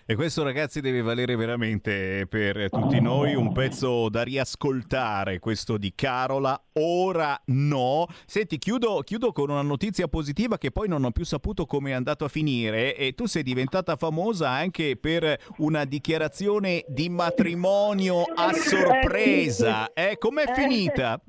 [0.06, 5.94] E questo ragazzi deve valere veramente per tutti noi un pezzo da riascoltare, questo di
[5.96, 8.08] Carola, ora no.
[8.26, 11.94] Senti, chiudo, chiudo, con una notizia positiva che poi non ho più saputo come è
[11.94, 18.52] andato a finire e tu sei diventata famosa anche per una dichiarazione di matrimonio a
[18.54, 19.94] sorpresa.
[19.94, 21.22] Eh, com'è Eh, finita?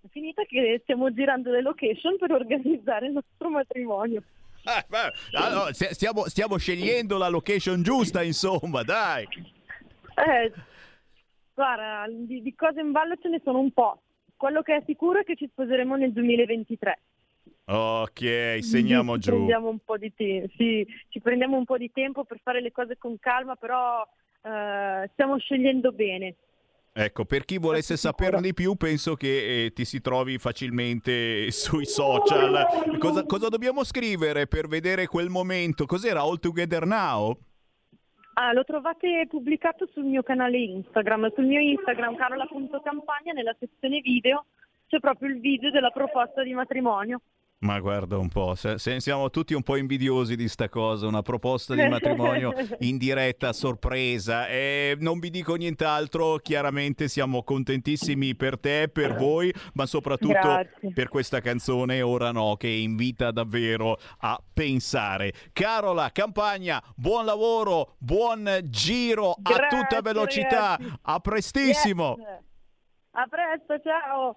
[0.00, 4.22] È finita che stiamo girando le location per organizzare il nostro matrimonio.
[5.32, 9.24] Allora, st- stiamo, stiamo scegliendo la location giusta, insomma, dai.
[10.16, 10.52] Eh,
[11.52, 14.00] guarda, di, di cose in ballo ce ne sono un po'.
[14.36, 16.98] Quello che è sicuro è che ci sposeremo nel 2023.
[17.66, 19.30] Ok, segniamo giù.
[19.30, 22.72] Prendiamo un po' di te- sì, ci prendiamo un po' di tempo per fare le
[22.72, 24.06] cose con calma, però
[24.42, 26.34] eh, stiamo scegliendo bene.
[26.96, 31.86] Ecco, per chi volesse saperne di più, penso che eh, ti si trovi facilmente sui
[31.86, 32.64] social.
[33.00, 35.86] Cosa, cosa dobbiamo scrivere per vedere quel momento?
[35.86, 37.36] Cos'era All Together Now?
[38.34, 44.46] Ah, lo trovate pubblicato sul mio canale Instagram, sul mio Instagram carola.campagna nella sezione video
[44.86, 47.22] c'è proprio il video della proposta di matrimonio.
[47.64, 51.22] Ma guarda un po', se- se- siamo tutti un po' invidiosi di sta cosa, una
[51.22, 54.46] proposta di matrimonio in diretta, a sorpresa.
[54.48, 60.92] E non vi dico nient'altro, chiaramente siamo contentissimi per te, per voi, ma soprattutto Grazie.
[60.92, 65.32] per questa canzone Ora no, che invita davvero a pensare.
[65.54, 70.98] Carola, Campagna, buon lavoro, buon giro a Grazie, tutta velocità, ragazzi.
[71.00, 72.16] a prestissimo.
[72.18, 72.42] Yes.
[73.12, 74.36] A presto, ciao!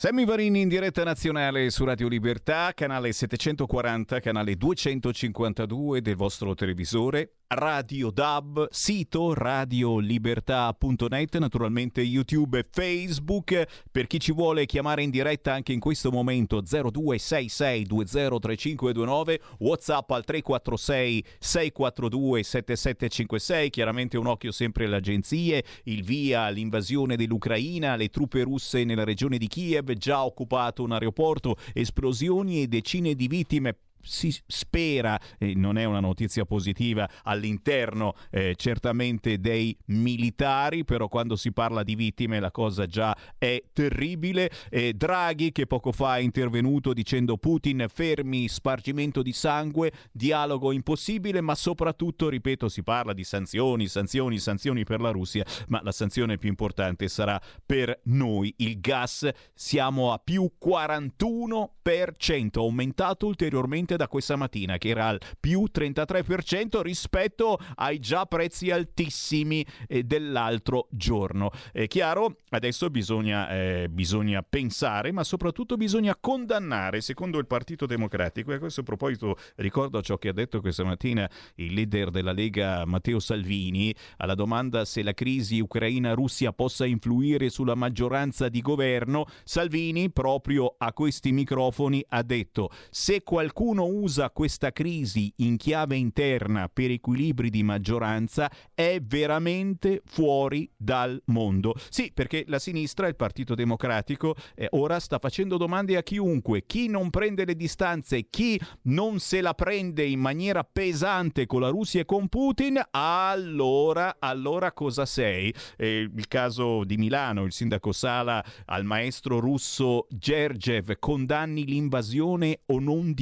[0.00, 7.37] Sammy Varini in diretta nazionale su Radio Libertà, canale 740, canale 252 del vostro televisore,
[7.50, 13.66] Radio DAB, sito radiolibertà.net, naturalmente YouTube e Facebook.
[13.90, 21.24] Per chi ci vuole chiamare in diretta anche in questo momento 0266203529, WhatsApp al 346
[21.38, 28.84] 642 7756, chiaramente un occhio sempre alle agenzie, il via all'invasione dell'Ucraina, le truppe russe
[28.84, 33.74] nella regione di Kiev, già occupato un aeroporto, esplosioni e decine di vittime
[34.08, 41.36] si spera, e non è una notizia positiva, all'interno eh, certamente dei militari, però quando
[41.36, 44.50] si parla di vittime la cosa già è terribile.
[44.70, 51.42] Eh, Draghi che poco fa è intervenuto dicendo Putin fermi, spargimento di sangue, dialogo impossibile,
[51.42, 56.38] ma soprattutto, ripeto, si parla di sanzioni, sanzioni, sanzioni per la Russia, ma la sanzione
[56.38, 59.28] più importante sarà per noi il gas.
[59.54, 67.58] Siamo a più 41%, aumentato ulteriormente da questa mattina che era al più 33% rispetto
[67.74, 71.50] ai già prezzi altissimi eh, dell'altro giorno.
[71.72, 78.52] È chiaro, adesso bisogna, eh, bisogna pensare, ma soprattutto bisogna condannare, secondo il Partito Democratico.
[78.52, 82.86] E a questo proposito ricordo ciò che ha detto questa mattina il leader della Lega
[82.86, 89.26] Matteo Salvini alla domanda se la crisi ucraina-Russia possa influire sulla maggioranza di governo.
[89.42, 96.68] Salvini, proprio a questi microfoni, ha detto se qualcuno usa questa crisi in chiave interna
[96.72, 101.74] per equilibri di maggioranza è veramente fuori dal mondo.
[101.88, 106.64] Sì, perché la sinistra, il Partito Democratico, eh, ora sta facendo domande a chiunque.
[106.66, 111.68] Chi non prende le distanze, chi non se la prende in maniera pesante con la
[111.68, 115.52] Russia e con Putin, allora, allora cosa sei?
[115.76, 122.78] Eh, il caso di Milano, il sindaco Sala al maestro russo Gergev, condanni l'invasione o
[122.78, 123.12] non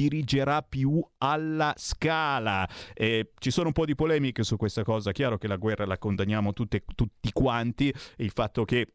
[0.47, 2.67] dirigerà più alla scala.
[2.93, 5.97] Eh, ci sono un po' di polemiche su questa cosa, chiaro che la guerra la
[5.97, 8.93] condanniamo tutte, tutti quanti, il fatto che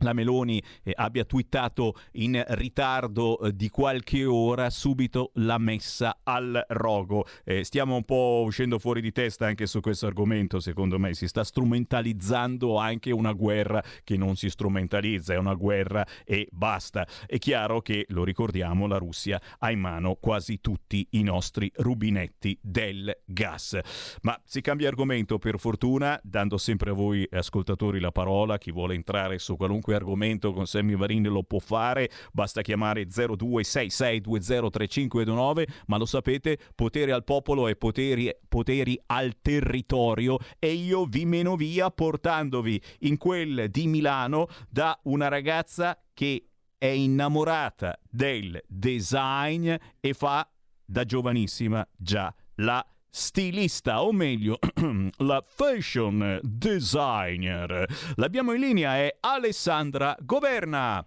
[0.00, 6.64] la Meloni eh, abbia twittato in ritardo eh, di qualche ora subito la messa al
[6.68, 7.26] rogo.
[7.44, 11.28] Eh, stiamo un po' uscendo fuori di testa anche su questo argomento, secondo me si
[11.28, 17.06] sta strumentalizzando anche una guerra che non si strumentalizza, è una guerra e basta.
[17.26, 22.58] È chiaro che, lo ricordiamo, la Russia ha in mano quasi tutti i nostri rubinetti
[22.60, 23.78] del gas.
[24.22, 28.94] Ma si cambia argomento per fortuna, dando sempre a voi ascoltatori la parola, chi vuole
[28.94, 35.98] entrare su qualunque qualunque argomento con Sammy Varin lo può fare, basta chiamare 0266203529, ma
[35.98, 41.90] lo sapete, potere al popolo e poteri, poteri al territorio e io vi meno via
[41.90, 46.44] portandovi in quel di Milano da una ragazza che
[46.78, 50.48] è innamorata del design e fa
[50.84, 54.58] da giovanissima già la stilista, o meglio,
[55.18, 57.86] la fashion designer.
[58.16, 61.04] L'abbiamo in linea, è Alessandra Governa.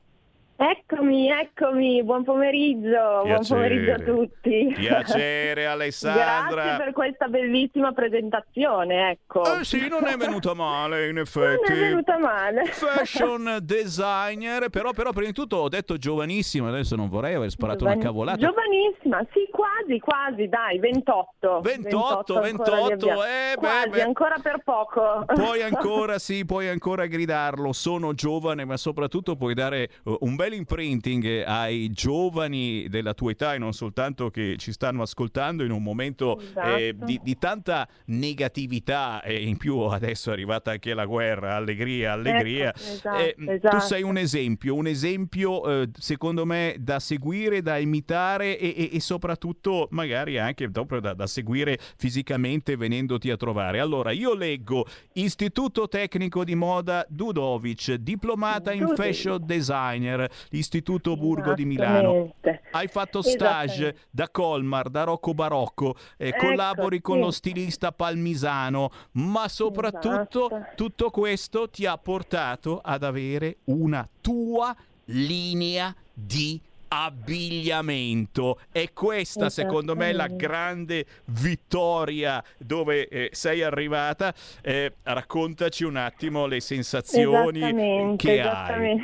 [0.63, 4.71] Eccomi, eccomi, buon pomeriggio, buon pomeriggio a tutti.
[4.73, 6.63] Piacere Alessandra.
[6.63, 9.59] Grazie per questa bellissima presentazione, ecco.
[9.59, 11.41] Eh sì, non è venuta male in effetti.
[11.73, 12.65] Non è venuta male.
[12.65, 17.79] Fashion designer, però, però prima di tutto ho detto giovanissima, adesso non vorrei aver sparato
[17.79, 18.37] Giovani- una cavolata.
[18.37, 21.59] Giovanissima, sì, quasi, quasi, dai, 28.
[21.61, 24.01] 28, 28, 28 eh, quasi, beh, beh.
[24.01, 25.25] ancora per poco.
[25.25, 30.52] Puoi ancora, sì, puoi ancora gridarlo, sono giovane, ma soprattutto puoi dare uh, un bel
[30.53, 35.83] imprinting ai giovani della tua età e non soltanto che ci stanno ascoltando in un
[35.83, 36.75] momento esatto.
[36.75, 42.13] eh, di, di, tanta negatività e in più adesso è arrivata anche la guerra, allegria,
[42.13, 42.69] allegria.
[42.69, 43.77] Ecco, esatto, eh, esatto.
[43.77, 48.89] Tu sei un esempio, un esempio eh, secondo me da seguire, da imitare e, e,
[48.93, 53.79] e soprattutto magari anche dopo da, da seguire fisicamente venendoti a trovare.
[53.79, 61.65] Allora, io leggo Istituto Tecnico di Moda Dudovic, diplomata in fashion designer, Istituto Burgo di
[61.65, 62.35] Milano.
[62.71, 67.21] Hai fatto stage da Colmar, da Rocco Barocco, eh, Ecco, collabori con sì.
[67.21, 70.65] lo stilista Palmisano, ma soprattutto Esatto.
[70.75, 76.59] tutto questo ti ha portato ad avere una tua linea di
[76.95, 84.31] abbigliamento e questa secondo me è la grande vittoria dove eh, sei arrivata
[84.61, 89.03] Eh, raccontaci un attimo le sensazioni che hai.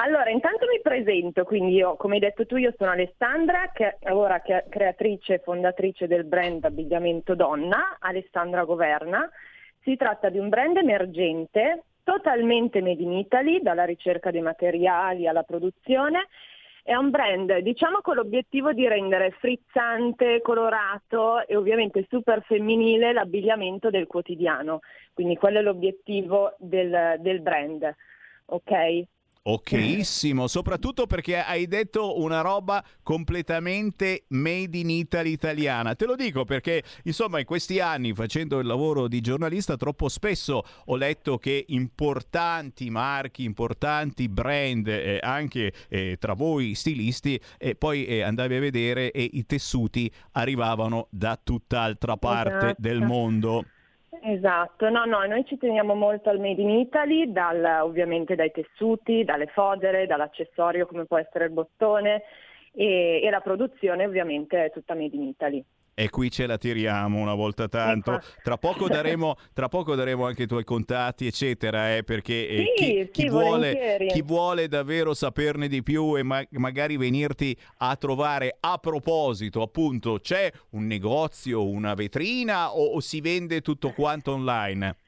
[0.00, 4.40] Allora, intanto mi presento, quindi io, come hai detto tu, io sono Alessandra, che ora
[4.40, 9.28] che- creatrice e fondatrice del brand abbigliamento donna, Alessandra Governa.
[9.82, 15.42] Si tratta di un brand emergente, totalmente made in Italy, dalla ricerca dei materiali alla
[15.42, 16.28] produzione.
[16.84, 23.90] È un brand, diciamo, con l'obiettivo di rendere frizzante, colorato e ovviamente super femminile l'abbigliamento
[23.90, 24.78] del quotidiano.
[25.12, 27.92] Quindi quello è l'obiettivo del, del brand.
[28.46, 29.06] Ok?
[29.50, 35.94] Okissimo, soprattutto perché hai detto una roba completamente made in Italy italiana.
[35.94, 40.62] Te lo dico perché, insomma, in questi anni facendo il lavoro di giornalista, troppo spesso
[40.84, 48.04] ho letto che importanti marchi, importanti brand, eh, anche eh, tra voi stilisti, e poi
[48.04, 52.74] eh, andavi a vedere e i tessuti arrivavano da tutt'altra parte Esatto.
[52.76, 53.64] del mondo.
[54.20, 59.24] Esatto, no, no, noi ci teniamo molto al Made in Italy, dal- ovviamente dai tessuti,
[59.24, 62.22] dalle fodere, dall'accessorio come può essere il bottone
[62.72, 65.64] e, e la produzione ovviamente è tutta Made in Italy.
[66.00, 68.12] E qui ce la tiriamo una volta tanto.
[68.12, 68.40] Infatti.
[68.44, 72.84] Tra poco daremo, tra poco daremo anche i tuoi contatti, eccetera, eh, perché eh, Sì,
[72.84, 77.96] chi, chi sì, vuole, chi vuole davvero saperne di più e ma- magari venirti a
[77.96, 84.30] trovare a proposito, appunto, c'è un negozio, una vetrina o, o si vende tutto quanto
[84.34, 84.98] online?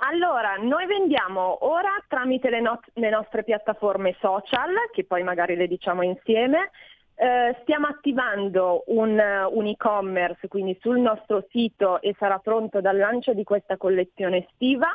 [0.00, 5.66] Allora, noi vendiamo ora tramite le, not- le nostre piattaforme social, che poi magari le
[5.66, 6.70] diciamo insieme.
[7.18, 12.98] Eh, stiamo attivando un, eh, un e-commerce, quindi sul nostro sito e sarà pronto dal
[12.98, 14.88] lancio di questa collezione estiva.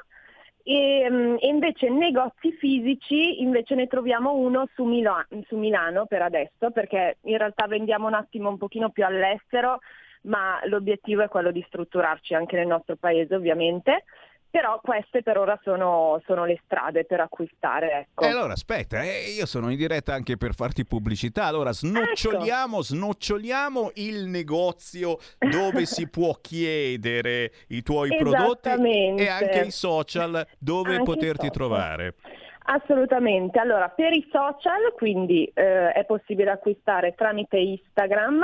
[0.64, 6.22] E, mm, e invece negozi fisici invece ne troviamo uno su, Milo- su Milano per
[6.22, 9.80] adesso, perché in realtà vendiamo un attimo un pochino più all'estero,
[10.24, 14.04] ma l'obiettivo è quello di strutturarci anche nel nostro paese ovviamente.
[14.52, 17.92] Però queste per ora sono, sono le strade per acquistare.
[17.92, 18.26] Ecco.
[18.26, 21.46] E allora aspetta, eh, io sono in diretta anche per farti pubblicità.
[21.46, 29.72] Allora snoccioliamo, snoccioliamo il negozio dove si può chiedere i tuoi prodotti e anche i
[29.72, 31.52] social dove Anche poterti social.
[31.52, 32.16] trovare.
[32.64, 38.44] Assolutamente, allora per i social quindi eh, è possibile acquistare tramite Instagram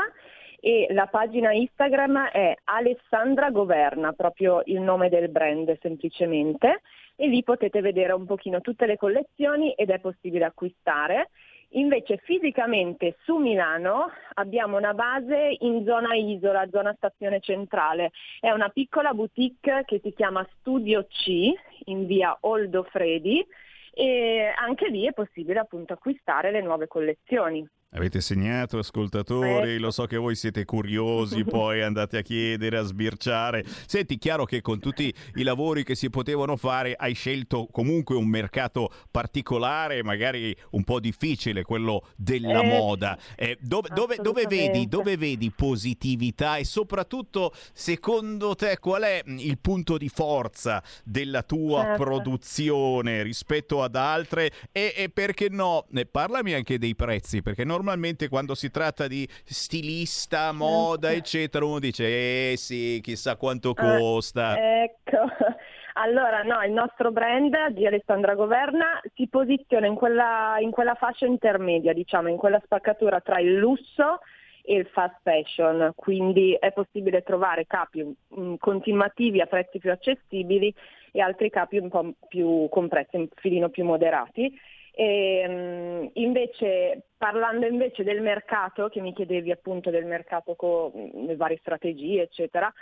[0.60, 6.82] e la pagina Instagram è Alessandra Governa, proprio il nome del brand semplicemente.
[7.20, 11.30] e lì potete vedere un pochino tutte le collezioni ed è possibile acquistare.
[11.72, 18.12] Invece fisicamente su Milano abbiamo una base in zona Isola, zona stazione centrale.
[18.40, 21.52] È una piccola boutique che si chiama Studio C
[21.86, 23.46] in via Oldo Fredi
[23.94, 27.68] e anche lì è possibile appunto acquistare le nuove collezioni.
[27.92, 29.72] Avete segnato, ascoltatori?
[29.76, 29.82] Ecco.
[29.86, 33.64] Lo so che voi siete curiosi, poi andate a chiedere, a sbirciare.
[33.86, 38.28] Senti, chiaro che con tutti i lavori che si potevano fare hai scelto comunque un
[38.28, 43.18] mercato particolare, magari un po' difficile, quello della Eh, moda.
[43.38, 49.60] Eh, dove, dove- dove vedi, dove vedi positività e soprattutto, secondo te, qual è il
[49.60, 52.04] punto di forza della tua Certo.
[52.04, 54.52] produzione rispetto ad altre?
[54.74, 55.86] E, e perché no?
[55.92, 61.80] Ne parlami anche dei prezzi, perché normalmente quando si tratta di stilista, moda, eccetera, uno
[61.80, 64.56] dice, eh sì, chissà quanto Ah, costa.
[64.58, 65.18] ecco.
[66.00, 71.26] Allora, no, il nostro brand di Alessandra Governa si posiziona in quella, in quella fascia
[71.26, 74.20] intermedia, diciamo, in quella spaccatura tra il lusso
[74.64, 78.04] e il fast fashion, quindi è possibile trovare capi
[78.40, 80.72] mm, continuativi a prezzi più accessibili
[81.12, 84.56] e altri capi un po' più con prezzi un filino più moderati.
[85.00, 91.36] E, mm, invece, parlando invece del mercato, che mi chiedevi appunto del mercato con le
[91.36, 92.74] varie strategie, eccetera,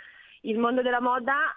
[0.42, 1.54] il mondo della moda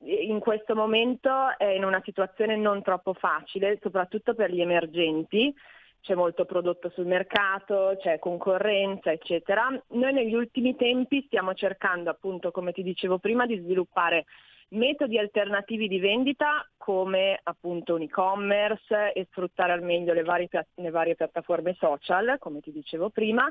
[0.00, 5.54] in questo momento è in una situazione non troppo facile, soprattutto per gli emergenti.
[6.02, 9.68] C'è molto prodotto sul mercato, c'è concorrenza, eccetera.
[9.92, 14.26] Noi negli ultimi tempi stiamo cercando, appunto, come ti dicevo prima, di sviluppare
[14.74, 20.90] metodi alternativi di vendita come appunto un e-commerce e sfruttare al meglio le varie, le
[20.90, 23.50] varie piattaforme social, come ti dicevo prima.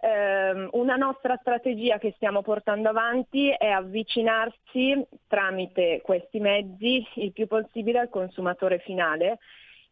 [0.00, 7.46] Ehm, una nostra strategia che stiamo portando avanti è avvicinarsi tramite questi mezzi il più
[7.46, 9.38] possibile al consumatore finale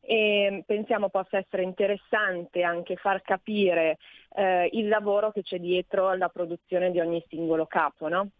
[0.04, 3.98] e pensiamo possa essere interessante anche far capire
[4.34, 8.30] eh, il lavoro che c'è dietro alla produzione di ogni singolo capo, no?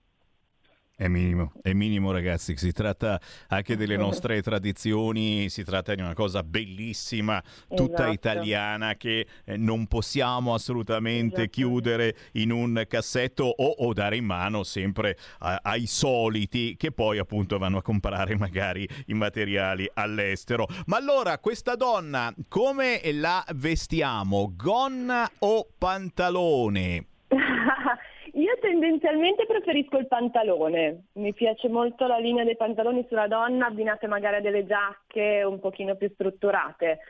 [0.95, 6.13] È minimo, è minimo ragazzi, si tratta anche delle nostre tradizioni, si tratta di una
[6.13, 8.13] cosa bellissima, tutta Esatto.
[8.13, 14.63] italiana che eh, non possiamo assolutamente chiudere in un cassetto o, o dare in mano
[14.65, 20.69] sempre a- ai soliti che poi appunto vanno a comprare magari i materiali all'estero.
[20.87, 24.53] Ma allora questa donna come la vestiamo?
[24.55, 27.07] Gonna o pantalone?
[28.73, 34.37] Tendenzialmente preferisco il pantalone, mi piace molto la linea dei pantaloni sulla donna abbinate magari
[34.37, 37.01] a delle giacche un pochino più strutturate.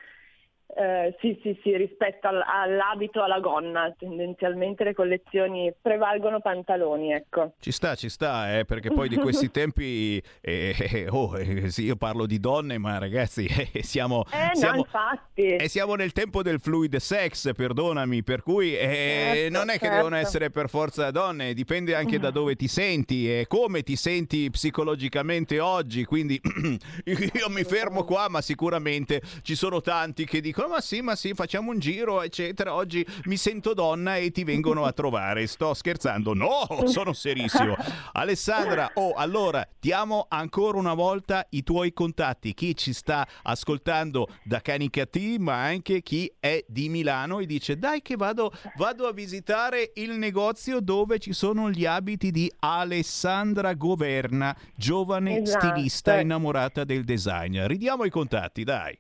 [0.75, 7.53] Eh, sì, sì, sì, rispetto al- all'abito, alla gonna, tendenzialmente le collezioni prevalgono pantaloni, ecco.
[7.61, 11.85] Ci sta, ci sta, eh, perché poi di questi tempi, eh, eh, oh, eh, sì,
[11.85, 15.57] io parlo di donne, ma ragazzi, eh, siamo, Eh no, siamo, infatti.
[15.57, 19.97] e siamo nel tempo del fluid sex, perdonami, per cui Certo, non è che certo.
[19.97, 24.49] devono essere per forza donne, dipende anche da dove ti senti e come ti senti
[24.49, 26.41] psicologicamente oggi, quindi
[27.05, 31.35] io mi fermo qua, ma sicuramente ci sono tanti che dicono ma sì, ma sì,
[31.35, 36.35] facciamo un giro, eccetera, oggi mi sento donna e ti vengono a trovare, sto scherzando,
[36.35, 37.75] no, sono serissimo.
[38.13, 44.61] Alessandra, oh, allora diamo ancora una volta i tuoi contatti, chi ci sta ascoltando da
[44.61, 49.93] Canicattì, ma anche chi è di Milano e dice dai che vado, vado a visitare
[49.95, 55.67] il negozio dove ci sono gli abiti di Alessandra Governa, giovane Esatto.
[55.69, 57.65] stilista innamorata del design.
[57.67, 58.99] Ridiamo i contatti, dai.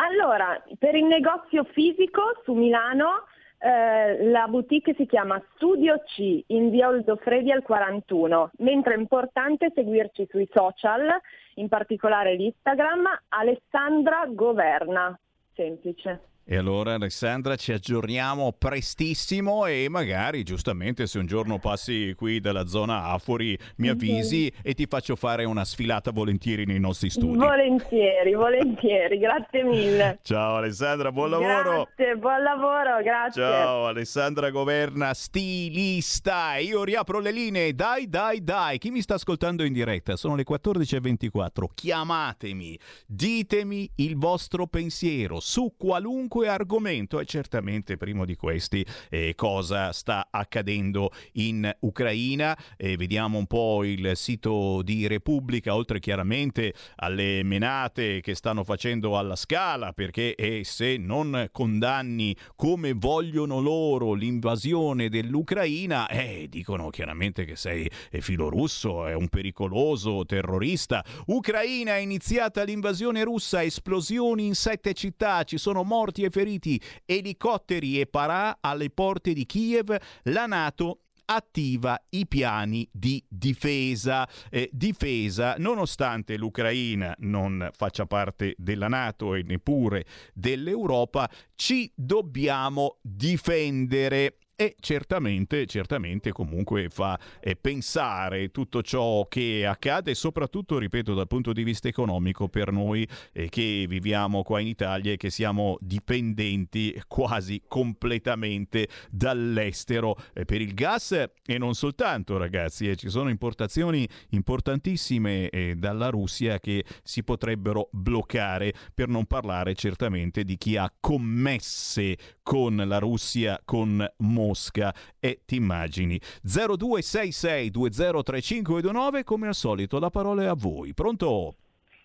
[0.00, 3.24] Allora, per il negozio fisico su Milano,
[3.58, 9.72] eh, la boutique si chiama Studio C in via Oldofredi al 41, mentre è importante
[9.74, 11.08] seguirci sui social,
[11.54, 15.18] in particolare l'Instagram, Alessandra Governa,
[15.54, 16.20] semplice.
[16.50, 22.66] E allora Alessandra ci aggiorniamo prestissimo e magari giustamente se un giorno passi qui dalla
[22.66, 27.36] zona Afori mi avvisi e ti faccio fare una sfilata volentieri nei nostri studi.
[27.36, 30.20] Volentieri, volentieri, grazie mille.
[30.22, 31.86] Ciao Alessandra, buon lavoro.
[31.94, 33.42] Grazie, buon lavoro, grazie.
[33.42, 36.56] Ciao Alessandra Governa, stilista.
[36.56, 37.74] Io riapro le linee.
[37.74, 38.78] Dai, dai, dai.
[38.78, 40.16] Chi mi sta ascoltando in diretta?
[40.16, 41.64] Sono le 14.24.
[41.74, 49.34] Chiamatemi, ditemi il vostro pensiero su qualunque qualunque argomento e certamente primo di questi eh,
[49.34, 52.56] cosa sta accadendo in Ucraina.
[52.76, 59.18] Eh, vediamo un po' il sito di Repubblica, oltre chiaramente alle menate che stanno facendo
[59.18, 67.44] alla scala, perché eh, se non condanni come vogliono loro l'invasione dell'Ucraina, eh, dicono chiaramente
[67.44, 71.04] che sei eh, filorusso, è un pericoloso terrorista.
[71.26, 78.00] Ucraina è iniziata l'invasione russa, esplosioni in sette città, ci sono morti e feriti, elicotteri
[78.00, 81.00] e parà alle porte di Kiev, la Nato
[81.30, 84.28] attiva i piani di difesa.
[84.50, 94.38] Eh, difesa, nonostante l'Ucraina non faccia parte della Nato e neppure dell'Europa, ci dobbiamo difendere
[94.60, 101.52] e certamente, certamente comunque fa eh, pensare tutto ciò che accade, soprattutto, ripeto, dal punto
[101.52, 107.00] di vista economico per noi eh, che viviamo qua in Italia e che siamo dipendenti
[107.06, 110.16] quasi completamente dall'estero.
[110.34, 116.08] Eh, per il gas e non soltanto, ragazzi, eh, ci sono importazioni importantissime eh, dalla
[116.08, 122.16] Russia che si potrebbero bloccare, per non parlare certamente di chi ha commesse
[122.48, 126.18] con la Russia, con Mosca e ti immagini.
[126.46, 130.94] 0266203529 come al solito la parola è a voi.
[130.94, 131.56] Pronto?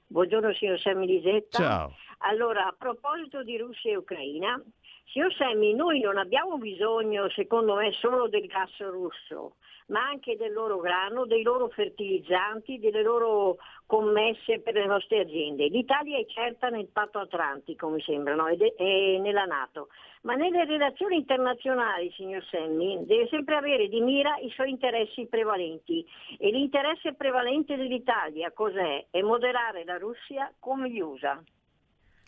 [0.08, 1.58] Buongiorno signor Sammy Lisetta.
[1.58, 1.96] Ciao.
[2.30, 4.62] Allora, a proposito di Russia e Ucraina,
[5.06, 9.56] signor Sammy, noi non abbiamo bisogno, secondo me, solo del gas russo,
[9.88, 15.68] ma anche del loro grano, dei loro fertilizzanti, delle loro commesse per le nostre aziende.
[15.68, 18.48] L'Italia è certa nel patto atlantico, mi sembra, no?
[18.48, 19.90] e nella Nato,
[20.22, 26.06] ma nelle relazioni internazionali, signor Semmi, deve sempre avere di mira i suoi interessi prevalenti
[26.38, 29.06] e l'interesse prevalente dell'Italia cos'è?
[29.10, 31.42] È moderare la Russia come gli USA.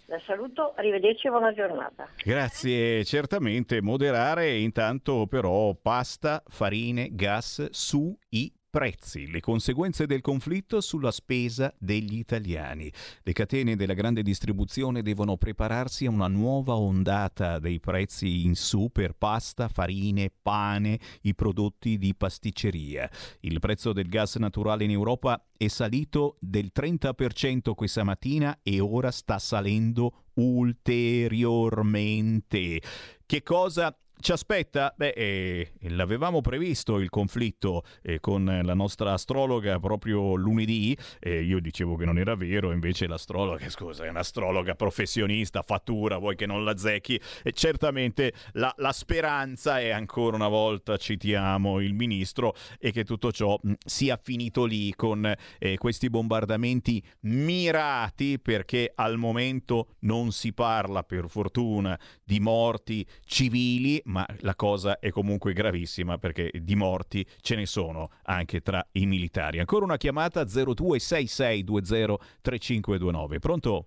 [0.07, 2.07] La saluto, arrivederci e buona giornata.
[2.23, 10.81] Grazie, certamente moderare intanto però pasta, farine, gas su i prezzi, le conseguenze del conflitto
[10.81, 12.91] sulla spesa degli italiani.
[13.23, 18.89] Le catene della grande distribuzione devono prepararsi a una nuova ondata dei prezzi in su
[18.91, 23.09] per pasta, farine, pane, i prodotti di pasticceria.
[23.39, 29.09] Il prezzo del gas naturale in Europa è salito del 30% questa mattina e ora
[29.09, 32.81] sta salendo ulteriormente.
[33.25, 34.93] Che cosa ci aspetta?
[34.95, 40.97] Beh, eh, l'avevamo previsto il conflitto eh, con la nostra astrologa proprio lunedì.
[41.19, 46.35] Eh, io dicevo che non era vero, invece l'astrologa, scusa, è un'astrologa professionista, fattura, vuoi
[46.35, 47.19] che non la zecchi.
[47.43, 53.31] E certamente la, la, speranza è ancora una volta, citiamo il ministro, e che tutto
[53.31, 60.53] ciò mh, sia finito lì con eh, questi bombardamenti mirati, perché al momento non si
[60.53, 67.25] parla, per fortuna, di morti civili ma la cosa è comunque gravissima perché di morti
[67.41, 69.59] ce ne sono anche tra i militari.
[69.59, 73.39] Ancora una chiamata 0266203529.
[73.39, 73.85] Pronto?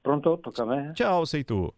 [0.00, 0.38] Pronto?
[0.40, 0.92] Tocca a me?
[0.94, 1.68] Ciao, sei tu.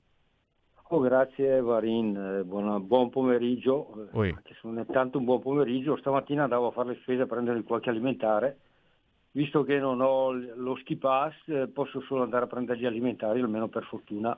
[0.93, 4.09] Oh, grazie Varin, buona, buon pomeriggio.
[4.13, 4.31] Oi.
[4.31, 7.27] Anche se non è tanto un buon pomeriggio, stamattina andavo a fare le spese a
[7.27, 8.59] prendere qualche alimentare.
[9.33, 13.41] Visto che non ho lo ski pass, eh, posso solo andare a prendere gli alimentari,
[13.41, 14.37] almeno per fortuna.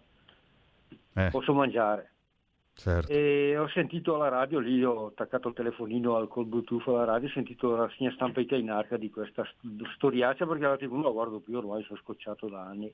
[1.14, 1.30] Eh.
[1.30, 2.11] Posso mangiare.
[2.74, 3.12] Certo.
[3.12, 7.28] E ho sentito alla radio, lì ho attaccato il telefonino al col Bluetooth alla radio,
[7.28, 9.46] ho sentito la rassegna stampa italiana di questa
[9.94, 12.92] storiaccia perché la TV non la guardo più, ormai sono scocciato da anni.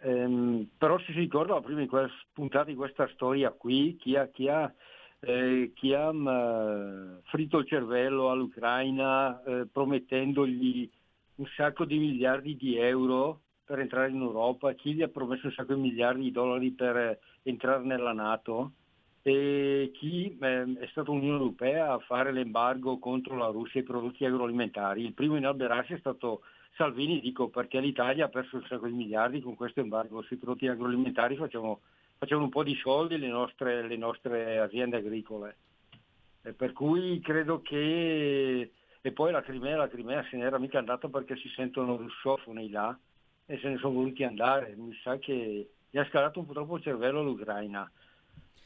[0.00, 1.84] Ehm, però se si ricorda la prima
[2.32, 4.72] puntata di questa storia qui, chi ha, chi ha,
[5.20, 10.88] eh, chi ha uh, fritto il cervello all'Ucraina eh, promettendogli
[11.36, 15.52] un sacco di miliardi di euro per entrare in Europa, chi gli ha promesso un
[15.52, 18.72] sacco di miliardi di dollari per entrare nella Nato
[19.22, 23.86] e chi eh, è stata l'Unione Europea a fare l'embargo contro la Russia e i
[23.86, 25.04] prodotti agroalimentari.
[25.04, 26.42] Il primo in alberarsi è stato
[26.76, 30.68] Salvini, dico perché l'Italia ha perso un sacco di miliardi con questo embargo sui prodotti
[30.68, 31.80] agroalimentari, facciamo,
[32.16, 35.56] facciamo un po' di soldi le nostre, le nostre aziende agricole.
[36.42, 38.72] E per cui credo che...
[39.00, 42.96] E poi la Crimea, la Crimea se n'era mica andata perché si sentono russofoni là
[43.46, 44.74] e se ne sono voluti andare.
[44.76, 47.90] Mi sa che gli ha scalato un po' troppo il cervello all'Ucraina.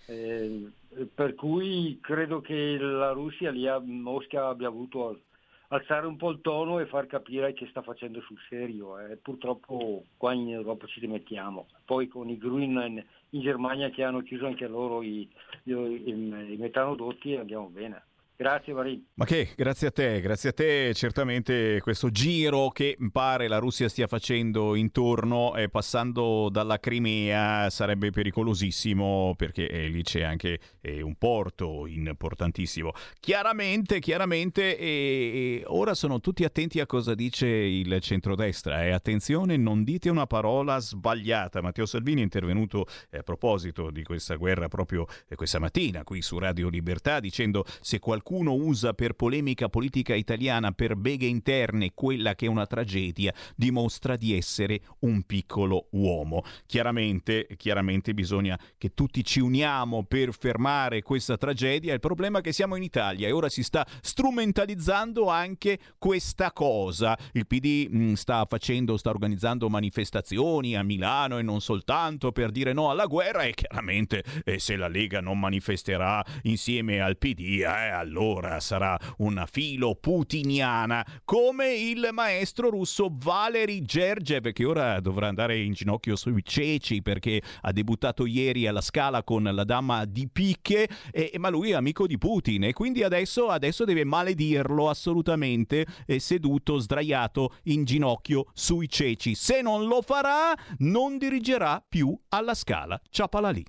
[0.06, 0.70] Eh,
[1.14, 5.20] per cui credo che la Russia lì a Mosca abbia avuto
[5.68, 8.98] alzare un po' il tono e far capire che sta facendo sul serio.
[8.98, 9.16] Eh.
[9.16, 11.66] Purtroppo qua in Europa ci rimettiamo.
[11.84, 15.28] Poi con i Green in, in Germania che hanno chiuso anche loro i,
[15.64, 18.04] i, i metanodotti andiamo bene.
[18.42, 19.06] Grazie Marin.
[19.14, 20.92] Ma che, grazie a te, grazie a te.
[20.94, 28.10] Certamente questo giro che pare la Russia stia facendo intorno, eh, passando dalla Crimea, sarebbe
[28.10, 32.90] pericolosissimo perché eh, lì c'è anche eh, un porto importantissimo.
[33.20, 38.84] Chiaramente, chiaramente, e ora sono tutti attenti a cosa dice il centrodestra.
[38.84, 41.62] E attenzione, non dite una parola sbagliata.
[41.62, 46.22] Matteo Salvini è intervenuto eh, a proposito di questa guerra proprio eh, questa mattina qui
[46.22, 51.92] su Radio Libertà dicendo se qualcuno qualcuno usa per polemica politica italiana, per beghe interne,
[51.92, 56.42] quella che è una tragedia, dimostra di essere un piccolo uomo.
[56.64, 61.92] Chiaramente, chiaramente bisogna che tutti ci uniamo per fermare questa tragedia.
[61.92, 67.18] Il problema è che siamo in Italia e ora si sta strumentalizzando anche questa cosa.
[67.32, 72.50] Il PD mh, mm, sta facendo, sta organizzando manifestazioni a Milano e non soltanto per
[72.50, 77.60] dire no alla guerra e chiaramente eh, se la Lega non manifesterà insieme al PD,
[77.60, 85.00] eh, allora allora sarà una filo putiniana come il maestro russo Valery Gergev che ora
[85.00, 90.04] dovrà andare in ginocchio sui ceci perché ha debuttato ieri alla scala con la dama
[90.04, 94.90] di picche e, ma lui è amico di Putin e quindi adesso, adesso deve maledirlo
[94.90, 99.34] assolutamente eh, seduto, sdraiato in ginocchio sui ceci.
[99.34, 103.00] Se non lo farà non dirigerà più alla scala.
[103.08, 103.64] Ciapala lì.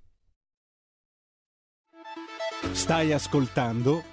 [2.71, 4.12] Stai ascoltando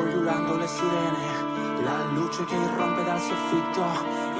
[0.00, 3.84] Ululando le sirene, la luce che irrompe dal soffitto,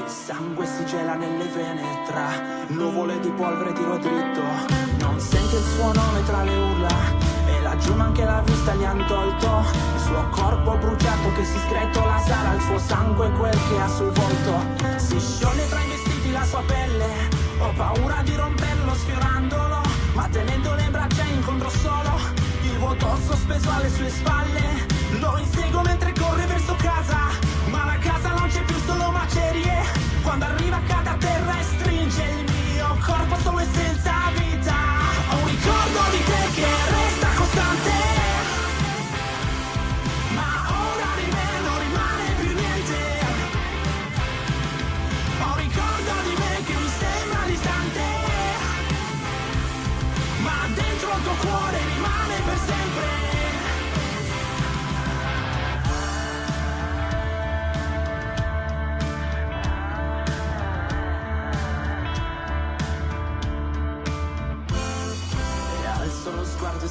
[0.02, 2.28] il sangue si gela nelle vene tra
[2.68, 4.42] nuvole di polvere tiro dritto.
[4.98, 6.88] Non sente il suo nome tra le urla
[7.46, 9.64] e laggiù anche la vista gli han tolto.
[9.94, 14.10] Il suo corpo bruciato che si scretola sarà il suo sangue quel che ha sul
[14.10, 14.98] volto.
[14.98, 17.28] Si scioglie tra i vestiti la sua pelle,
[17.58, 19.80] ho paura di romperlo sfiorandolo,
[20.14, 24.95] ma tenendo le braccia incontro solo il vuoto sospeso alle sue spalle
[25.30, 27.18] lo inseguo mentre corre verso casa,
[27.68, 29.82] ma la casa non c'è più solo macerie.
[30.22, 33.95] Quando arriva cade a terra e stringe il mio corpo solo e senza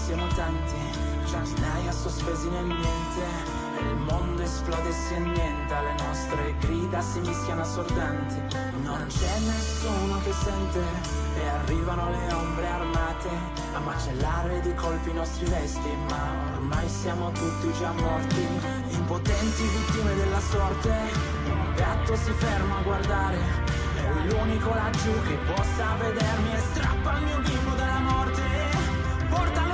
[0.05, 0.75] siamo tanti,
[1.25, 3.25] centinaia sospesi nel niente.
[3.79, 8.35] Il mondo esplode si annienta, le nostre grida si mischiano assordanti.
[8.83, 10.83] Non c'è nessuno che sente
[11.39, 13.29] e arrivano le ombre armate
[13.73, 18.47] a macellare di colpi i nostri vesti, ma ormai siamo tutti già morti,
[18.89, 20.89] impotenti vittime della sorte.
[21.45, 23.39] Un gatto si ferma a guardare,
[23.95, 28.43] è l'unico laggiù che possa vedermi e strappa il mio bimbo dalla morte.
[29.29, 29.64] Portalo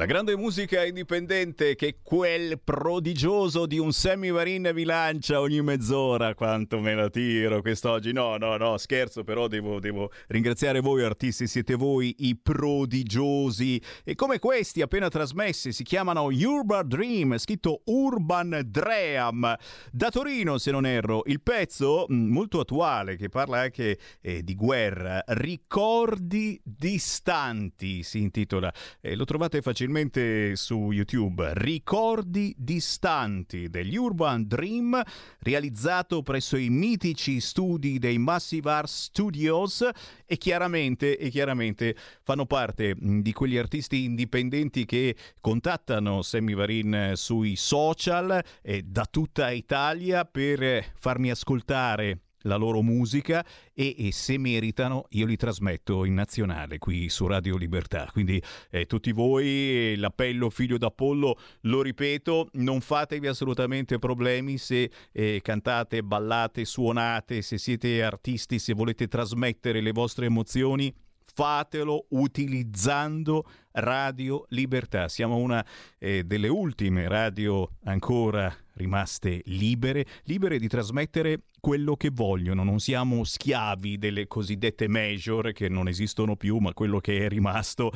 [0.00, 6.34] La grande musica indipendente che quel prodigioso di un Sammy Varin vi lancia ogni mezz'ora.
[6.34, 8.10] Quanto me la tiro quest'oggi.
[8.10, 13.78] No, no, no, scherzo, però devo, devo ringraziare voi artisti, siete voi i prodigiosi.
[14.02, 19.54] E come questi appena trasmessi si chiamano Urban Dream, scritto Urban Dream.
[19.92, 24.54] Da Torino, se non erro, il pezzo mm, molto attuale che parla anche eh, di
[24.54, 28.72] guerra, Ricordi distanti si intitola.
[28.98, 31.52] E lo trovate facilmente facilmente su YouTube.
[31.54, 35.02] Ricordi distanti degli Urban Dream,
[35.40, 39.86] realizzato presso i mitici studi dei Massive Art Studios
[40.24, 47.56] e chiaramente, e chiaramente fanno parte di quegli artisti indipendenti che contattano Sammy Varin sui
[47.56, 53.44] social e da tutta Italia per farmi ascoltare la loro musica
[53.74, 58.08] e, e, se meritano io li trasmetto in nazionale qui su Radio Libertà.
[58.12, 65.40] Quindi eh, tutti voi, l'appello figlio d'Apollo, lo ripeto, non fatevi assolutamente problemi se eh,
[65.42, 70.92] cantate, ballate, suonate, se siete artisti, se volete trasmettere le vostre emozioni
[71.32, 75.08] fatelo utilizzando Radio Libertà.
[75.08, 75.64] Siamo una
[75.98, 83.22] eh, delle ultime radio ancora rimaste libere, libere di trasmettere quello che vogliono, non siamo
[83.22, 87.92] schiavi delle cosiddette major che non esistono più, ma quello che è rimasto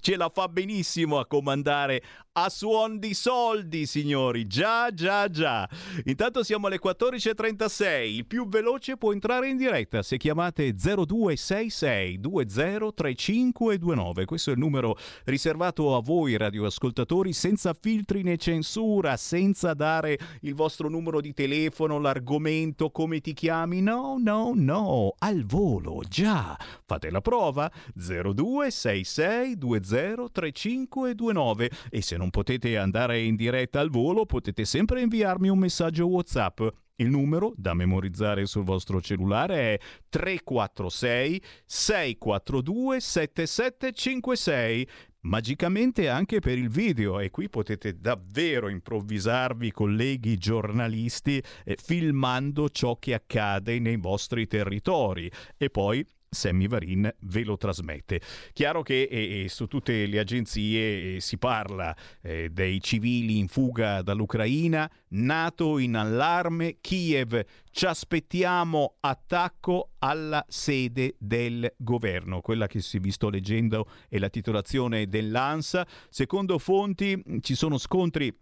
[0.00, 2.02] ce la fa benissimo a comandare
[2.34, 4.46] a suon di soldi, signori.
[4.46, 5.68] Già, già, già.
[6.04, 8.06] Intanto siamo alle 14.36.
[8.06, 14.24] Il più veloce può entrare in diretta se chiamate 0266 203529.
[14.24, 20.54] Questo è il numero riservato a voi, radioascoltatori, senza filtri né censura, senza dare il
[20.54, 23.80] vostro numero di telefono, l'argomento come ti chiami?
[23.80, 26.56] No, no, no, al volo, già.
[26.86, 34.64] Fate la prova 0266 203529 e se non potete andare in diretta al volo potete
[34.64, 36.60] sempre inviarmi un messaggio WhatsApp.
[36.96, 39.78] Il numero da memorizzare sul vostro cellulare è
[40.10, 44.88] 346 642 7756
[45.22, 47.20] magicamente anche per il video.
[47.20, 55.30] E qui potete davvero improvvisarvi colleghi giornalisti eh, filmando ciò che accade nei vostri territori.
[55.56, 58.20] E poi Sammy Varin ve lo trasmette.
[58.52, 64.00] Chiaro che eh, su tutte le agenzie eh, si parla eh, dei civili in fuga
[64.00, 72.40] dall'Ucraina, NATO in allarme, Kiev, ci aspettiamo attacco alla sede del governo.
[72.40, 75.86] Quella che si sto leggendo è la titolazione dell'ANSA.
[76.08, 78.34] Secondo fonti ci sono scontri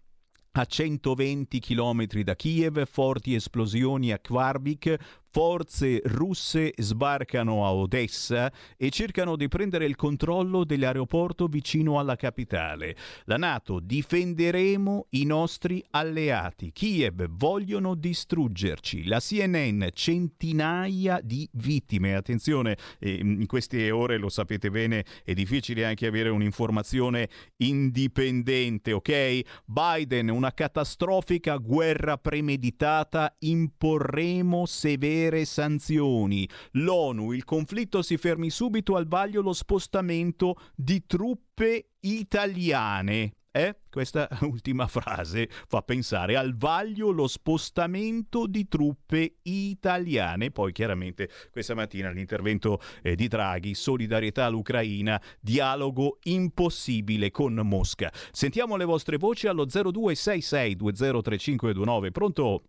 [0.53, 4.95] a 120 km da Kiev, forti esplosioni a Kvarvik,
[5.31, 12.97] forze russe sbarcano a Odessa e cercano di prendere il controllo dell'aeroporto vicino alla capitale.
[13.23, 16.71] La Nato difenderemo i nostri alleati.
[16.73, 19.05] Kiev vogliono distruggerci.
[19.05, 22.15] La CNN centinaia di vittime.
[22.15, 29.41] Attenzione, in queste ore lo sapete bene, è difficile anche avere un'informazione indipendente, ok?
[29.65, 36.49] Biden, una catastrofica guerra premeditata, imporremo severe severe sanzioni.
[36.71, 43.33] L'ONU, il conflitto si fermi subito al vaglio lo spostamento di truppe italiane.
[43.53, 43.75] Eh?
[43.89, 50.51] Questa ultima frase fa pensare al vaglio lo spostamento di truppe italiane.
[50.51, 58.11] Poi chiaramente questa mattina l'intervento eh, di Draghi, solidarietà all'Ucraina, dialogo impossibile con Mosca.
[58.31, 62.11] Sentiamo le vostre voci allo 0266203529.
[62.11, 62.63] Pronto?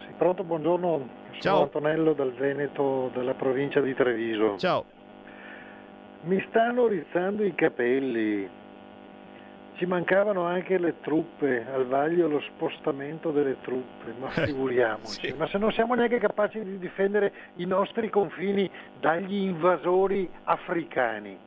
[0.00, 1.08] Sì, pronto, buongiorno.
[1.40, 1.40] Ciao.
[1.40, 4.56] Sono Antonello dal Veneto, della provincia di Treviso.
[4.58, 4.84] Ciao.
[6.22, 8.48] Mi stanno rizzando i capelli.
[9.74, 15.28] Ci mancavano anche le truppe, al vaglio lo spostamento delle truppe, ma figuriamoci.
[15.28, 15.34] Sì.
[15.34, 18.70] Ma se non siamo neanche capaci di difendere i nostri confini
[19.00, 21.38] dagli invasori africani,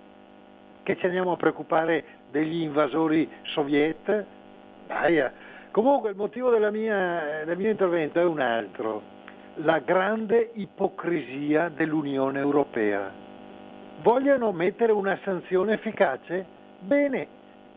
[0.82, 4.26] che ci andiamo a preoccupare degli invasori soviet?
[4.88, 5.32] Dai, eh.
[5.74, 9.02] Comunque il motivo mia- del mio intervento è un altro
[9.56, 13.12] la grande ipocrisia dell'Unione Europea.
[14.04, 16.46] Vogliono mettere una sanzione efficace?
[16.78, 17.28] Bene,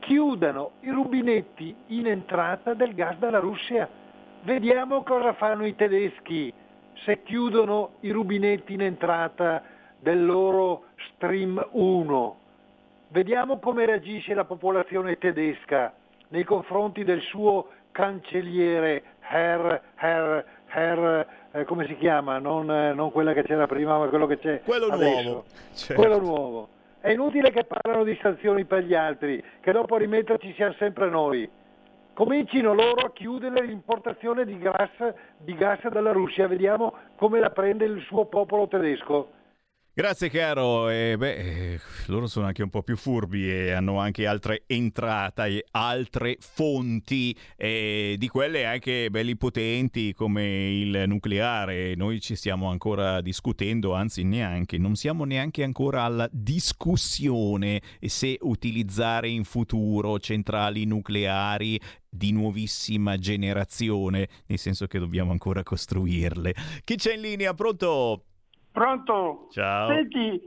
[0.01, 3.89] chiudano i rubinetti in entrata del gas dalla Russia.
[4.43, 6.53] Vediamo cosa fanno i tedeschi
[6.97, 9.63] se chiudono i rubinetti in entrata
[9.99, 12.39] del loro Stream 1.
[13.09, 15.95] Vediamo come reagisce la popolazione tedesca
[16.29, 22.39] nei confronti del suo cancelliere Herr, Herr, Herr eh, come si chiama?
[22.39, 25.23] Non, eh, non quella che c'era prima, ma quello che c'è Quello adesso.
[25.23, 25.45] nuovo.
[25.73, 26.03] Certo.
[26.03, 26.69] Quello nuovo.
[27.01, 31.09] È inutile che parlano di sanzioni per gli altri, che dopo a rimetterci siamo sempre
[31.09, 31.49] noi.
[32.13, 34.91] Comincino loro a chiudere l'importazione di gas,
[35.39, 39.31] di gas dalla Russia, vediamo come la prende il suo popolo tedesco.
[39.99, 44.27] Grazie caro, eh, beh, eh, loro sono anche un po' più furbi e hanno anche
[44.27, 51.95] altre entrate, altre fonti, eh, di quelle anche belli potenti come il nucleare.
[51.95, 59.31] Noi ci stiamo ancora discutendo, anzi neanche, non siamo neanche ancora alla discussione se utilizzare
[59.31, 66.55] in futuro centrali nucleari di nuovissima generazione, nel senso che dobbiamo ancora costruirle.
[66.85, 67.55] Chi c'è in linea?
[67.55, 68.25] Pronto?
[68.81, 69.47] Pronto?
[69.53, 69.89] Ciao.
[69.89, 70.39] Senti,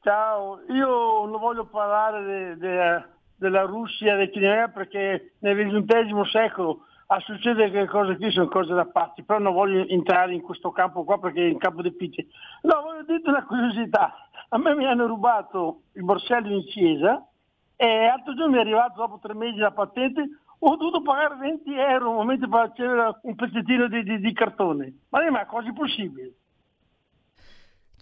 [0.00, 3.04] ciao, io non voglio parlare de- de-
[3.36, 8.48] della Russia, del Crimea perché nel XX secolo a succedere che le cose qui sono
[8.48, 11.82] cose da pazzi, però non voglio entrare in questo campo qua perché è in campo
[11.82, 12.28] difficile.
[12.62, 14.14] No, voglio dirti una curiosità.
[14.48, 17.22] A me mi hanno rubato il borsello in chiesa
[17.76, 20.26] e l'altro giorno mi è arrivato dopo tre mesi la patente,
[20.58, 25.00] ho dovuto pagare 20 euro un momento per accedere un pezzettino di, di- di cartone.
[25.10, 26.32] Ma è quasi possibile.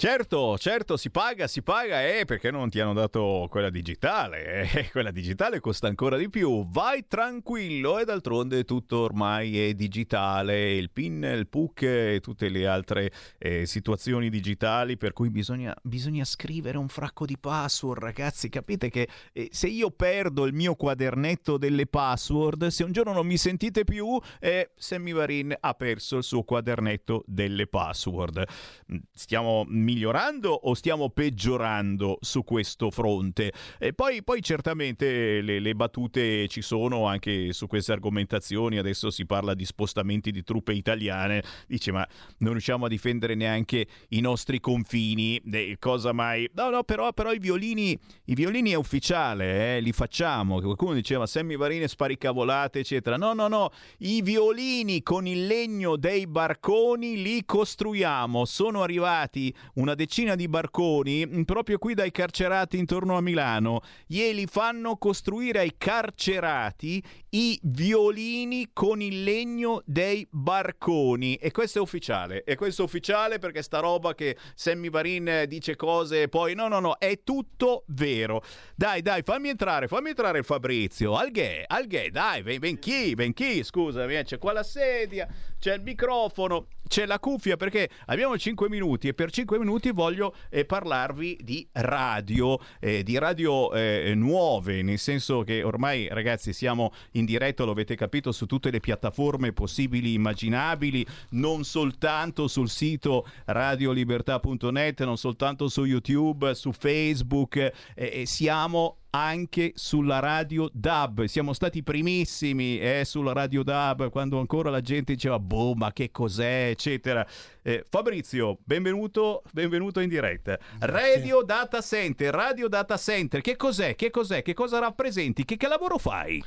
[0.02, 4.68] Certo, certo, si paga, si paga, eh, perché non ti hanno dato quella digitale?
[4.72, 6.66] Eh, quella digitale costa ancora di più.
[6.68, 12.66] Vai tranquillo e d'altronde tutto ormai è digitale, il PIN, il PUC e tutte le
[12.66, 18.48] altre eh, situazioni digitali per cui bisogna, bisogna scrivere un fracco di password, ragazzi.
[18.48, 23.24] Capite che eh, se io perdo il mio quadernetto delle password, se un giorno non
[23.24, 28.44] mi sentite più, eh, Sammy Varin ha perso il suo quadernetto delle password.
[28.92, 33.52] Mm, Stiamo migliorando o stiamo peggiorando su questo fronte?
[33.78, 38.78] E poi, poi certamente le, le battute ci sono anche su queste argomentazioni.
[38.78, 41.42] Adesso si parla di spostamenti di truppe italiane.
[41.66, 42.06] Dice, ma
[42.38, 45.40] non riusciamo a difendere neanche i nostri confini.
[45.52, 46.48] Eh, cosa mai?
[46.54, 50.60] No, no, però, però i violini, i violini è ufficiale, eh, li facciamo.
[50.60, 53.16] Qualcuno diceva Sammy Varine sparicavolate, eccetera.
[53.16, 58.44] No, no, no, i violini con il legno dei barconi li costruiamo.
[58.44, 63.80] Sono arrivati una decina di barconi mm, proprio qui dai carcerati intorno a Milano.
[64.06, 71.36] Glieli fanno costruire ai carcerati i violini con il legno dei barconi.
[71.36, 72.44] E questo è ufficiale.
[72.44, 76.68] E questo è ufficiale perché sta roba che Sammy Varin dice cose e poi no,
[76.68, 78.42] no, no, è tutto vero.
[78.74, 81.16] Dai, dai, fammi entrare, fammi entrare il Fabrizio.
[81.16, 85.28] Alghe, Alghe, dai, ven, ven chi, ven chi, scusami, eh, c'è qua la sedia,
[85.62, 90.34] c'è il microfono, c'è la cuffia perché abbiamo 5 minuti e per 5 minuti voglio
[90.50, 96.92] eh, parlarvi di radio, eh, di radio eh, nuove, nel senso che ormai ragazzi siamo
[97.12, 103.24] in diretta, lo avete capito, su tutte le piattaforme possibili, immaginabili, non soltanto sul sito
[103.44, 111.24] radiolibertà.net, non soltanto su YouTube, su Facebook, eh, siamo anche sulla radio DAB.
[111.24, 116.10] Siamo stati primissimi eh, sulla radio DAB quando ancora la gente diceva boh, ma che
[116.10, 117.26] cos'è, eccetera.
[117.62, 120.58] Eh, Fabrizio, benvenuto, benvenuto in diretta.
[120.80, 123.94] Radio Data Center, Radio Data Center, che cos'è?
[123.94, 124.42] Che cos'è?
[124.42, 125.44] Che cosa rappresenti?
[125.44, 126.42] Che, che lavoro fai?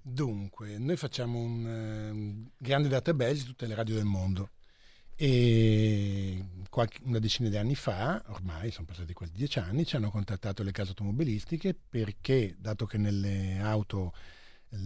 [0.00, 4.50] Dunque, noi facciamo un ehm, grande database di tutte le radio del mondo
[5.20, 10.10] e qualche- una decina di anni fa, ormai sono passati quasi dieci anni, ci hanno
[10.10, 14.12] contattato le case automobilistiche perché, dato che nelle auto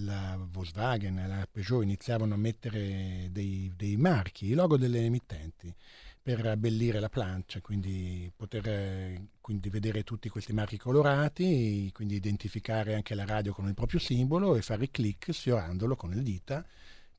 [0.06, 5.74] la Volkswagen e la Peugeot iniziavano a mettere dei, dei marchi, i logo delle emittenti,
[6.22, 13.14] per abbellire la plancia, quindi poter quindi vedere tutti questi marchi colorati, quindi identificare anche
[13.14, 16.64] la radio con il proprio simbolo e fare clic sfiorandolo con le dita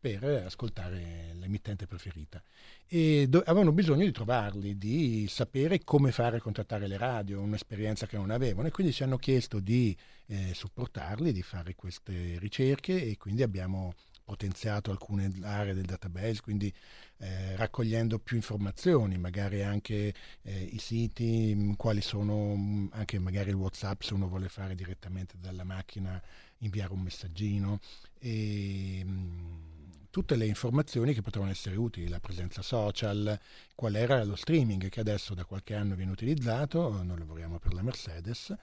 [0.03, 2.43] per ascoltare l'emittente preferita.
[2.89, 8.05] E do- avevano bisogno di trovarli, di sapere come fare a contattare le radio, un'esperienza
[8.05, 13.01] che non avevano e quindi ci hanno chiesto di eh, supportarli, di fare queste ricerche
[13.01, 13.93] e quindi abbiamo
[14.25, 16.73] potenziato alcune aree del database, quindi
[17.19, 23.51] eh, raccogliendo più informazioni, magari anche eh, i siti, mh, quali sono mh, anche magari
[23.51, 26.21] il WhatsApp se uno vuole fare direttamente dalla macchina,
[26.57, 27.79] inviare un messaggino
[28.19, 29.72] e mh,
[30.13, 33.35] tutte le informazioni che potevano essere utili, la presenza social,
[33.73, 37.81] qual era lo streaming che adesso da qualche anno viene utilizzato, noi lavoriamo per la
[37.81, 38.55] Mercedes,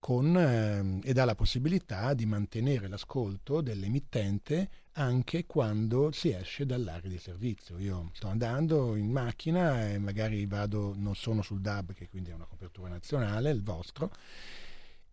[0.00, 7.08] con, ehm, e dà la possibilità di mantenere l'ascolto dell'emittente anche quando si esce dall'area
[7.08, 7.78] di servizio.
[7.78, 12.34] Io sto andando in macchina e magari vado, non sono sul DAB, che quindi è
[12.34, 14.10] una copertura nazionale, il vostro,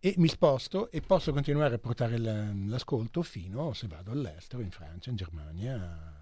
[0.00, 4.70] e mi sposto e posso continuare a portare la- l'ascolto fino se vado all'estero, in
[4.70, 6.14] Francia, in Germania.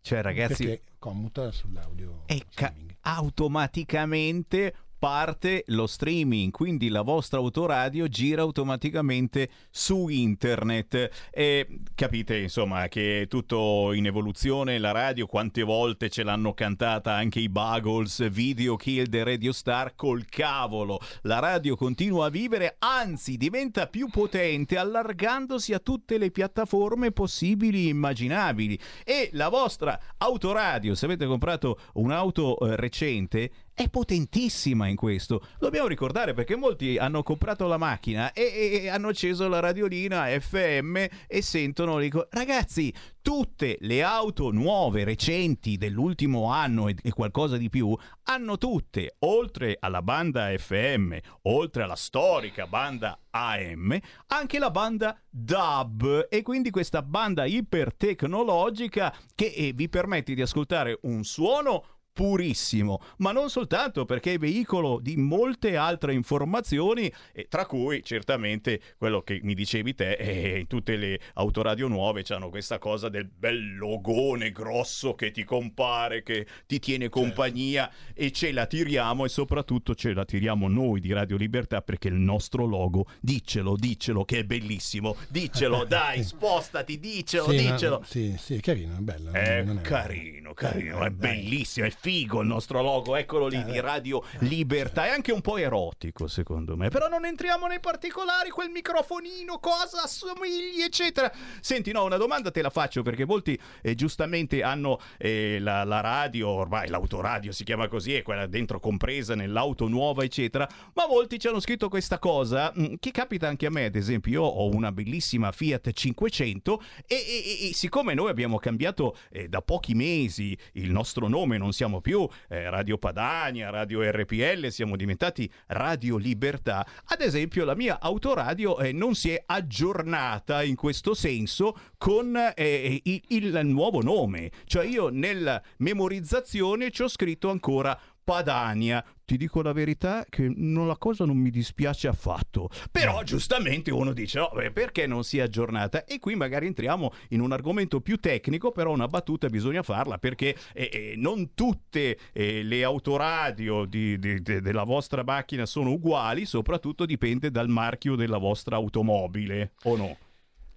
[0.00, 2.24] Cioè, ragazzi- Perché commuta sull'audio.
[2.26, 11.10] E ca- automaticamente parte lo streaming, quindi la vostra autoradio gira automaticamente su internet.
[11.32, 17.14] E capite insomma che è tutto in evoluzione, la radio quante volte ce l'hanno cantata
[17.14, 21.00] anche i Buggles, Video Kill the Radio Star col cavolo.
[21.22, 27.86] La radio continua a vivere, anzi diventa più potente allargandosi a tutte le piattaforme possibili
[27.86, 28.78] e immaginabili.
[29.04, 35.46] E la vostra autoradio, se avete comprato un'auto eh, recente, è potentissima in questo.
[35.58, 40.26] Dobbiamo ricordare perché molti hanno comprato la macchina e, e- e hanno acceso la radiolina
[40.38, 40.96] FM
[41.26, 42.92] e sentono, dico, ragazzi,
[43.22, 49.76] tutte le auto nuove, recenti, dell'ultimo anno e, e qualcosa di più, hanno tutte, oltre
[49.80, 57.02] alla banda FM, oltre alla storica banda AM, anche la banda DAB e quindi questa
[57.02, 64.34] banda ipertecnologica che eh, vi permette di ascoltare un suono purissimo, ma non soltanto perché
[64.34, 70.12] è veicolo di molte altre informazioni, e tra cui certamente quello che mi dicevi te,
[70.16, 76.22] eh, tutte le autoradio nuove hanno questa cosa del bel logone grosso che ti compare,
[76.22, 81.12] che ti tiene compagnia e ce la tiriamo e soprattutto ce la tiriamo noi di
[81.12, 87.50] Radio Libertà perché il nostro logo, diccelo, diccelo che è bellissimo, diccelo, dai, spostati, diccelo,
[87.50, 88.02] Sì, diccelo.
[88.04, 89.32] sì, sì, è carino, è bello.
[89.32, 93.78] È è- carino, carino, è Eh, bellissimo, è figo il nostro logo, eccolo lì di
[93.78, 98.70] Radio Libertà, è anche un po' erotico secondo me, però non entriamo nei particolari, quel
[98.70, 101.32] microfonino, cosa assomigli, eccetera.
[101.60, 106.00] Senti, no, una domanda te la faccio perché molti eh, giustamente hanno eh, la, la
[106.00, 111.38] radio, ormai l'autoradio si chiama così, è quella dentro compresa nell'auto nuova, eccetera, ma molti
[111.38, 114.68] ci hanno scritto questa cosa mh, che capita anche a me, ad esempio, io ho
[114.74, 117.18] una bellissima Fiat 500 e, e-
[117.66, 121.90] e- e siccome noi abbiamo cambiato eh, da pochi mesi il nostro nome, non siamo
[122.00, 128.78] più eh, Radio Padania, Radio RPL, siamo diventati Radio Libertà, ad esempio la mia autoradio
[128.78, 134.84] eh, non si è aggiornata in questo senso con eh, il, il nuovo nome, cioè
[134.84, 139.04] io nella memorizzazione ci ho scritto ancora Padania.
[139.24, 142.68] Ti dico la verità che non- la cosa non mi dispiace affatto.
[142.90, 146.04] Però giustamente uno dice, no, beh, perché non si è aggiornata?
[146.04, 150.54] E qui magari entriamo in un argomento più tecnico, però una battuta bisogna farla perché
[150.74, 156.44] eh, eh, non tutte eh, le autoradio di- di- de- della vostra macchina sono uguali,
[156.44, 160.16] soprattutto dipende dal marchio della vostra automobile, o no?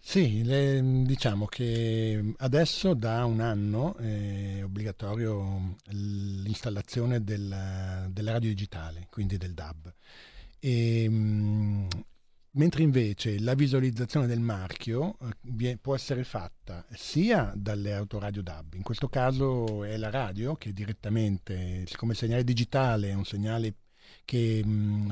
[0.07, 9.07] Sì, le- diciamo che adesso da un anno è obbligatorio l'installazione della, della radio digitale,
[9.10, 9.94] quindi del DAB.
[10.60, 11.88] E, mh,
[12.52, 15.18] mentre invece la visualizzazione del marchio
[15.57, 20.72] eh, può essere fatta sia dalle autoradio DAB, in questo caso è la radio che
[20.72, 23.73] direttamente, siccome il segnale digitale è un segnale
[24.23, 24.64] che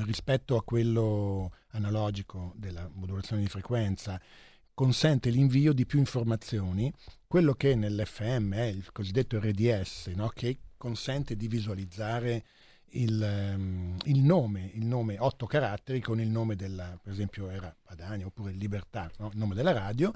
[0.04, 4.20] rispetto a quello analogico della modulazione di frequenza
[4.74, 6.92] consente l'invio di più informazioni,
[7.26, 10.28] quello che nell'FM è il cosiddetto RDS, no?
[10.28, 12.44] che consente di visualizzare
[12.90, 17.74] il, ehm, il nome, il nome, otto caratteri con il nome della, per esempio era
[17.82, 19.30] Padania oppure Libertà, no?
[19.32, 20.12] il nome della radio,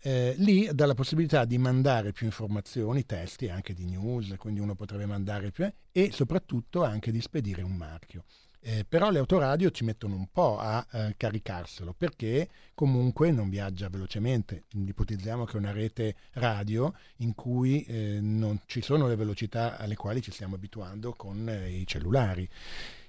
[0.00, 4.76] eh, lì dà la possibilità di mandare più informazioni, testi anche di news, quindi uno
[4.76, 8.24] potrebbe mandare più e soprattutto anche di spedire un marchio.
[8.60, 13.88] Eh, però le autoradio ci mettono un po' a eh, caricarselo perché comunque non viaggia
[13.88, 14.64] velocemente.
[14.72, 20.20] Ipotizziamo che una rete radio in cui eh, non ci sono le velocità alle quali
[20.20, 22.48] ci stiamo abituando con eh, i cellulari.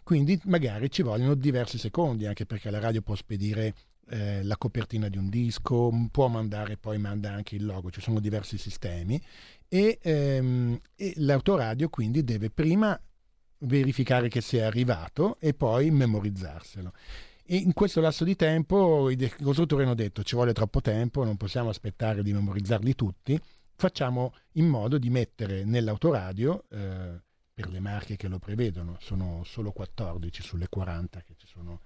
[0.04, 3.74] Quindi magari ci vogliono diversi secondi, anche perché la radio può spedire
[4.10, 8.20] eh, la copertina di un disco, può mandare, poi manda anche il logo, ci sono
[8.20, 9.22] diversi sistemi
[9.68, 13.00] e, ehm, e l'autoradio quindi deve prima
[13.60, 16.94] verificare che sia arrivato e poi memorizzarselo.
[17.52, 21.69] In questo lasso di tempo i costruttori hanno detto ci vuole troppo tempo, non possiamo
[21.69, 23.40] aspettare di memorizzarli tutti,
[23.76, 27.22] facciamo in modo di mettere nell'autoradio, eh,
[27.53, 31.81] per le marche che lo prevedono, sono solo 14 sulle 40 che ci sono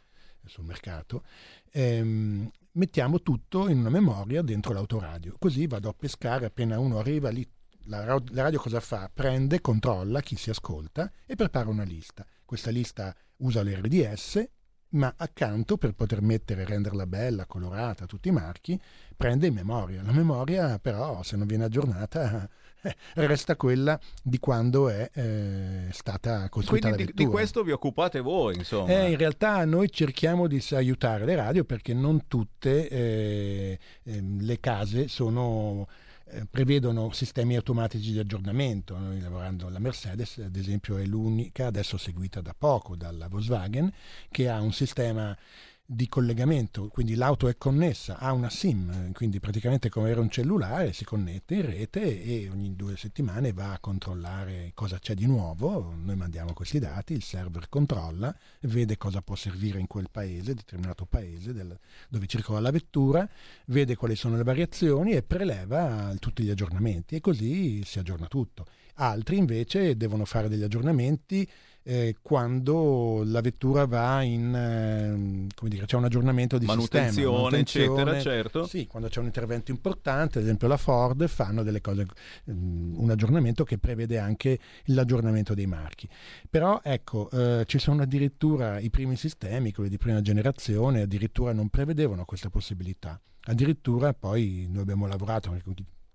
[0.46, 1.24] sul mercato,
[1.72, 7.30] ehm, mettiamo tutto in una memoria dentro l'autoradio, così vado a pescare appena uno arriva
[7.30, 7.48] lì
[7.86, 9.10] la, la radio cosa fa?
[9.14, 12.26] Prende, controlla chi si ascolta e prepara una lista.
[12.46, 14.48] Questa lista usa l'RDS,
[14.90, 18.80] ma accanto per poter mettere, renderla bella, colorata, tutti i marchi,
[19.16, 20.04] prende in memoria.
[20.04, 22.48] La memoria però, se non viene aggiornata,
[22.84, 28.20] eh, resta quella di quando è eh, stata costruita Quindi di, di questo vi occupate
[28.20, 28.92] voi, insomma.
[28.92, 34.60] Eh, in realtà noi cerchiamo di aiutare le radio perché non tutte eh, ehm, le
[34.60, 35.88] case sono
[36.34, 38.98] eh, prevedono sistemi automatici di aggiornamento.
[38.98, 43.92] Noi lavorando la Mercedes, ad esempio, è l'unica, adesso seguita da poco dalla Volkswagen,
[44.32, 45.38] che ha un sistema
[45.86, 50.94] di collegamento, quindi l'auto è connessa, ha una SIM, quindi praticamente come era un cellulare,
[50.94, 55.94] si connette in rete e ogni due settimane va a controllare cosa c'è di nuovo,
[55.94, 61.06] noi mandiamo questi dati, il server controlla, vede cosa può servire in quel paese, determinato
[61.06, 61.78] paese del,
[62.08, 63.30] dove circola la vettura,
[63.66, 68.66] vede quali sono le variazioni e preleva tutti gli aggiornamenti e così si aggiorna tutto.
[68.96, 71.50] Altri invece devono fare degli aggiornamenti
[71.84, 77.32] eh, quando la vettura va in, eh, come dire, c'è un aggiornamento di manutenzione, sistema,
[77.32, 78.68] manutenzione, eccetera, certo.
[78.68, 82.06] Sì, quando c'è un intervento importante, ad esempio la Ford fanno delle cose,
[82.46, 86.08] um, un aggiornamento che prevede anche l'aggiornamento dei marchi.
[86.50, 91.70] Però ecco, eh, ci sono addirittura i primi sistemi, quelli di prima generazione, addirittura non
[91.70, 93.20] prevedevano questa possibilità.
[93.46, 95.54] Addirittura poi noi abbiamo lavorato,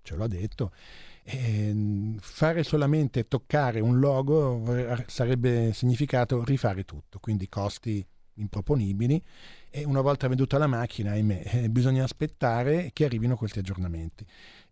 [0.01, 0.71] ce l'ha detto,
[1.31, 4.63] e fare solamente toccare un logo
[5.05, 8.03] sarebbe significato rifare tutto, quindi costi
[8.33, 9.21] improponibili
[9.69, 14.25] e una volta venduta la macchina, ahimè, eh, bisogna aspettare che arrivino questi aggiornamenti.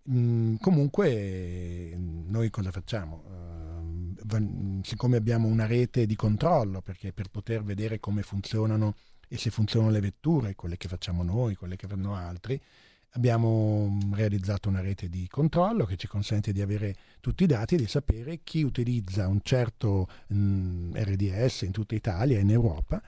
[0.09, 3.23] Mm, comunque noi cosa facciamo?
[3.27, 8.95] Uh, siccome abbiamo una rete di controllo, perché per poter vedere come funzionano
[9.27, 12.59] e se funzionano le vetture, quelle che facciamo noi, quelle che fanno altri,
[13.11, 17.75] Abbiamo mm, realizzato una rete di controllo che ci consente di avere tutti i dati
[17.75, 22.51] e di sapere chi utilizza un certo mh, mm, RDS in tutta Italia e in
[22.51, 23.01] Europa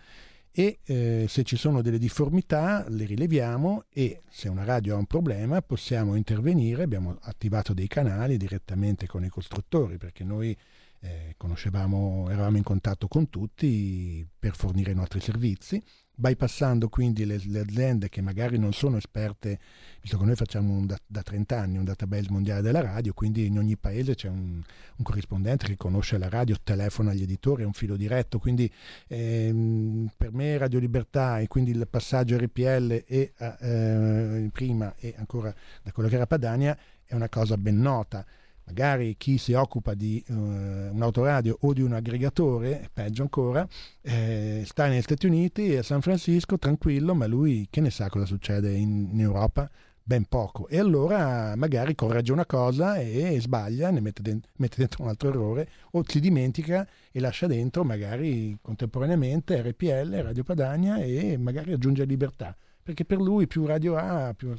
[0.51, 5.05] e eh, se ci sono delle difformità le rileviamo e se una radio ha un
[5.05, 10.57] problema possiamo intervenire, abbiamo attivato dei canali direttamente con i costruttori perché noi
[11.01, 15.81] eh, conoscevamo, eravamo in contatto con tutti per fornire i nostri servizi
[16.19, 19.57] bypassando quindi le, le, aziende che magari non sono esperte,
[20.01, 23.45] visto che noi facciamo un, da, da, 30 anni un database mondiale della radio, quindi
[23.45, 24.61] in ogni paese c'è un,
[24.95, 28.69] un corrispondente che conosce la radio, telefona agli editori, è un filo diretto, quindi
[29.07, 35.53] ehm, per me Radio Libertà e quindi il passaggio RPL e, eh, prima e ancora
[35.81, 38.25] da quello che era Padania è una cosa ben nota
[38.69, 43.67] magari chi si occupa di uh, un autoradio o di un aggregatore, peggio ancora,
[44.01, 48.09] eh, sta negli Stati Uniti e a San Francisco tranquillo, ma lui che ne sa
[48.09, 49.69] cosa succede in, in Europa?
[50.03, 50.67] Ben poco.
[50.67, 55.09] E allora magari corregge una cosa e, e sbaglia, ne mette, dentro, mette dentro un
[55.09, 61.73] altro errore o si dimentica e lascia dentro magari contemporaneamente RPL, Radio Padania e magari
[61.73, 62.55] aggiunge libertà
[62.89, 64.51] perché per lui più radio ha più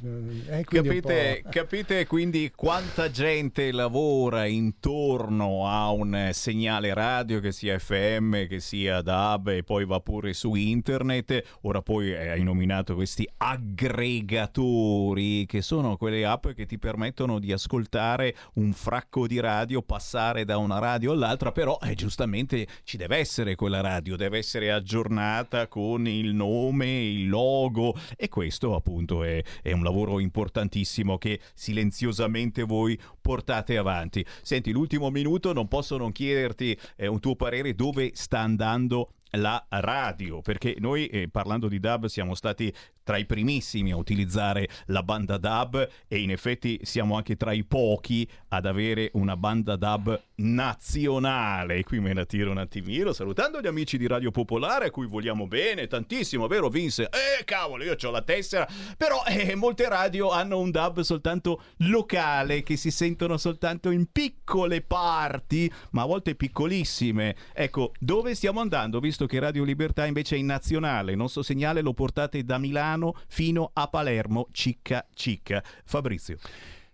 [0.47, 8.47] eh, capite, capite, quindi quanta gente lavora intorno a un segnale radio che sia FM
[8.47, 11.57] che sia DAB e poi va pure su internet?
[11.63, 18.33] Ora poi hai nominato questi aggregatori che sono quelle app che ti permettono di ascoltare
[18.53, 23.55] un fracco di radio passare da una radio all'altra però eh, giustamente ci deve essere
[23.55, 29.71] quella radio deve essere aggiornata con il nome il logo e questo appunto è, è
[29.71, 34.23] un lavoro importantissimo che silenziosamente voi portate avanti.
[34.43, 39.65] Senti, l'ultimo minuto non posso non chiederti eh, un tuo parere dove sta andando la
[39.69, 45.03] radio, perché noi eh, parlando di DAB siamo stati tra i primissimi a utilizzare la
[45.03, 50.21] banda DAB e in effetti siamo anche tra i pochi ad avere una banda DAB
[50.35, 51.83] nazionale.
[51.83, 55.47] Qui me la tiro un attimino, salutando gli amici di Radio Popolare a cui vogliamo
[55.47, 57.09] bene tantissimo, vero Vince?
[57.09, 58.67] Eh cavolo, io ho la tessera,
[58.97, 64.81] però eh, molte radio hanno un DAB soltanto locale che si sentono soltanto in piccole
[64.81, 67.35] parti, ma a volte piccolissime.
[67.53, 68.99] Ecco, dove stiamo andando?
[68.99, 72.69] Visto che Radio Libertà invece è in nazionale, il nostro segnale lo portate da Milano
[72.81, 75.63] Milano fino a Palermo, cicca cicca.
[75.83, 76.37] Fabrizio.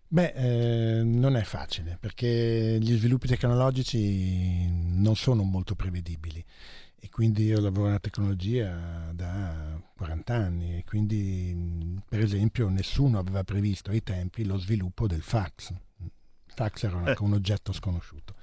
[0.09, 6.43] Beh, eh, non è facile perché gli sviluppi tecnologici non sono molto prevedibili
[6.99, 13.43] e quindi io lavoro nella tecnologia da 40 anni e quindi per esempio nessuno aveva
[13.43, 15.71] previsto ai tempi lo sviluppo del fax.
[15.99, 16.11] Il
[16.45, 18.35] fax era un, un oggetto sconosciuto.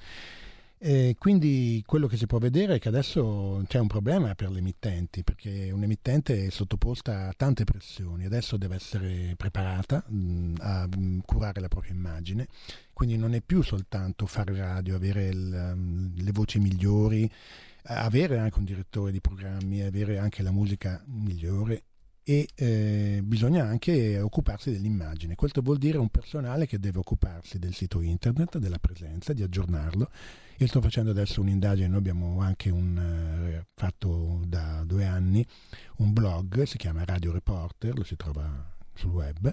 [0.87, 4.59] E quindi quello che si può vedere è che adesso c'è un problema per le
[4.59, 10.05] emittenti, perché un'emittente è sottoposta a tante pressioni, adesso deve essere preparata
[10.59, 10.87] a
[11.25, 12.49] curare la propria immagine,
[12.93, 17.33] quindi non è più soltanto fare radio, avere il, le voci migliori,
[17.85, 21.85] avere anche un direttore di programmi, avere anche la musica migliore.
[22.27, 25.35] E eh, bisogna anche occuparsi dell'immagine.
[25.35, 30.11] Questo vuol dire un personale che deve occuparsi del sito internet, della presenza, di aggiornarlo
[30.59, 35.45] io sto facendo adesso un'indagine, noi abbiamo anche un, eh, fatto da due anni
[35.99, 39.51] un blog, si chiama Radio Reporter, lo si trova sul web,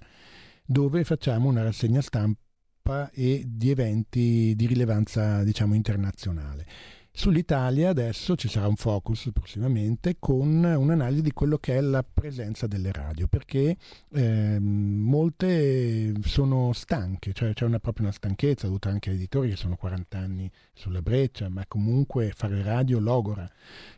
[0.65, 6.65] dove facciamo una rassegna stampa e di eventi di rilevanza diciamo internazionale.
[7.13, 12.67] Sull'Italia adesso ci sarà un focus prossimamente con un'analisi di quello che è la presenza
[12.67, 13.75] delle radio, perché
[14.13, 19.57] eh, molte sono stanche, cioè c'è una, proprio una stanchezza dovuta anche agli editori che
[19.57, 23.47] sono 40 anni sulla breccia, ma comunque fare radio logora,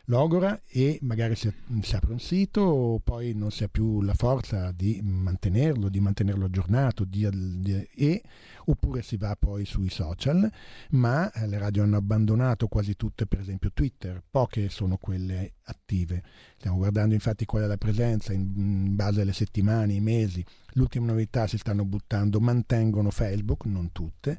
[0.06, 1.50] logora e magari si,
[1.82, 6.46] si apre un sito, poi non si ha più la forza di mantenerlo, di mantenerlo
[6.46, 7.28] aggiornato di,
[7.60, 8.22] di, e
[8.66, 10.50] oppure si va poi sui social,
[10.90, 16.22] ma eh, le radio hanno abbandonato quasi tutte, per esempio Twitter, poche sono quelle attive.
[16.56, 20.44] Stiamo guardando infatti qual è la presenza in, base alle settimane, ai mesi.
[20.72, 24.38] L'ultima novità si stanno buttando, mantengono Facebook, non tutte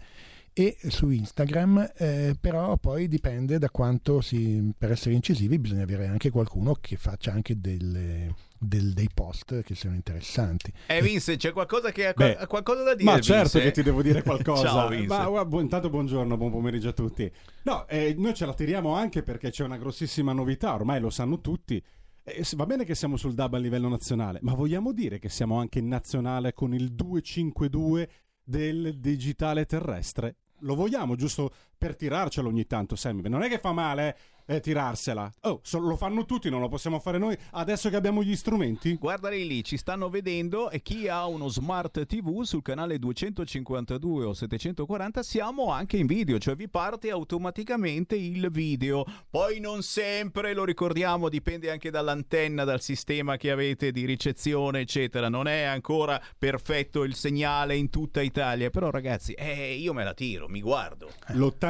[0.57, 6.07] e su Instagram, eh, però poi dipende da quanto si, per essere incisivi bisogna avere
[6.07, 10.71] anche qualcuno che faccia anche delle, del, dei post che siano interessanti.
[10.87, 13.11] Eh Vince, c'è qualcosa che ha, Beh, ha qualcosa da dire?
[13.11, 13.63] Ma certo Vince?
[13.63, 14.63] che ti devo dire qualcosa.
[14.71, 15.07] Ciao Vince.
[15.07, 17.29] Ma, bu- intanto buongiorno, buon pomeriggio a tutti.
[17.63, 21.41] No, eh, noi ce la tiriamo anche perché c'è una grossissima novità, ormai lo sanno
[21.41, 21.83] tutti.
[22.23, 25.59] Eh, va bene che siamo sul DAB a livello nazionale, ma vogliamo dire che siamo
[25.59, 28.09] anche in nazionale con il 252
[28.41, 30.37] del digitale terrestre?
[30.65, 33.27] Lo vogliamo giusto per tirarcelo ogni tanto, Sammy?
[33.27, 34.35] Non è che fa male, eh?
[34.45, 35.31] eh, tirarsela.
[35.41, 38.95] Oh, so, lo fanno tutti, non lo possiamo fare noi adesso che abbiamo gli strumenti?
[38.95, 44.33] Guardali lì, ci stanno vedendo e chi ha uno smart TV sul canale 252 o
[44.33, 49.05] 740 siamo anche in video, cioè vi parte automaticamente il video.
[49.29, 55.29] Poi non sempre, lo ricordiamo, dipende anche dall'antenna, dal sistema che avete di ricezione, eccetera.
[55.29, 60.13] Non è ancora perfetto il segnale in tutta Italia, però ragazzi, eh, io me la
[60.13, 61.09] tiro, mi guardo.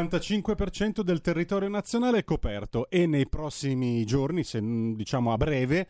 [0.02, 5.88] L'85% del territorio nazionale è coperto e nei prossimi giorni, se diciamo a breve,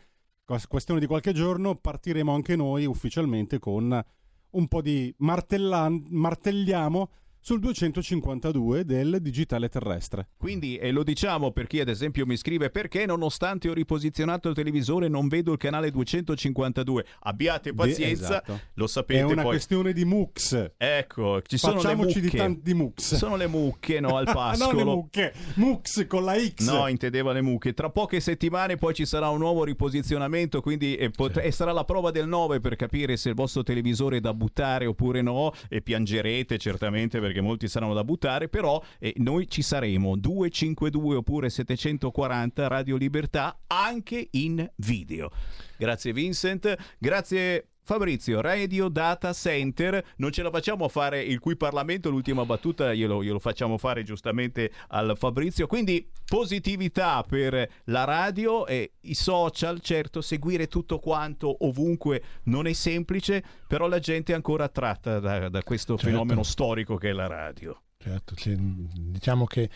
[0.68, 4.04] questione di qualche giorno, partiremo anche noi ufficialmente con
[4.52, 7.10] un po' di martellan- martelliamo
[7.46, 10.30] sul 252 del digitale terrestre.
[10.36, 14.56] Quindi, e lo diciamo per chi ad esempio mi scrive perché nonostante ho riposizionato il
[14.56, 17.06] televisore non vedo il canale 252.
[17.20, 18.60] Abbiate pazienza, De- esatto.
[18.74, 19.52] lo sapete È una poi.
[19.52, 20.72] questione di MUX.
[20.76, 23.14] Ecco, ci sono Facciamoci di tanti MUX.
[23.14, 24.72] Sono le mucche, no, al pascolo.
[24.74, 25.34] no, le mucche.
[25.54, 26.66] MUX con la X.
[26.68, 27.76] No, intendeva le mucche.
[27.76, 31.86] Tra poche settimane poi ci sarà un nuovo riposizionamento, quindi e, pot- e sarà la
[31.86, 35.84] prova del 9 per capire se il vostro televisore è da buttare oppure no e
[35.84, 42.68] piangerete certamente perché molti saranno da buttare, però eh, noi ci saremo 252 oppure 740
[42.68, 45.30] Radio Libertà anche in video.
[45.78, 52.10] Grazie Vincent, grazie Fabrizio, Radio Data Center, non ce la facciamo fare il cui Parlamento,
[52.10, 58.94] l'ultima battuta glielo, glielo facciamo fare giustamente al Fabrizio, quindi positività per la radio e
[59.02, 64.64] i social, certo seguire tutto quanto ovunque non è semplice, però la gente è ancora
[64.64, 66.10] attratta da, da questo Certo.
[66.10, 67.80] fenomeno storico che è la radio.
[67.98, 69.70] Certo, diciamo che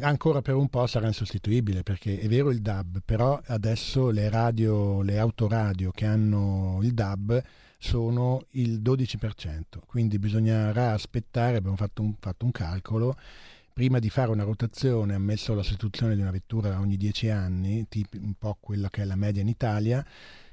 [0.00, 5.02] ancora per un po' sarà insostituibile perché è vero il DAB, però adesso le radio,
[5.02, 7.42] le autoradio che hanno il DAB
[7.78, 13.16] sono il 12%, quindi bisognerà aspettare, abbiamo fatto un, fatto un calcolo,
[13.72, 18.18] prima di fare una rotazione, ammesso la sostituzione di una vettura ogni 10 anni, tipo
[18.18, 20.04] un po' quella che è la media in Italia,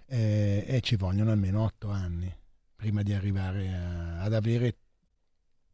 [0.07, 2.33] eh, e ci vogliono almeno 8 anni
[2.75, 4.75] prima di arrivare a- ad avere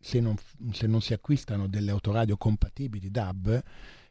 [0.04, 0.36] se non,
[0.74, 3.64] se non si acquistano delle autoradio compatibili DAB,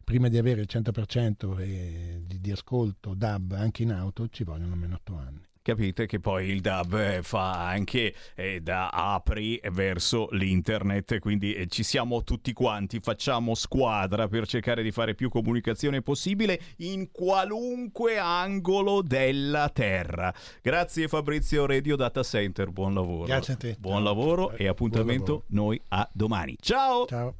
[0.03, 4.73] prima di avere il 100% e di, di ascolto DAB anche in auto ci vogliono
[4.73, 5.47] almeno 8 anni.
[5.63, 11.69] Capite che poi il DAB eh, fa anche eh, da apri verso l'internet, quindi eh,
[11.69, 18.19] ci siamo tutti quanti, facciamo squadra per cercare di fare più comunicazione possibile in qualunque
[18.19, 20.35] angolo della terra.
[20.61, 23.27] Grazie Fabrizio Radio Data Center, buon lavoro.
[23.27, 23.77] Grazie a te.
[23.79, 24.05] Buon Ciao.
[24.05, 26.57] lavoro e appuntamento noi a domani.
[26.61, 27.07] Ciao!
[27.07, 27.37] Ciao!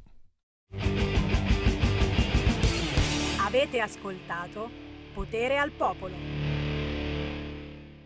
[3.45, 4.69] Avete ascoltato
[5.13, 6.52] Potere al Popolo.